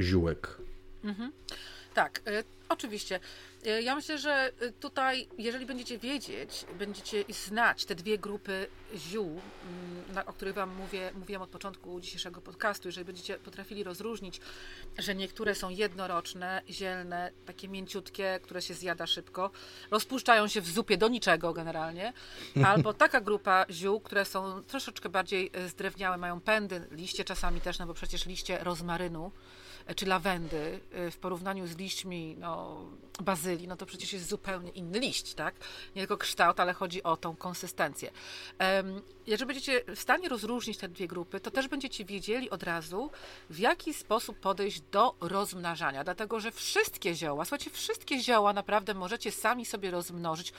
ziółek. 0.00 0.58
Mhm. 1.04 1.32
Tak, 1.94 2.22
y, 2.28 2.53
oczywiście. 2.68 3.20
Y, 3.66 3.82
ja 3.82 3.94
myślę, 3.94 4.18
że 4.18 4.52
y, 4.62 4.72
tutaj, 4.72 5.28
jeżeli 5.38 5.66
będziecie 5.66 5.98
wiedzieć, 5.98 6.64
będziecie 6.78 7.24
znać 7.28 7.84
te 7.84 7.94
dwie 7.94 8.18
grupy 8.18 8.66
ziół, 8.96 9.40
mm, 10.10 10.28
o 10.28 10.32
których 10.32 10.54
Wam 10.54 10.76
mówię, 10.76 11.10
mówiłam 11.14 11.42
od 11.42 11.50
początku 11.50 12.00
dzisiejszego 12.00 12.40
podcastu, 12.40 12.88
jeżeli 12.88 13.04
będziecie 13.04 13.38
potrafili 13.38 13.84
rozróżnić, 13.84 14.40
że 14.98 15.14
niektóre 15.14 15.54
są 15.54 15.68
jednoroczne, 15.68 16.62
zielne, 16.70 17.30
takie 17.46 17.68
mięciutkie, 17.68 18.40
które 18.42 18.62
się 18.62 18.74
zjada 18.74 19.06
szybko, 19.06 19.50
rozpuszczają 19.90 20.48
się 20.48 20.60
w 20.60 20.68
zupie 20.68 20.96
do 20.96 21.08
niczego 21.08 21.52
generalnie, 21.52 22.12
albo 22.66 22.94
taka 22.94 23.20
grupa 23.20 23.66
ziół, 23.70 24.00
które 24.00 24.24
są 24.24 24.62
troszeczkę 24.62 25.08
bardziej 25.08 25.50
zdrewniałe, 25.68 26.16
mają 26.16 26.40
pędy, 26.40 26.88
liście 26.90 27.24
czasami 27.24 27.60
też, 27.60 27.78
no 27.78 27.86
bo 27.86 27.94
przecież 27.94 28.26
liście 28.26 28.58
rozmarynu, 28.58 29.30
czy 29.96 30.06
lawendy 30.06 30.80
y, 31.06 31.10
w 31.10 31.18
porównaniu 31.18 31.66
z 31.66 31.76
liśćmi 31.76 32.36
no, 32.38 32.84
bazylii, 33.20 33.68
no 33.68 33.76
to 33.76 33.86
przecież 33.86 34.12
jest 34.12 34.28
zupełnie 34.28 34.70
inny 34.70 34.98
liść, 34.98 35.34
tak? 35.34 35.54
Nie 35.96 36.02
tylko 36.02 36.16
kształt, 36.16 36.60
ale 36.60 36.72
chodzi 36.72 37.02
o 37.02 37.16
tą 37.16 37.36
konsystencję. 37.36 38.10
Jeżeli 39.26 39.46
będziecie 39.46 39.84
w 39.94 39.98
stanie 39.98 40.28
rozróżnić 40.28 40.78
te 40.78 40.88
dwie 40.88 41.08
grupy, 41.08 41.40
to 41.40 41.50
też 41.50 41.68
będziecie 41.68 42.04
wiedzieli 42.04 42.50
od 42.50 42.62
razu, 42.62 43.10
w 43.50 43.58
jaki 43.58 43.94
sposób 43.94 44.40
podejść 44.40 44.80
do 44.80 45.14
rozmnażania, 45.20 46.04
dlatego 46.04 46.40
że 46.40 46.52
wszystkie 46.52 47.14
zioła, 47.14 47.44
słuchajcie, 47.44 47.70
wszystkie 47.70 48.20
zioła 48.20 48.52
naprawdę 48.52 48.94
możecie 48.94 49.32
sami 49.32 49.66
sobie 49.66 49.90
rozmnożyć, 49.90 50.52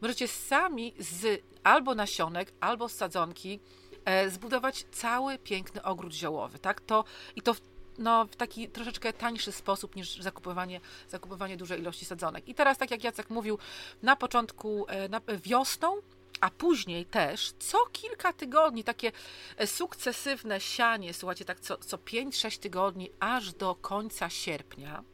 możecie 0.00 0.28
sami 0.28 0.94
z 0.98 1.42
albo 1.62 1.94
nasionek, 1.94 2.52
albo 2.60 2.88
z 2.88 2.92
sadzonki, 2.92 3.60
e, 4.04 4.30
zbudować 4.30 4.86
cały 4.92 5.38
piękny 5.38 5.82
ogród 5.82 6.12
ziołowy, 6.14 6.58
tak? 6.58 6.80
To, 6.80 7.04
I 7.36 7.42
to 7.42 7.54
no, 8.00 8.24
w 8.24 8.36
taki 8.36 8.68
troszeczkę 8.68 9.12
tańszy 9.12 9.52
sposób 9.52 9.96
niż 9.96 10.16
zakupywanie, 10.16 10.80
zakupywanie 11.08 11.56
dużej 11.56 11.80
ilości 11.80 12.04
sadzonek. 12.04 12.48
I 12.48 12.54
teraz, 12.54 12.78
tak 12.78 12.90
jak 12.90 13.04
Jacek 13.04 13.30
mówił, 13.30 13.58
na 14.02 14.16
początku 14.16 14.86
e, 14.88 15.08
na, 15.08 15.20
wiosną, 15.42 15.96
a 16.40 16.50
później 16.50 17.06
też 17.06 17.52
co 17.58 17.78
kilka 17.92 18.32
tygodni 18.32 18.84
takie 18.84 19.12
e, 19.56 19.66
sukcesywne 19.66 20.60
sianie, 20.60 21.14
słuchajcie, 21.14 21.44
tak 21.44 21.60
co, 21.60 21.76
co 21.76 21.96
5-6 21.96 22.58
tygodni, 22.58 23.10
aż 23.20 23.52
do 23.52 23.74
końca 23.74 24.30
sierpnia 24.30 25.04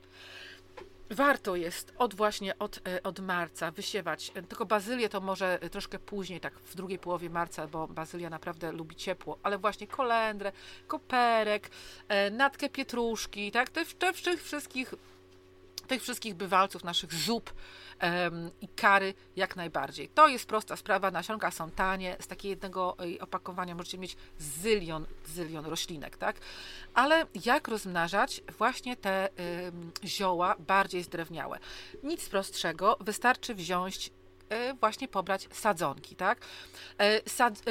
warto 1.11 1.57
jest 1.57 1.93
od 1.99 2.15
właśnie 2.15 2.59
od, 2.59 2.81
e, 2.89 3.03
od 3.03 3.21
marca 3.21 3.71
wysiewać. 3.71 4.33
E, 4.35 4.43
tylko 4.43 4.67
bazylię 4.67 5.09
to 5.09 5.21
może 5.21 5.59
troszkę 5.59 5.99
później, 5.99 6.41
tak 6.41 6.59
w 6.59 6.75
drugiej 6.75 6.99
połowie 6.99 7.31
marca, 7.31 7.67
bo 7.67 7.89
bazylia 7.89 8.31
naprawdę 8.31 8.73
lubi 8.73 8.97
ciepło, 8.97 9.39
ale 9.43 9.59
właśnie 9.59 9.87
kolendrę, 9.87 10.53
koperek, 10.87 11.71
e, 12.09 12.31
natkę 12.31 12.69
pietruszki, 12.69 13.53
tak, 13.53 13.71
te, 13.71 13.85
te 13.85 14.13
wszystkich 14.37 14.95
tych 15.87 16.03
wszystkich 16.03 16.35
bywalców, 16.35 16.85
naszych 16.85 17.15
zup 17.15 17.55
i 18.61 18.69
kary 18.69 19.15
jak 19.37 19.57
najbardziej. 19.57 20.09
To 20.09 20.29
jest 20.29 20.47
prosta 20.47 20.77
sprawa, 20.77 21.11
nasionka 21.11 21.51
są 21.51 21.71
tanie, 21.71 22.17
z 22.21 22.27
takiego 22.27 22.51
jednego 22.51 22.97
opakowania 23.21 23.75
możecie 23.75 23.99
mieć 23.99 24.17
zylion, 24.39 25.07
zylion 25.27 25.67
roślinek, 25.67 26.17
tak? 26.17 26.37
Ale 26.95 27.27
jak 27.45 27.69
rozmnażać 27.69 28.43
właśnie 28.59 28.97
te 28.97 29.29
zioła 30.05 30.57
bardziej 30.59 31.03
zdrewniałe? 31.03 31.59
Nic 32.03 32.29
prostszego, 32.29 32.97
wystarczy 33.01 33.55
wziąć 33.55 34.11
y, 34.53 34.75
właśnie 34.75 35.09
pobrać 35.09 35.49
sadzonki, 35.53 36.17
tak? 36.17 36.39
Y, 36.41 37.31
sad, 37.31 37.63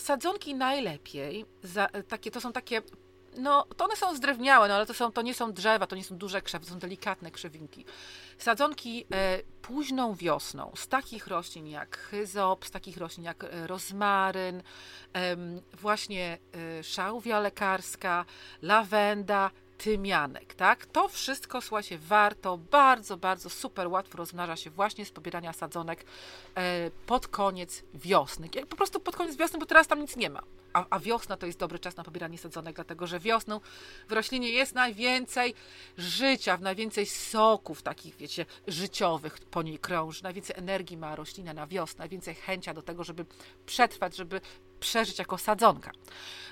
sadzonki 0.00 0.54
najlepiej, 0.54 1.44
za, 1.62 1.88
takie, 2.08 2.30
to 2.30 2.40
są 2.40 2.52
takie 2.52 2.82
no, 3.36 3.66
to 3.76 3.84
one 3.84 3.96
są 3.96 4.16
zdrewniałe, 4.16 4.68
no 4.68 4.74
ale 4.74 4.86
to, 4.86 4.94
są, 4.94 5.12
to 5.12 5.22
nie 5.22 5.34
są 5.34 5.52
drzewa, 5.52 5.86
to 5.86 5.96
nie 5.96 6.04
są 6.04 6.16
duże 6.16 6.42
krzewy, 6.42 6.66
to 6.66 6.72
są 6.72 6.78
delikatne 6.78 7.30
krzewinki. 7.30 7.84
Sadzonki 8.38 9.06
e, 9.12 9.38
późną 9.62 10.14
wiosną 10.14 10.72
z 10.76 10.88
takich 10.88 11.26
roślin 11.26 11.66
jak 11.66 11.98
chyzop, 11.98 12.64
z 12.66 12.70
takich 12.70 12.96
roślin 12.96 13.24
jak 13.24 13.44
e, 13.44 13.66
rozmaryn, 13.66 14.62
e, 15.16 15.36
właśnie 15.72 16.38
e, 16.78 16.84
szałwia 16.84 17.40
lekarska, 17.40 18.24
lawenda, 18.62 19.50
tymianek, 19.78 20.54
tak? 20.54 20.86
To 20.86 21.08
wszystko, 21.08 21.60
słuchajcie, 21.60 21.98
warto, 21.98 22.58
bardzo, 22.58 23.16
bardzo 23.16 23.50
super 23.50 23.88
łatwo 23.88 24.18
rozmnaża 24.18 24.56
się 24.56 24.70
właśnie 24.70 25.04
z 25.06 25.10
pobierania 25.10 25.52
sadzonek 25.52 26.04
e, 26.54 26.90
pod 27.06 27.28
koniec 27.28 27.82
wiosny. 27.94 28.48
Po 28.68 28.76
prostu 28.76 29.00
pod 29.00 29.16
koniec 29.16 29.36
wiosny, 29.36 29.58
bo 29.58 29.66
teraz 29.66 29.86
tam 29.86 30.00
nic 30.00 30.16
nie 30.16 30.30
ma. 30.30 30.42
A, 30.72 30.86
a, 30.90 30.98
wiosna 30.98 31.36
to 31.36 31.46
jest 31.46 31.58
dobry 31.58 31.78
czas 31.78 31.96
na 31.96 32.04
pobieranie 32.04 32.38
sadzonek, 32.38 32.74
dlatego 32.74 33.06
że 33.06 33.20
wiosną 33.20 33.60
w 34.08 34.12
roślinie 34.12 34.50
jest 34.50 34.74
najwięcej 34.74 35.54
życia, 35.98 36.56
w 36.56 36.60
najwięcej 36.60 37.06
soków 37.06 37.82
takich, 37.82 38.16
wiecie, 38.16 38.46
życiowych 38.66 39.38
po 39.38 39.62
niej 39.62 39.78
krąży, 39.78 40.22
najwięcej 40.22 40.56
energii 40.58 40.96
ma 40.96 41.16
roślina 41.16 41.54
na 41.54 41.66
wiosnę, 41.66 41.98
najwięcej 41.98 42.34
chęcia 42.34 42.74
do 42.74 42.82
tego, 42.82 43.04
żeby 43.04 43.24
przetrwać, 43.66 44.16
żeby 44.16 44.40
przeżyć 44.80 45.18
jako 45.18 45.38
sadzonka. 45.38 45.90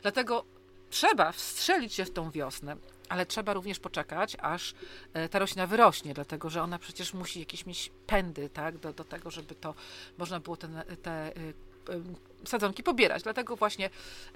Dlatego 0.03 0.45
trzeba 0.91 1.33
wstrzelić 1.33 1.95
się 1.95 2.05
w 2.05 2.11
tą 2.11 2.31
wiosnę, 2.31 2.77
ale 3.09 3.27
trzeba 3.27 3.53
również 3.53 3.79
poczekać, 3.79 4.37
aż 4.41 4.75
e, 5.15 5.29
ta 5.29 5.39
roślina 5.39 5.67
wyrośnie, 5.67 6.15
dlatego 6.15 6.51
że 6.51 6.63
ona 6.63 6.79
przecież 6.79 7.15
musi 7.15 7.41
jakieś 7.41 7.67
mieć 7.67 7.93
pędy, 8.07 8.49
tak, 8.49 8.79
do, 8.79 8.93
do 8.93 9.05
tego, 9.05 9.31
żeby 9.31 9.55
to 9.55 9.75
można 10.19 10.41
było 10.41 10.57
te, 10.57 10.69
te 11.03 11.33
sadzonki 12.45 12.83
pobierać. 12.83 13.23
Dlatego 13.23 13.57
właśnie 13.57 13.91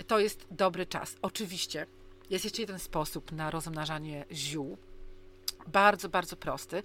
to 0.07 0.19
jest 0.19 0.47
dobry 0.51 0.87
czas. 0.87 1.17
Oczywiście 1.23 1.87
jest 2.31 2.45
jeszcze 2.45 2.63
jeden 2.63 2.79
sposób 2.79 3.33
na 3.33 3.51
rozmnażanie 3.51 4.25
ziół, 4.33 4.79
bardzo, 5.67 6.09
bardzo 6.09 6.37
prosty. 6.37 6.83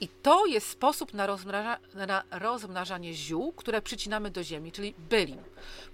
I 0.00 0.08
to 0.08 0.46
jest 0.46 0.68
sposób 0.68 1.14
na, 1.14 1.26
rozmnaża, 1.26 1.78
na 1.94 2.22
rozmnażanie 2.30 3.14
ziół, 3.14 3.52
które 3.52 3.82
przycinamy 3.82 4.30
do 4.30 4.44
ziemi, 4.44 4.72
czyli 4.72 4.94
bylin. 4.98 5.42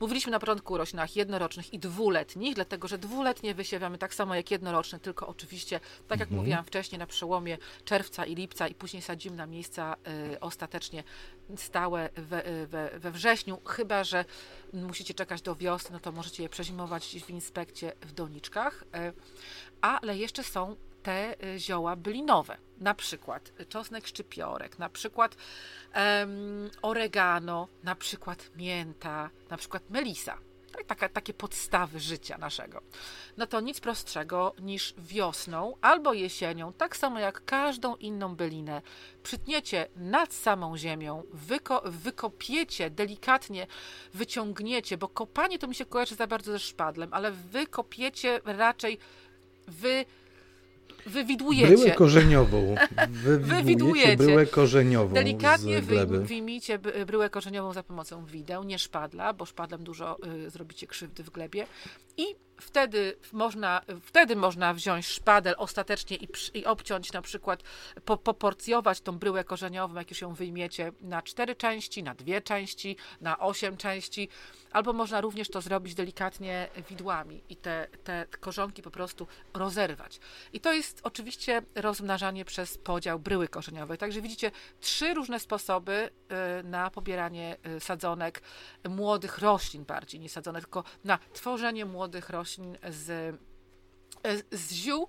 Mówiliśmy 0.01 0.33
na 0.33 0.39
początku 0.39 0.75
o 0.75 0.79
roślinach 0.79 1.17
jednorocznych 1.17 1.73
i 1.75 1.79
dwuletnich, 1.79 2.55
dlatego 2.55 2.89
że 2.89 2.99
dwuletnie 2.99 3.55
wysiewamy 3.55 3.99
tak 3.99 4.15
samo 4.15 4.35
jak 4.35 4.51
jednoroczne, 4.51 5.01
tylko 5.01 5.27
oczywiście, 5.27 5.81
tak 6.09 6.21
jak 6.21 6.29
mhm. 6.29 6.41
mówiłam 6.41 6.65
wcześniej, 6.65 6.99
na 6.99 7.07
przełomie 7.07 7.59
czerwca 7.85 8.25
i 8.25 8.35
lipca 8.35 8.69
i 8.69 8.75
później 8.75 9.03
sadzimy 9.03 9.37
na 9.37 9.47
miejsca 9.47 9.97
y, 10.33 10.41
ostatecznie 10.41 11.05
stałe 11.57 12.11
we, 12.17 12.49
y, 12.49 12.67
we, 12.67 12.99
we 12.99 13.11
wrześniu, 13.11 13.59
chyba 13.67 14.05
że 14.05 14.25
musicie 14.73 15.15
czekać 15.15 15.43
do 15.43 15.55
wiosny, 15.55 15.91
no 15.93 16.01
to 16.01 16.13
możecie 16.13 16.43
je 16.43 16.49
przezimować 16.49 17.17
w 17.27 17.31
inspekcie 17.31 17.93
w 18.01 18.13
doniczkach. 18.13 18.83
Y, 18.83 19.13
ale 19.81 20.17
jeszcze 20.17 20.45
są 20.45 20.77
te 21.05 21.45
y, 21.45 21.59
zioła 21.59 21.97
bylinowe, 21.97 22.57
na 22.81 22.95
przykład 22.95 23.53
czosnek 23.69 24.07
szczypiorek, 24.07 24.79
na 24.79 24.89
przykład 24.89 25.37
um, 25.97 26.71
oregano, 26.83 27.69
na 27.83 27.95
przykład 27.95 28.51
mięta, 28.57 29.31
na 29.51 29.57
przykład 29.57 29.91
melisa. 29.91 30.39
Tak, 30.73 30.85
taka, 30.85 31.09
takie 31.09 31.35
podstawy 31.35 32.01
życia 32.01 32.39
naszego. 32.39 32.83
No 33.37 33.47
to 33.47 33.61
nic 33.61 33.81
prostszego 33.81 34.55
niż 34.61 34.95
wiosną 34.99 35.75
albo 35.81 36.13
jesienią, 36.13 36.73
tak 36.73 36.97
samo 36.97 37.19
jak 37.19 37.45
każdą 37.45 37.97
inną 37.97 38.37
bylinę, 38.37 38.83
przytniecie 39.23 39.89
nad 39.97 40.33
samą 40.33 40.77
ziemią, 40.77 41.23
wyko 41.33 41.83
wykopiecie, 41.85 42.91
delikatnie 42.91 43.67
wyciągniecie, 44.15 44.99
bo 44.99 45.09
kopanie 45.09 45.59
to 45.59 45.67
mi 45.67 45.75
się 45.75 45.87
kojarzy 45.87 46.15
za 46.15 46.27
bardzo 46.27 46.53
ze 46.53 46.59
szpadlem, 46.59 47.09
ale 47.13 47.31
wykopiecie 47.31 48.41
raczej 48.45 48.99
wy 49.69 50.05
wywidujecie. 51.07 51.67
Bryłę 51.67 51.91
korzeniową. 51.91 52.75
Wywidujecie 53.39 54.17
bryłę 54.17 54.47
korzeniową 54.47 55.15
Delikatnie 55.15 55.83
wyjmijcie 56.09 56.79
bryłę 57.07 57.31
korzeniową 57.31 57.73
za 57.73 57.83
pomocą 57.83 58.25
wideł, 58.27 58.65
nie 58.65 58.79
szpadla, 58.79 59.33
bo 59.33 59.47
szpadlem 59.47 59.85
dużo 59.85 60.17
y, 60.47 60.51
zrobicie 60.51 60.87
krzywdy 60.87 61.25
w 61.25 61.31
glebie. 61.31 61.67
I 62.17 62.25
wtedy 62.61 63.17
można, 63.33 63.83
wtedy 64.03 64.37
można 64.37 64.75
wziąć 64.75 65.07
szpadel 65.07 65.55
ostatecznie 65.59 66.17
i, 66.17 66.29
i 66.55 66.65
obciąć 66.65 67.13
na 67.13 67.23
przykład, 67.23 67.63
po, 68.05 68.17
poporcjować 68.17 69.01
tą 69.01 69.19
bryłę 69.19 69.45
korzeniową, 69.45 69.95
jak 69.95 70.11
już 70.11 70.21
ją 70.21 70.35
wyjmiecie, 70.35 70.93
na 71.01 71.23
cztery 71.23 71.57
części, 71.57 72.03
na 72.03 72.15
dwie 72.15 72.43
części, 72.43 72.97
na 73.21 73.39
osiem 73.39 73.77
części, 73.77 74.29
albo 74.75 74.93
można 74.93 75.21
również 75.21 75.49
to 75.49 75.61
zrobić 75.61 75.95
delikatnie 75.95 76.69
widłami 76.91 77.43
i 77.49 77.57
te, 77.57 77.89
te 78.05 78.27
korzonki 78.41 78.83
po 78.83 78.91
prostu 78.91 79.27
rozerwać. 79.55 80.21
I 80.53 80.61
to 80.61 80.73
jest 80.73 81.01
oczywiście 81.03 81.63
rozmnażanie 81.75 82.45
przez 82.45 82.79
podział 82.79 83.19
bryły 83.19 83.49
korzeniowej. 83.49 83.99
Także 83.99 84.21
widzicie 84.21 84.51
trzy 84.81 85.15
różne 85.15 85.41
sposoby 85.41 86.11
y, 86.61 86.65
na 86.65 86.91
pobieranie 86.91 87.57
y, 87.77 87.81
sadzonek 87.81 88.43
młodych 88.89 89.39
roślin 89.39 89.85
bardziej, 89.85 90.21
nie 90.21 90.29
sadzonek, 90.29 90.65
tylko 90.65 90.85
na 91.05 91.19
tworzenie 91.33 91.85
młodych 91.85 92.31
roślin 92.31 92.45
z, 92.91 93.11
y, 94.27 94.43
z 94.53 94.73
ziół, 94.73 95.09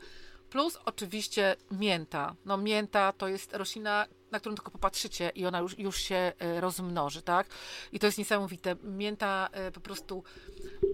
plus 0.50 0.78
oczywiście 0.86 1.56
mięta. 1.72 2.36
No 2.46 2.58
mięta 2.58 3.12
to 3.12 3.28
jest 3.28 3.54
roślina 3.54 4.08
na 4.36 4.40
którą 4.40 4.56
tylko 4.56 4.72
popatrzycie 4.72 5.32
i 5.36 5.46
ona 5.46 5.60
już, 5.60 5.80
już 5.80 5.98
się 5.98 6.16
e, 6.16 6.62
rozmnoży, 6.62 7.22
tak? 7.22 7.48
I 7.92 8.00
to 8.00 8.06
jest 8.06 8.18
niesamowite. 8.18 8.76
Mięta 8.84 9.50
e, 9.52 9.72
po 9.72 9.80
prostu, 9.80 10.24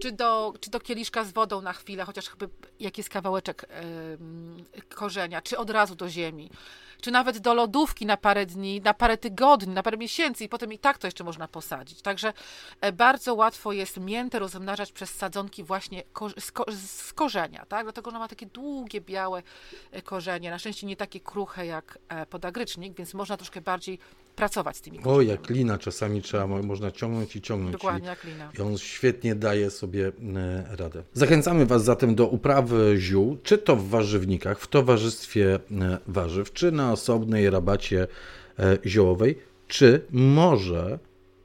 czy 0.02 0.12
do, 0.12 0.54
czy 0.60 0.70
do 0.70 0.80
kieliszka 0.80 1.24
z 1.24 1.32
wodą 1.32 1.60
na 1.60 1.72
chwilę, 1.72 2.04
chociaż 2.04 2.28
chyba 2.28 2.46
jak 2.80 2.98
jest 2.98 3.10
kawałeczek 3.10 3.66
korzenia, 4.88 5.42
czy 5.42 5.58
od 5.58 5.70
razu 5.70 5.94
do 5.94 6.08
ziemi 6.08 6.50
czy 7.02 7.10
nawet 7.10 7.38
do 7.38 7.54
lodówki 7.54 8.06
na 8.06 8.16
parę 8.16 8.46
dni, 8.46 8.80
na 8.80 8.94
parę 8.94 9.18
tygodni, 9.18 9.74
na 9.74 9.82
parę 9.82 9.96
miesięcy 9.96 10.44
i 10.44 10.48
potem 10.48 10.72
i 10.72 10.78
tak 10.78 10.98
to 10.98 11.06
jeszcze 11.06 11.24
można 11.24 11.48
posadzić. 11.48 12.02
Także 12.02 12.32
e, 12.80 12.92
bardzo 12.92 13.34
łatwo 13.34 13.72
jest 13.72 14.00
miętę 14.00 14.38
rozmnażać 14.38 14.92
przez 14.92 15.14
sadzonki 15.14 15.64
właśnie 15.64 16.02
z, 16.38 16.52
ko 16.52 16.64
z 16.68 17.12
korzenia, 17.12 17.66
tak? 17.66 17.84
Dlatego 17.84 18.10
ona 18.10 18.18
ma 18.18 18.28
takie 18.28 18.46
długie, 18.46 19.00
białe 19.00 19.42
e, 19.92 20.02
korzenie, 20.02 20.50
na 20.50 20.58
szczęście 20.58 20.86
nie 20.86 20.96
takie 20.96 21.20
kruche 21.20 21.66
jak 21.66 21.98
e, 22.08 22.26
podagrycznik, 22.26 22.94
więc 22.94 23.14
można 23.14 23.36
troszkę 23.36 23.60
bardziej 23.60 23.98
pracować 24.36 24.76
z 24.76 24.80
tymi 24.80 24.98
korzeniami. 24.98 25.28
O, 25.28 25.32
jak 25.32 25.50
lina 25.50 25.78
czasami 25.78 26.22
trzeba, 26.22 26.46
można 26.46 26.90
ciągnąć 26.90 27.36
i 27.36 27.42
ciągnąć. 27.42 27.72
Dokładnie, 27.72 28.08
jak 28.08 28.24
lina. 28.24 28.50
I 28.58 28.62
on 28.62 28.78
świetnie 28.78 29.34
daje 29.34 29.70
sobie 29.70 30.12
radę. 30.78 31.02
Zachęcamy 31.12 31.66
Was 31.66 31.84
zatem 31.84 32.14
do 32.14 32.26
uprawy 32.26 32.94
ziół, 32.98 33.38
czy 33.42 33.58
to 33.58 33.76
w 33.76 33.88
warzywnikach, 33.88 34.60
w 34.60 34.66
towarzystwie 34.66 35.58
warzyw, 36.06 36.52
czy 36.52 36.72
na 36.72 36.92
osobnej 36.92 37.50
rabacie 37.50 38.06
e, 38.58 38.78
ziołowej, 38.86 39.38
czy 39.68 40.06
może 40.10 40.98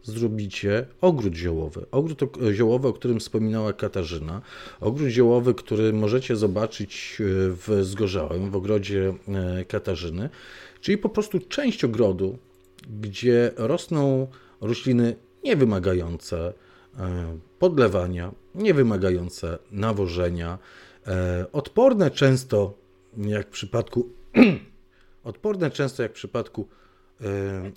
zrobicie 0.04 0.86
ogród 1.02 1.36
ziołowy. 1.36 1.86
Ogród 1.92 2.22
ziołowy, 2.54 2.88
o 2.88 2.94
którym 2.94 3.20
wspominała 3.20 3.74
Katarzyna. 3.74 4.42
Ogród 4.80 5.10
ziołowy, 5.10 5.54
który 5.54 5.94
możecie 5.94 6.36
zobaczyć 6.36 7.18
e, 7.20 7.24
w 7.50 7.80
Zgorzałym, 7.82 8.52
w 8.52 8.56
ogrodzie 8.56 9.14
e, 9.28 9.66
Katarzyny, 9.66 10.30
czyli 10.82 10.98
po 10.98 11.10
prostu 11.10 11.40
część 11.40 11.84
ogrodu, 11.84 12.38
gdzie 13.00 13.52
rosną 13.58 14.28
rośliny 14.62 15.16
niewymagające 15.44 16.54
podlewania, 17.60 18.32
niewymagające 18.56 19.60
nawożenia, 19.72 20.58
odporne 21.52 22.12
często, 22.12 22.74
jak 23.18 23.48
w 23.48 23.50
przypadku 23.50 24.10
Odporne 25.28 25.72
często, 25.72 26.04
jak 26.04 26.12
w 26.12 26.16
przypadku 26.16 26.68
e, 27.22 27.26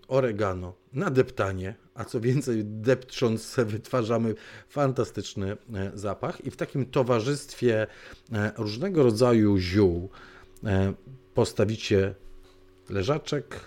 oregano, 0.09 0.75
na 0.93 1.11
deptanie, 1.11 1.75
a 1.95 2.05
co 2.05 2.21
więcej, 2.21 2.65
depcząc 2.65 3.57
wytwarzamy 3.67 4.35
fantastyczny 4.69 5.53
e, 5.53 5.91
zapach. 5.95 6.45
I 6.45 6.51
w 6.51 6.57
takim 6.57 6.87
towarzystwie 6.87 7.87
e, 8.33 8.53
różnego 8.57 9.03
rodzaju 9.03 9.59
ziół 9.59 10.11
postawicie 11.35 12.15
leżaczek, 12.91 13.61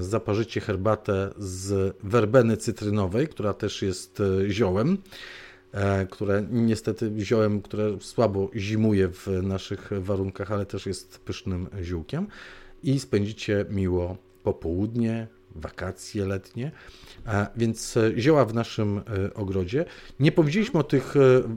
zaparzycie 0.00 0.60
herbatę 0.60 1.30
z 1.38 1.96
werbeny 2.02 2.56
cytrynowej, 2.56 3.28
która 3.28 3.54
też 3.54 3.82
jest 3.82 4.22
ziołem, 4.48 4.98
które 6.10 6.46
niestety 6.50 7.12
ziołem, 7.18 7.62
które 7.62 7.96
słabo 8.00 8.50
zimuje 8.56 9.08
w 9.08 9.28
naszych 9.42 9.90
warunkach, 10.00 10.52
ale 10.52 10.66
też 10.66 10.86
jest 10.86 11.18
pysznym 11.18 11.68
ziółkiem 11.82 12.26
i 12.82 13.00
spędzicie 13.00 13.64
miło 13.70 14.16
popołudnie, 14.42 15.26
wakacje 15.54 16.26
letnie. 16.26 16.70
Więc 17.56 17.98
zioła 18.18 18.44
w 18.44 18.54
naszym 18.54 19.00
ogrodzie. 19.34 19.84
Nie 20.20 20.32
powiedzieliśmy 20.32 20.80
o 20.80 20.84
tych 20.84 21.14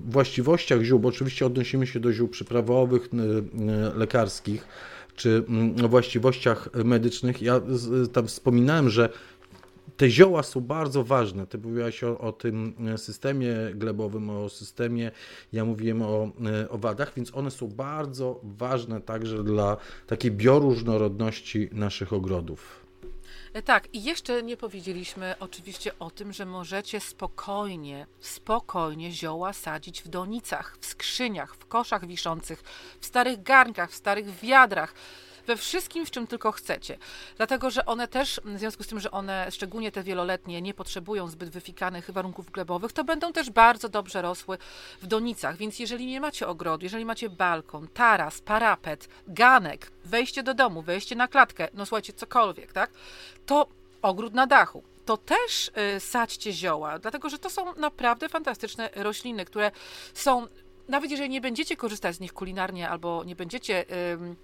właściwościach 0.07 0.81
ziół, 0.81 0.99
bo 0.99 1.09
oczywiście 1.09 1.45
odnosimy 1.45 1.87
się 1.87 1.99
do 1.99 2.13
ziół 2.13 2.27
przyprawowych, 2.27 3.09
lekarskich 3.95 4.67
czy 5.19 5.43
mm, 5.49 5.87
właściwościach 5.87 6.69
medycznych. 6.85 7.41
Ja 7.41 7.61
tam 8.13 8.27
wspominałem, 8.27 8.89
że 8.89 9.09
te 9.97 10.09
zioła 10.09 10.43
są 10.43 10.61
bardzo 10.61 11.03
ważne. 11.03 11.47
Ty 11.47 11.57
mówiłaś 11.57 12.03
o, 12.03 12.19
o, 12.19 12.31
tym 12.31 12.73
systemie 12.97 13.55
glebowym, 13.73 14.29
o 14.29 14.49
systemie, 14.49 15.11
ja 15.53 15.65
mówiłem 15.65 16.01
o 16.01 16.31
owadach, 16.69 17.13
więc 17.15 17.35
one 17.35 17.51
są 17.51 17.67
bardzo 17.67 18.39
ważne 18.43 19.01
także 19.01 19.43
dla 19.43 19.77
takiej 20.07 20.31
bioróżnorodności 20.31 21.69
naszych 21.71 22.13
ogrodów. 22.13 22.88
E, 23.53 23.61
tak, 23.61 23.93
i 23.93 24.03
jeszcze 24.03 24.43
nie 24.43 24.57
powiedzieliśmy 24.57 25.35
oczywiście 25.39 25.99
o 25.99 26.11
tym, 26.11 26.33
że 26.33 26.45
możecie 26.45 26.99
spokojnie, 26.99 28.07
spokojnie 28.19 29.11
zioła 29.11 29.53
sadzić 29.53 30.01
w 30.01 30.07
donicach, 30.07 30.77
w 30.81 30.85
skrzyniach, 30.85 31.55
w 31.55 31.65
koszach 31.65 32.07
wiszących, 32.07 32.63
w 32.99 33.05
starych 33.05 33.43
garnkach, 33.43 33.91
w 33.91 33.95
starych 33.95 34.39
wiadrach 34.39 34.93
we 35.49 35.57
wszystkim, 35.57 36.05
w 36.05 36.11
czym 36.11 36.27
tylko 36.27 36.51
chcecie. 36.51 36.97
Dlatego, 37.37 37.69
że 37.69 37.85
one 37.85 38.07
też, 38.07 38.41
w 38.45 38.59
związku 38.59 38.83
z 38.83 38.87
tym, 38.87 38.99
że 38.99 39.11
one, 39.11 39.51
szczególnie 39.51 39.91
te 39.91 40.03
wieloletnie, 40.03 40.61
nie 40.61 40.73
potrzebują 40.73 41.27
zbyt 41.27 41.49
wyfikanych 41.49 42.11
warunków 42.11 42.51
glebowych, 42.51 42.91
to 42.93 43.03
będą 43.03 43.33
też 43.33 43.49
bardzo 43.49 43.89
dobrze 43.89 44.21
rosły 44.21 44.57
w 45.01 45.07
donicach. 45.07 45.57
Więc 45.57 45.79
jeżeli 45.79 46.05
nie 46.05 46.21
macie 46.21 46.47
ogrodu, 46.47 46.85
jeżeli 46.85 47.05
macie 47.05 47.29
balkon, 47.29 47.87
taras, 47.87 48.41
parapet, 48.41 49.09
ganek, 49.27 49.91
wejście 50.05 50.43
do 50.43 50.53
domu, 50.53 50.81
wejście 50.81 51.15
na 51.15 51.27
klatkę, 51.27 51.67
no 51.73 51.85
słuchajcie, 51.85 52.13
cokolwiek, 52.13 52.73
tak? 52.73 52.91
To 53.45 53.67
ogród 54.01 54.33
na 54.33 54.47
dachu 54.47 54.83
to 55.05 55.17
też 55.17 55.71
y, 55.95 55.99
sadźcie 55.99 56.53
zioła, 56.53 56.99
dlatego 56.99 57.29
że 57.29 57.39
to 57.39 57.49
są 57.49 57.75
naprawdę 57.75 58.29
fantastyczne 58.29 58.89
rośliny, 58.95 59.45
które 59.45 59.71
są 60.13 60.47
nawet 60.89 61.11
jeżeli 61.11 61.29
nie 61.29 61.41
będziecie 61.41 61.77
korzystać 61.77 62.15
z 62.15 62.19
nich 62.19 62.33
kulinarnie 62.33 62.89
albo 62.89 63.23
nie 63.23 63.35
będziecie 63.35 63.85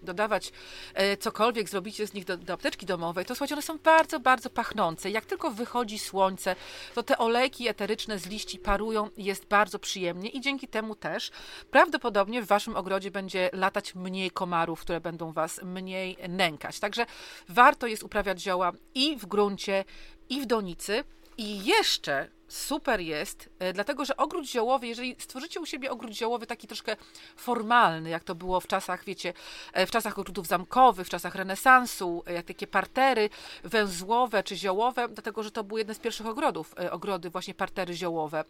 dodawać 0.01 0.51
e, 0.93 1.17
cokolwiek, 1.17 1.69
zrobicie 1.69 2.07
z 2.07 2.13
nich 2.13 2.25
do, 2.25 2.37
do 2.37 2.53
apteczki 2.53 2.85
domowej, 2.85 3.25
to 3.25 3.35
słuchajcie, 3.35 3.55
one 3.55 3.61
są 3.61 3.77
bardzo, 3.77 4.19
bardzo 4.19 4.49
pachnące. 4.49 5.09
Jak 5.09 5.25
tylko 5.25 5.51
wychodzi 5.51 5.99
słońce, 5.99 6.55
to 6.93 7.03
te 7.03 7.17
olejki 7.17 7.67
eteryczne 7.67 8.19
z 8.19 8.25
liści 8.25 8.59
parują 8.59 9.09
jest 9.17 9.45
bardzo 9.45 9.79
przyjemnie 9.79 10.29
i 10.29 10.41
dzięki 10.41 10.67
temu 10.67 10.95
też 10.95 11.31
prawdopodobnie 11.71 12.41
w 12.41 12.47
waszym 12.47 12.75
ogrodzie 12.75 13.11
będzie 13.11 13.49
latać 13.53 13.95
mniej 13.95 14.31
komarów, 14.31 14.81
które 14.81 15.01
będą 15.01 15.31
was 15.31 15.61
mniej 15.63 16.17
nękać. 16.29 16.79
Także 16.79 17.05
warto 17.49 17.87
jest 17.87 18.03
uprawiać 18.03 18.41
zioła 18.41 18.71
i 18.95 19.17
w 19.17 19.25
gruncie, 19.25 19.85
i 20.29 20.41
w 20.41 20.45
donicy. 20.45 21.03
I 21.37 21.65
jeszcze 21.65 22.29
super 22.47 22.99
jest, 22.99 23.49
e, 23.59 23.73
dlatego 23.73 24.05
że 24.05 24.17
ogród 24.17 24.45
ziołowy, 24.45 24.87
jeżeli 24.87 25.15
stworzycie 25.19 25.59
u 25.59 25.65
siebie 25.65 25.91
ogród 25.91 26.11
ziołowy 26.11 26.47
taki 26.47 26.67
troszkę 26.67 26.95
formalny, 27.35 28.09
jak 28.09 28.23
to 28.23 28.35
było 28.35 28.59
w 28.59 28.67
czasach, 28.67 29.03
wiecie, 29.03 29.33
e, 29.73 29.85
w 29.85 29.91
czasach 29.91 30.19
ogródów 30.19 30.47
zamkowych, 30.47 31.07
w 31.07 31.09
czasach 31.09 31.35
renesansu, 31.35 32.23
e, 32.27 32.33
jak 32.33 32.45
takie 32.45 32.67
partery 32.67 33.29
węzłowe 33.63 34.43
czy 34.43 34.55
ziołowe, 34.55 35.07
dlatego 35.09 35.43
że 35.43 35.51
to 35.51 35.63
był 35.63 35.77
jeden 35.77 35.95
z 35.95 35.99
pierwszych 35.99 36.27
ogrodów, 36.27 36.75
ogrody 36.91 37.29
właśnie 37.29 37.53
partery 37.53 37.93
ziołowe, 37.93 38.43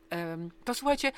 to 0.64 0.74
słuchajcie, 0.74 1.12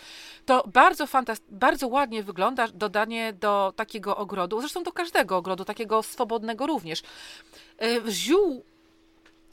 to 0.45 0.63
bardzo 0.73 1.05
fantast- 1.05 1.43
bardzo 1.49 1.87
ładnie 1.87 2.23
wygląda 2.23 2.67
dodanie 2.67 3.33
do 3.33 3.73
takiego 3.75 4.17
ogrodu, 4.17 4.59
zresztą 4.59 4.83
do 4.83 4.91
każdego 4.91 5.37
ogrodu, 5.37 5.65
takiego 5.65 6.03
swobodnego 6.03 6.67
również. 6.67 7.03
Ziół 8.09 8.65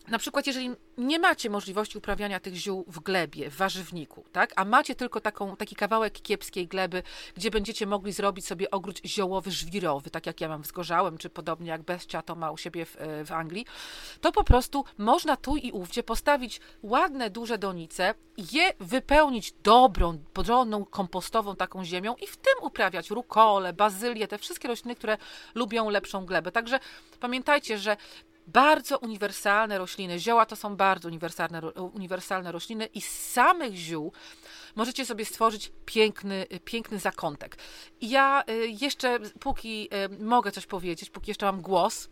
na 0.08 0.18
przykład, 0.18 0.46
jeżeli 0.46 0.70
nie 0.98 1.18
macie 1.18 1.50
możliwości 1.50 1.98
uprawiania 1.98 2.40
tych 2.40 2.54
ziół 2.54 2.84
w 2.88 3.00
glebie, 3.00 3.50
w 3.50 3.56
warzywniku, 3.56 4.24
tak, 4.32 4.52
a 4.56 4.64
macie 4.64 4.94
tylko 4.94 5.20
taką, 5.20 5.56
taki 5.56 5.76
kawałek 5.76 6.12
kiepskiej 6.12 6.68
gleby, 6.68 7.02
gdzie 7.36 7.50
będziecie 7.50 7.86
mogli 7.86 8.12
zrobić 8.12 8.46
sobie 8.46 8.70
ogród 8.70 9.00
ziołowy, 9.04 9.50
żwirowy, 9.50 10.10
tak 10.10 10.26
jak 10.26 10.40
ja 10.40 10.48
mam 10.48 10.64
w 10.64 10.72
czy 11.18 11.30
podobnie 11.30 11.68
jak 11.68 11.82
Bestia 11.82 12.22
to 12.22 12.34
ma 12.34 12.50
u 12.50 12.56
siebie 12.56 12.84
w, 12.86 12.96
w 13.26 13.32
Anglii, 13.32 13.66
to 14.20 14.32
po 14.32 14.44
prostu 14.44 14.84
można 14.98 15.36
tu 15.36 15.56
i 15.56 15.72
ówdzie 15.72 16.02
postawić 16.02 16.60
ładne, 16.82 17.30
duże 17.30 17.58
donice, 17.58 18.14
je 18.52 18.72
wypełnić 18.80 19.52
dobrą, 19.62 20.18
podronną, 20.32 20.84
kompostową 20.84 21.56
taką 21.56 21.84
ziemią 21.84 22.14
i 22.14 22.26
w 22.26 22.36
tym 22.36 22.54
uprawiać 22.62 23.10
rukole, 23.10 23.72
bazylię, 23.72 24.28
te 24.28 24.38
wszystkie 24.38 24.68
rośliny, 24.68 24.94
które 24.94 25.18
lubią 25.54 25.90
lepszą 25.90 26.26
glebę. 26.26 26.52
Także 26.52 26.80
pamiętajcie, 27.20 27.78
że 27.78 27.96
bardzo 28.46 28.98
uniwersalne 28.98 29.78
rośliny. 29.78 30.18
Zioła 30.18 30.46
to 30.46 30.56
są 30.56 30.76
bardzo 30.76 31.08
uniwersalne, 31.08 31.60
uniwersalne 31.72 32.52
rośliny 32.52 32.86
i 32.86 33.00
z 33.00 33.32
samych 33.32 33.74
ziół 33.74 34.12
możecie 34.74 35.06
sobie 35.06 35.24
stworzyć 35.24 35.72
piękny, 35.86 36.46
piękny 36.64 36.98
zakątek. 36.98 37.56
Ja 38.00 38.44
y, 38.50 38.66
jeszcze, 38.80 39.18
póki 39.40 39.88
y, 40.20 40.24
mogę 40.24 40.52
coś 40.52 40.66
powiedzieć, 40.66 41.10
póki 41.10 41.30
jeszcze 41.30 41.46
mam 41.46 41.60
głos, 41.60 42.08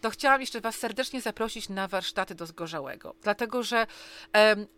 to 0.00 0.10
chciałam 0.10 0.40
jeszcze 0.40 0.60
Was 0.60 0.76
serdecznie 0.76 1.20
zaprosić 1.20 1.68
na 1.68 1.88
warsztaty 1.88 2.34
do 2.34 2.46
Zgorzałego. 2.46 3.14
Dlatego, 3.22 3.62
że 3.62 3.86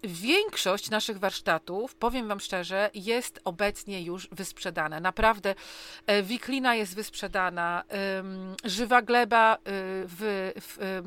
większość 0.05 0.91
naszych 0.91 1.19
warsztatów, 1.19 1.95
powiem 1.95 2.29
Wam 2.29 2.41
szczerze, 2.41 2.91
jest 2.95 3.41
obecnie 3.45 4.03
już 4.03 4.29
wysprzedana. 4.33 5.01
Naprawdę 5.01 5.55
e, 6.07 6.23
wiklina 6.23 6.75
jest 6.75 6.95
wysprzedana, 6.95 7.85
żywa 8.65 9.03
gleba 9.03 9.55
y, 9.55 9.59
w, 10.07 10.53
w, 10.57 11.03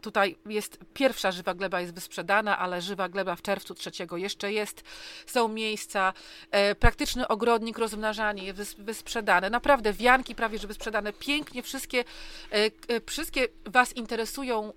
tutaj 0.00 0.36
jest 0.46 0.78
pierwsza 0.94 1.32
żywa 1.32 1.54
gleba 1.54 1.80
jest 1.80 1.94
wysprzedana, 1.94 2.58
ale 2.58 2.82
żywa 2.82 3.08
gleba 3.08 3.36
w 3.36 3.42
czerwcu 3.42 3.74
trzeciego 3.74 4.16
jeszcze 4.16 4.52
jest. 4.52 4.82
Są 5.26 5.48
miejsca, 5.48 6.12
e, 6.50 6.74
praktyczny 6.74 7.28
ogrodnik, 7.28 7.78
rozmnażanie 7.78 8.54
wysprzedane. 8.78 9.50
Naprawdę 9.50 9.92
wianki 9.92 10.34
prawie 10.34 10.58
że 10.58 10.66
wysprzedane. 10.66 11.12
Pięknie 11.12 11.62
wszystkie 11.62 12.04
e, 12.50 13.00
wszystkie 13.06 13.48
Was 13.64 13.92
interesują 13.96 14.72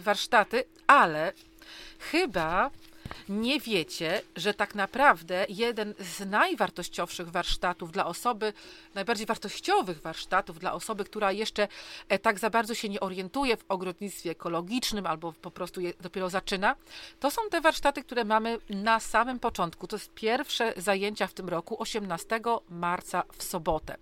warsztaty, 0.00 0.64
ale 0.86 1.32
chyba 1.98 2.70
nie 3.28 3.60
wiecie, 3.60 4.22
że 4.36 4.54
tak 4.54 4.74
naprawdę 4.74 5.46
jeden 5.48 5.94
z 5.98 6.30
najwartościowszych 6.30 7.30
warsztatów 7.30 7.92
dla 7.92 8.06
osoby, 8.06 8.52
najbardziej 8.94 9.26
wartościowych 9.26 10.00
warsztatów 10.00 10.58
dla 10.58 10.72
osoby, 10.72 11.04
która 11.04 11.32
jeszcze 11.32 11.68
e, 12.08 12.18
tak 12.18 12.38
za 12.38 12.50
bardzo 12.50 12.74
się 12.74 12.88
nie 12.88 13.00
orientuje 13.00 13.56
w 13.56 13.64
ogrodnictwie 13.68 14.30
ekologicznym 14.30 15.06
albo 15.06 15.32
po 15.32 15.50
prostu 15.50 15.80
je 15.80 15.92
dopiero 16.00 16.30
zaczyna, 16.30 16.76
to 17.20 17.30
są 17.30 17.42
te 17.50 17.60
warsztaty, 17.60 18.02
które 18.02 18.24
mamy 18.24 18.58
na 18.70 19.00
samym 19.00 19.38
początku. 19.38 19.86
To 19.86 19.96
jest 19.96 20.14
pierwsze 20.14 20.72
zajęcia 20.76 21.26
w 21.26 21.34
tym 21.34 21.48
roku, 21.48 21.82
18 21.82 22.40
marca 22.70 23.22
w 23.36 23.42
sobotę. 23.42 23.96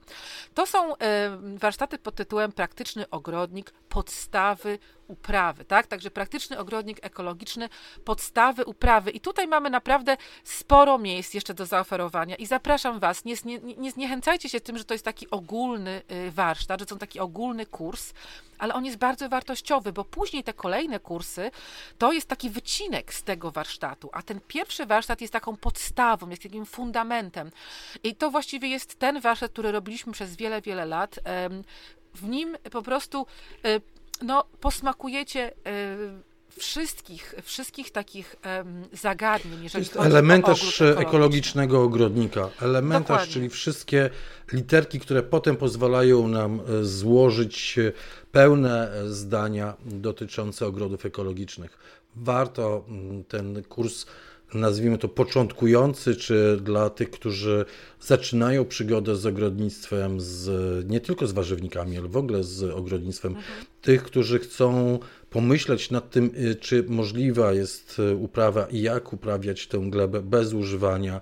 To 0.55 0.67
są 0.67 0.97
e, 0.97 1.39
warsztaty 1.41 1.99
pod 1.99 2.15
tytułem 2.15 2.53
Praktyczny 2.53 3.11
ogrodnik, 3.11 3.71
podstawy 3.89 4.79
uprawy, 5.09 5.65
tak? 5.65 5.87
Także 5.87 6.11
praktyczny 6.11 6.59
ogrodnik 6.59 6.99
ekologiczny, 7.03 7.69
podstawy 8.05 8.65
uprawy. 8.65 9.11
I 9.11 9.21
tutaj 9.21 9.49
mamy 9.49 9.71
naprawdę 9.71 10.17
sporo 10.45 10.99
miejsc 10.99 11.35
jeszcze 11.35 11.55
do 11.55 11.67
zaoferowania 11.67 12.37
i 12.37 12.47
zapraszam 12.47 13.01
Was, 13.01 13.25
nie, 13.25 13.35
nie, 13.45 13.59
nie 13.59 13.91
zniechęcajcie 13.91 14.49
się 14.49 14.61
tym, 14.61 14.79
że 14.79 14.85
to 14.85 14.95
jest 14.95 15.05
taki 15.05 15.31
ogólny 15.31 16.03
y, 16.13 16.31
warsztat, 16.31 16.81
że 16.81 16.87
to 16.87 16.97
taki 16.97 17.21
ogólny 17.21 17.67
kurs, 17.67 18.13
ale 18.59 18.75
on 18.75 18.85
jest 18.85 18.99
bardzo 18.99 19.29
wartościowy, 19.29 19.93
bo 19.93 20.05
później 20.05 20.45
te 20.45 20.53
kolejne 20.53 21.01
kursy 21.01 21.51
to 21.99 22.13
jest 22.13 22.29
taki 22.29 22.51
wycinek 22.51 23.15
z 23.15 23.23
tego 23.23 23.51
warsztatu, 23.51 24.11
a 24.13 24.23
ten 24.23 24.41
pierwszy 24.49 24.87
warsztat 24.87 25.21
jest 25.21 25.33
taką 25.33 25.57
podstawą, 25.57 26.29
jest 26.29 26.43
takim 26.43 26.67
fundamentem. 26.67 27.51
I 28.03 28.15
to 28.15 28.31
właściwie 28.31 28.69
jest 28.69 28.99
ten 28.99 29.21
warsztat, 29.21 29.53
który 29.53 29.73
robiliśmy 29.73 30.13
przez 30.13 30.37
wiele, 30.37 30.63
wiele 30.63 30.87
lat. 30.87 31.21
W 32.15 32.29
nim 32.29 32.57
po 32.71 32.83
prostu 32.83 33.27
y, 33.67 33.81
no, 34.23 34.45
posmakujecie 34.61 35.53
y, 35.53 36.35
wszystkich, 36.59 37.35
wszystkich 37.43 37.91
takich 37.91 38.37
zagadnień, 38.93 39.63
jeżeli 39.63 39.85
jest 39.85 39.97
elementarz 39.97 40.83
ekologicznego 40.83 41.83
ogrodnika. 41.83 42.49
Elementarz, 42.63 43.09
Dokładnie. 43.09 43.33
czyli 43.33 43.49
wszystkie 43.49 44.11
literki, 44.53 45.01
które 45.01 45.23
potem 45.23 45.57
pozwalają 45.57 46.29
nam 46.29 46.61
e, 46.61 46.85
złożyć 46.85 47.79
pełne 48.33 48.93
zdania 49.07 49.75
dotyczące 49.85 50.67
ogrodów 50.67 51.07
ekologicznych. 51.07 51.79
Warto 52.17 52.85
mm, 52.89 53.25
ten 53.25 53.63
kurs 53.65 54.07
nazwijmy 54.55 54.99
to 54.99 55.09
początkujący, 55.09 56.17
czy 56.17 56.59
dla 56.63 56.91
tych, 56.91 57.11
którzy 57.11 57.65
zaczynają 58.01 58.65
przygodę 58.65 59.17
z 59.17 59.27
ogrodnictwem, 59.27 60.21
z, 60.21 60.51
nie 60.91 61.01
tylko 61.01 61.27
z 61.27 61.33
warzywnikami, 61.33 61.99
ale 61.99 62.09
w 62.09 62.17
ogóle 62.17 62.45
z 62.45 62.63
ogrodnictwem, 62.63 63.37
mhm. 63.37 63.67
tych, 63.83 64.03
którzy 64.03 64.39
chcą 64.39 64.99
pomyśleć 65.31 65.91
nad 65.91 66.11
tym, 66.11 66.31
y, 66.39 66.55
czy 66.55 66.85
możliwa 66.89 67.53
jest 67.53 67.99
y, 67.99 68.15
uprawa 68.17 68.67
i 68.67 68.81
jak 68.81 69.13
uprawiać 69.13 69.67
tę 69.67 69.79
glebę 69.79 70.23
bez 70.23 70.53
używania 70.53 71.21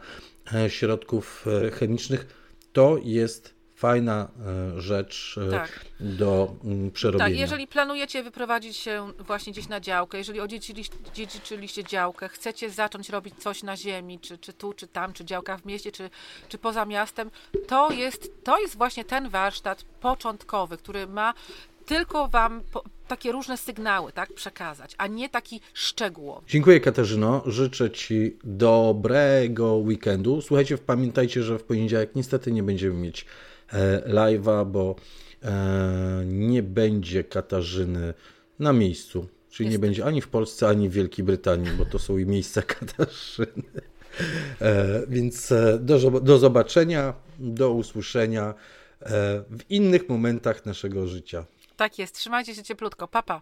e, 0.55 0.71
środków 0.71 1.47
e, 1.67 1.71
chemicznych, 1.71 2.27
to 2.73 2.99
jest 3.05 3.62
fajna 3.83 4.29
e, 4.77 4.81
rzecz 4.81 5.39
e, 5.49 5.51
tak. 5.51 5.85
do 6.01 6.55
mm, 6.65 6.91
przerobienia. 6.91 7.31
Tak, 7.31 7.39
jeżeli 7.39 7.67
planujecie 7.67 8.23
wyprowadzić 8.23 8.77
się 8.77 9.13
właśnie 9.19 9.53
gdzieś 9.53 9.69
na 9.69 9.81
działkę, 9.81 10.19
jeżeli 10.19 10.41
odziedziczyliście 10.41 11.85
działkę, 11.85 12.29
chcecie 12.29 12.71
zacząć 12.71 13.11
robić 13.11 13.35
coś 13.39 13.63
na 13.63 13.77
ziemi, 13.77 14.19
czy, 14.21 14.39
czy 14.39 14.53
tu, 14.53 14.73
czy 14.73 14.87
tam, 14.87 15.13
czy 15.13 15.25
działka 15.25 15.59
w 15.59 15.65
mieście, 15.65 15.93
czy, 15.93 16.11
czy 16.49 16.59
poza 16.59 16.85
miastem, 16.85 17.31
to 17.67 17.91
jest, 17.91 18.45
to 18.45 18.61
jest 18.61 18.77
właśnie 18.77 19.05
ten 19.05 19.29
warsztat 19.29 19.85
początkowy, 20.01 20.77
który 20.77 21.07
ma 21.07 21.35
tylko 21.87 22.29
Wam 22.29 22.63
po, 22.73 22.85
takie 23.09 23.33
różne 23.33 23.57
sygnały 23.57 24.13
tak, 24.13 24.33
przekazać, 24.33 24.95
a 24.99 25.07
nie 25.07 25.29
taki 25.29 25.61
szczegółowy. 25.75 26.47
Dziękuję 26.49 26.81
Katarzyno, 26.81 27.43
życzę 27.47 27.91
Ci 27.91 28.37
dobrego 28.45 29.75
weekendu. 29.75 30.43
Słuchajcie, 30.43 30.79
pamiętajcie, 30.79 31.43
że 31.43 31.59
w 31.59 31.65
poniedziałek 31.65 32.11
niestety 32.15 32.53
nie 32.53 32.63
będziemy 32.63 32.95
mieć 32.95 33.27
live'a, 34.07 34.67
bo 34.67 34.97
e, 35.43 36.23
nie 36.27 36.63
będzie 36.63 37.25
Katarzyny 37.25 38.15
na 38.59 38.73
miejscu. 38.73 39.29
Czyli 39.51 39.69
nie 39.69 39.79
będzie 39.79 40.05
ani 40.05 40.21
w 40.21 40.29
Polsce, 40.29 40.69
ani 40.69 40.89
w 40.89 40.93
Wielkiej 40.93 41.25
Brytanii, 41.25 41.71
bo 41.79 41.85
to 41.85 41.99
są 41.99 42.19
i 42.19 42.27
miejsca 42.27 42.63
Katarzyny. 42.79 43.63
E, 44.61 45.03
więc 45.09 45.53
e, 45.53 45.79
do, 45.79 46.11
do 46.11 46.39
zobaczenia, 46.39 47.15
do 47.39 47.71
usłyszenia 47.71 48.55
e, 49.03 49.05
w 49.51 49.71
innych 49.71 50.09
momentach 50.09 50.67
naszego 50.67 51.07
życia. 51.07 51.45
Tak 51.77 51.99
jest. 51.99 52.15
Trzymajcie 52.15 52.55
się 52.55 52.63
cieplutko. 52.63 53.09
Papa. 53.09 53.41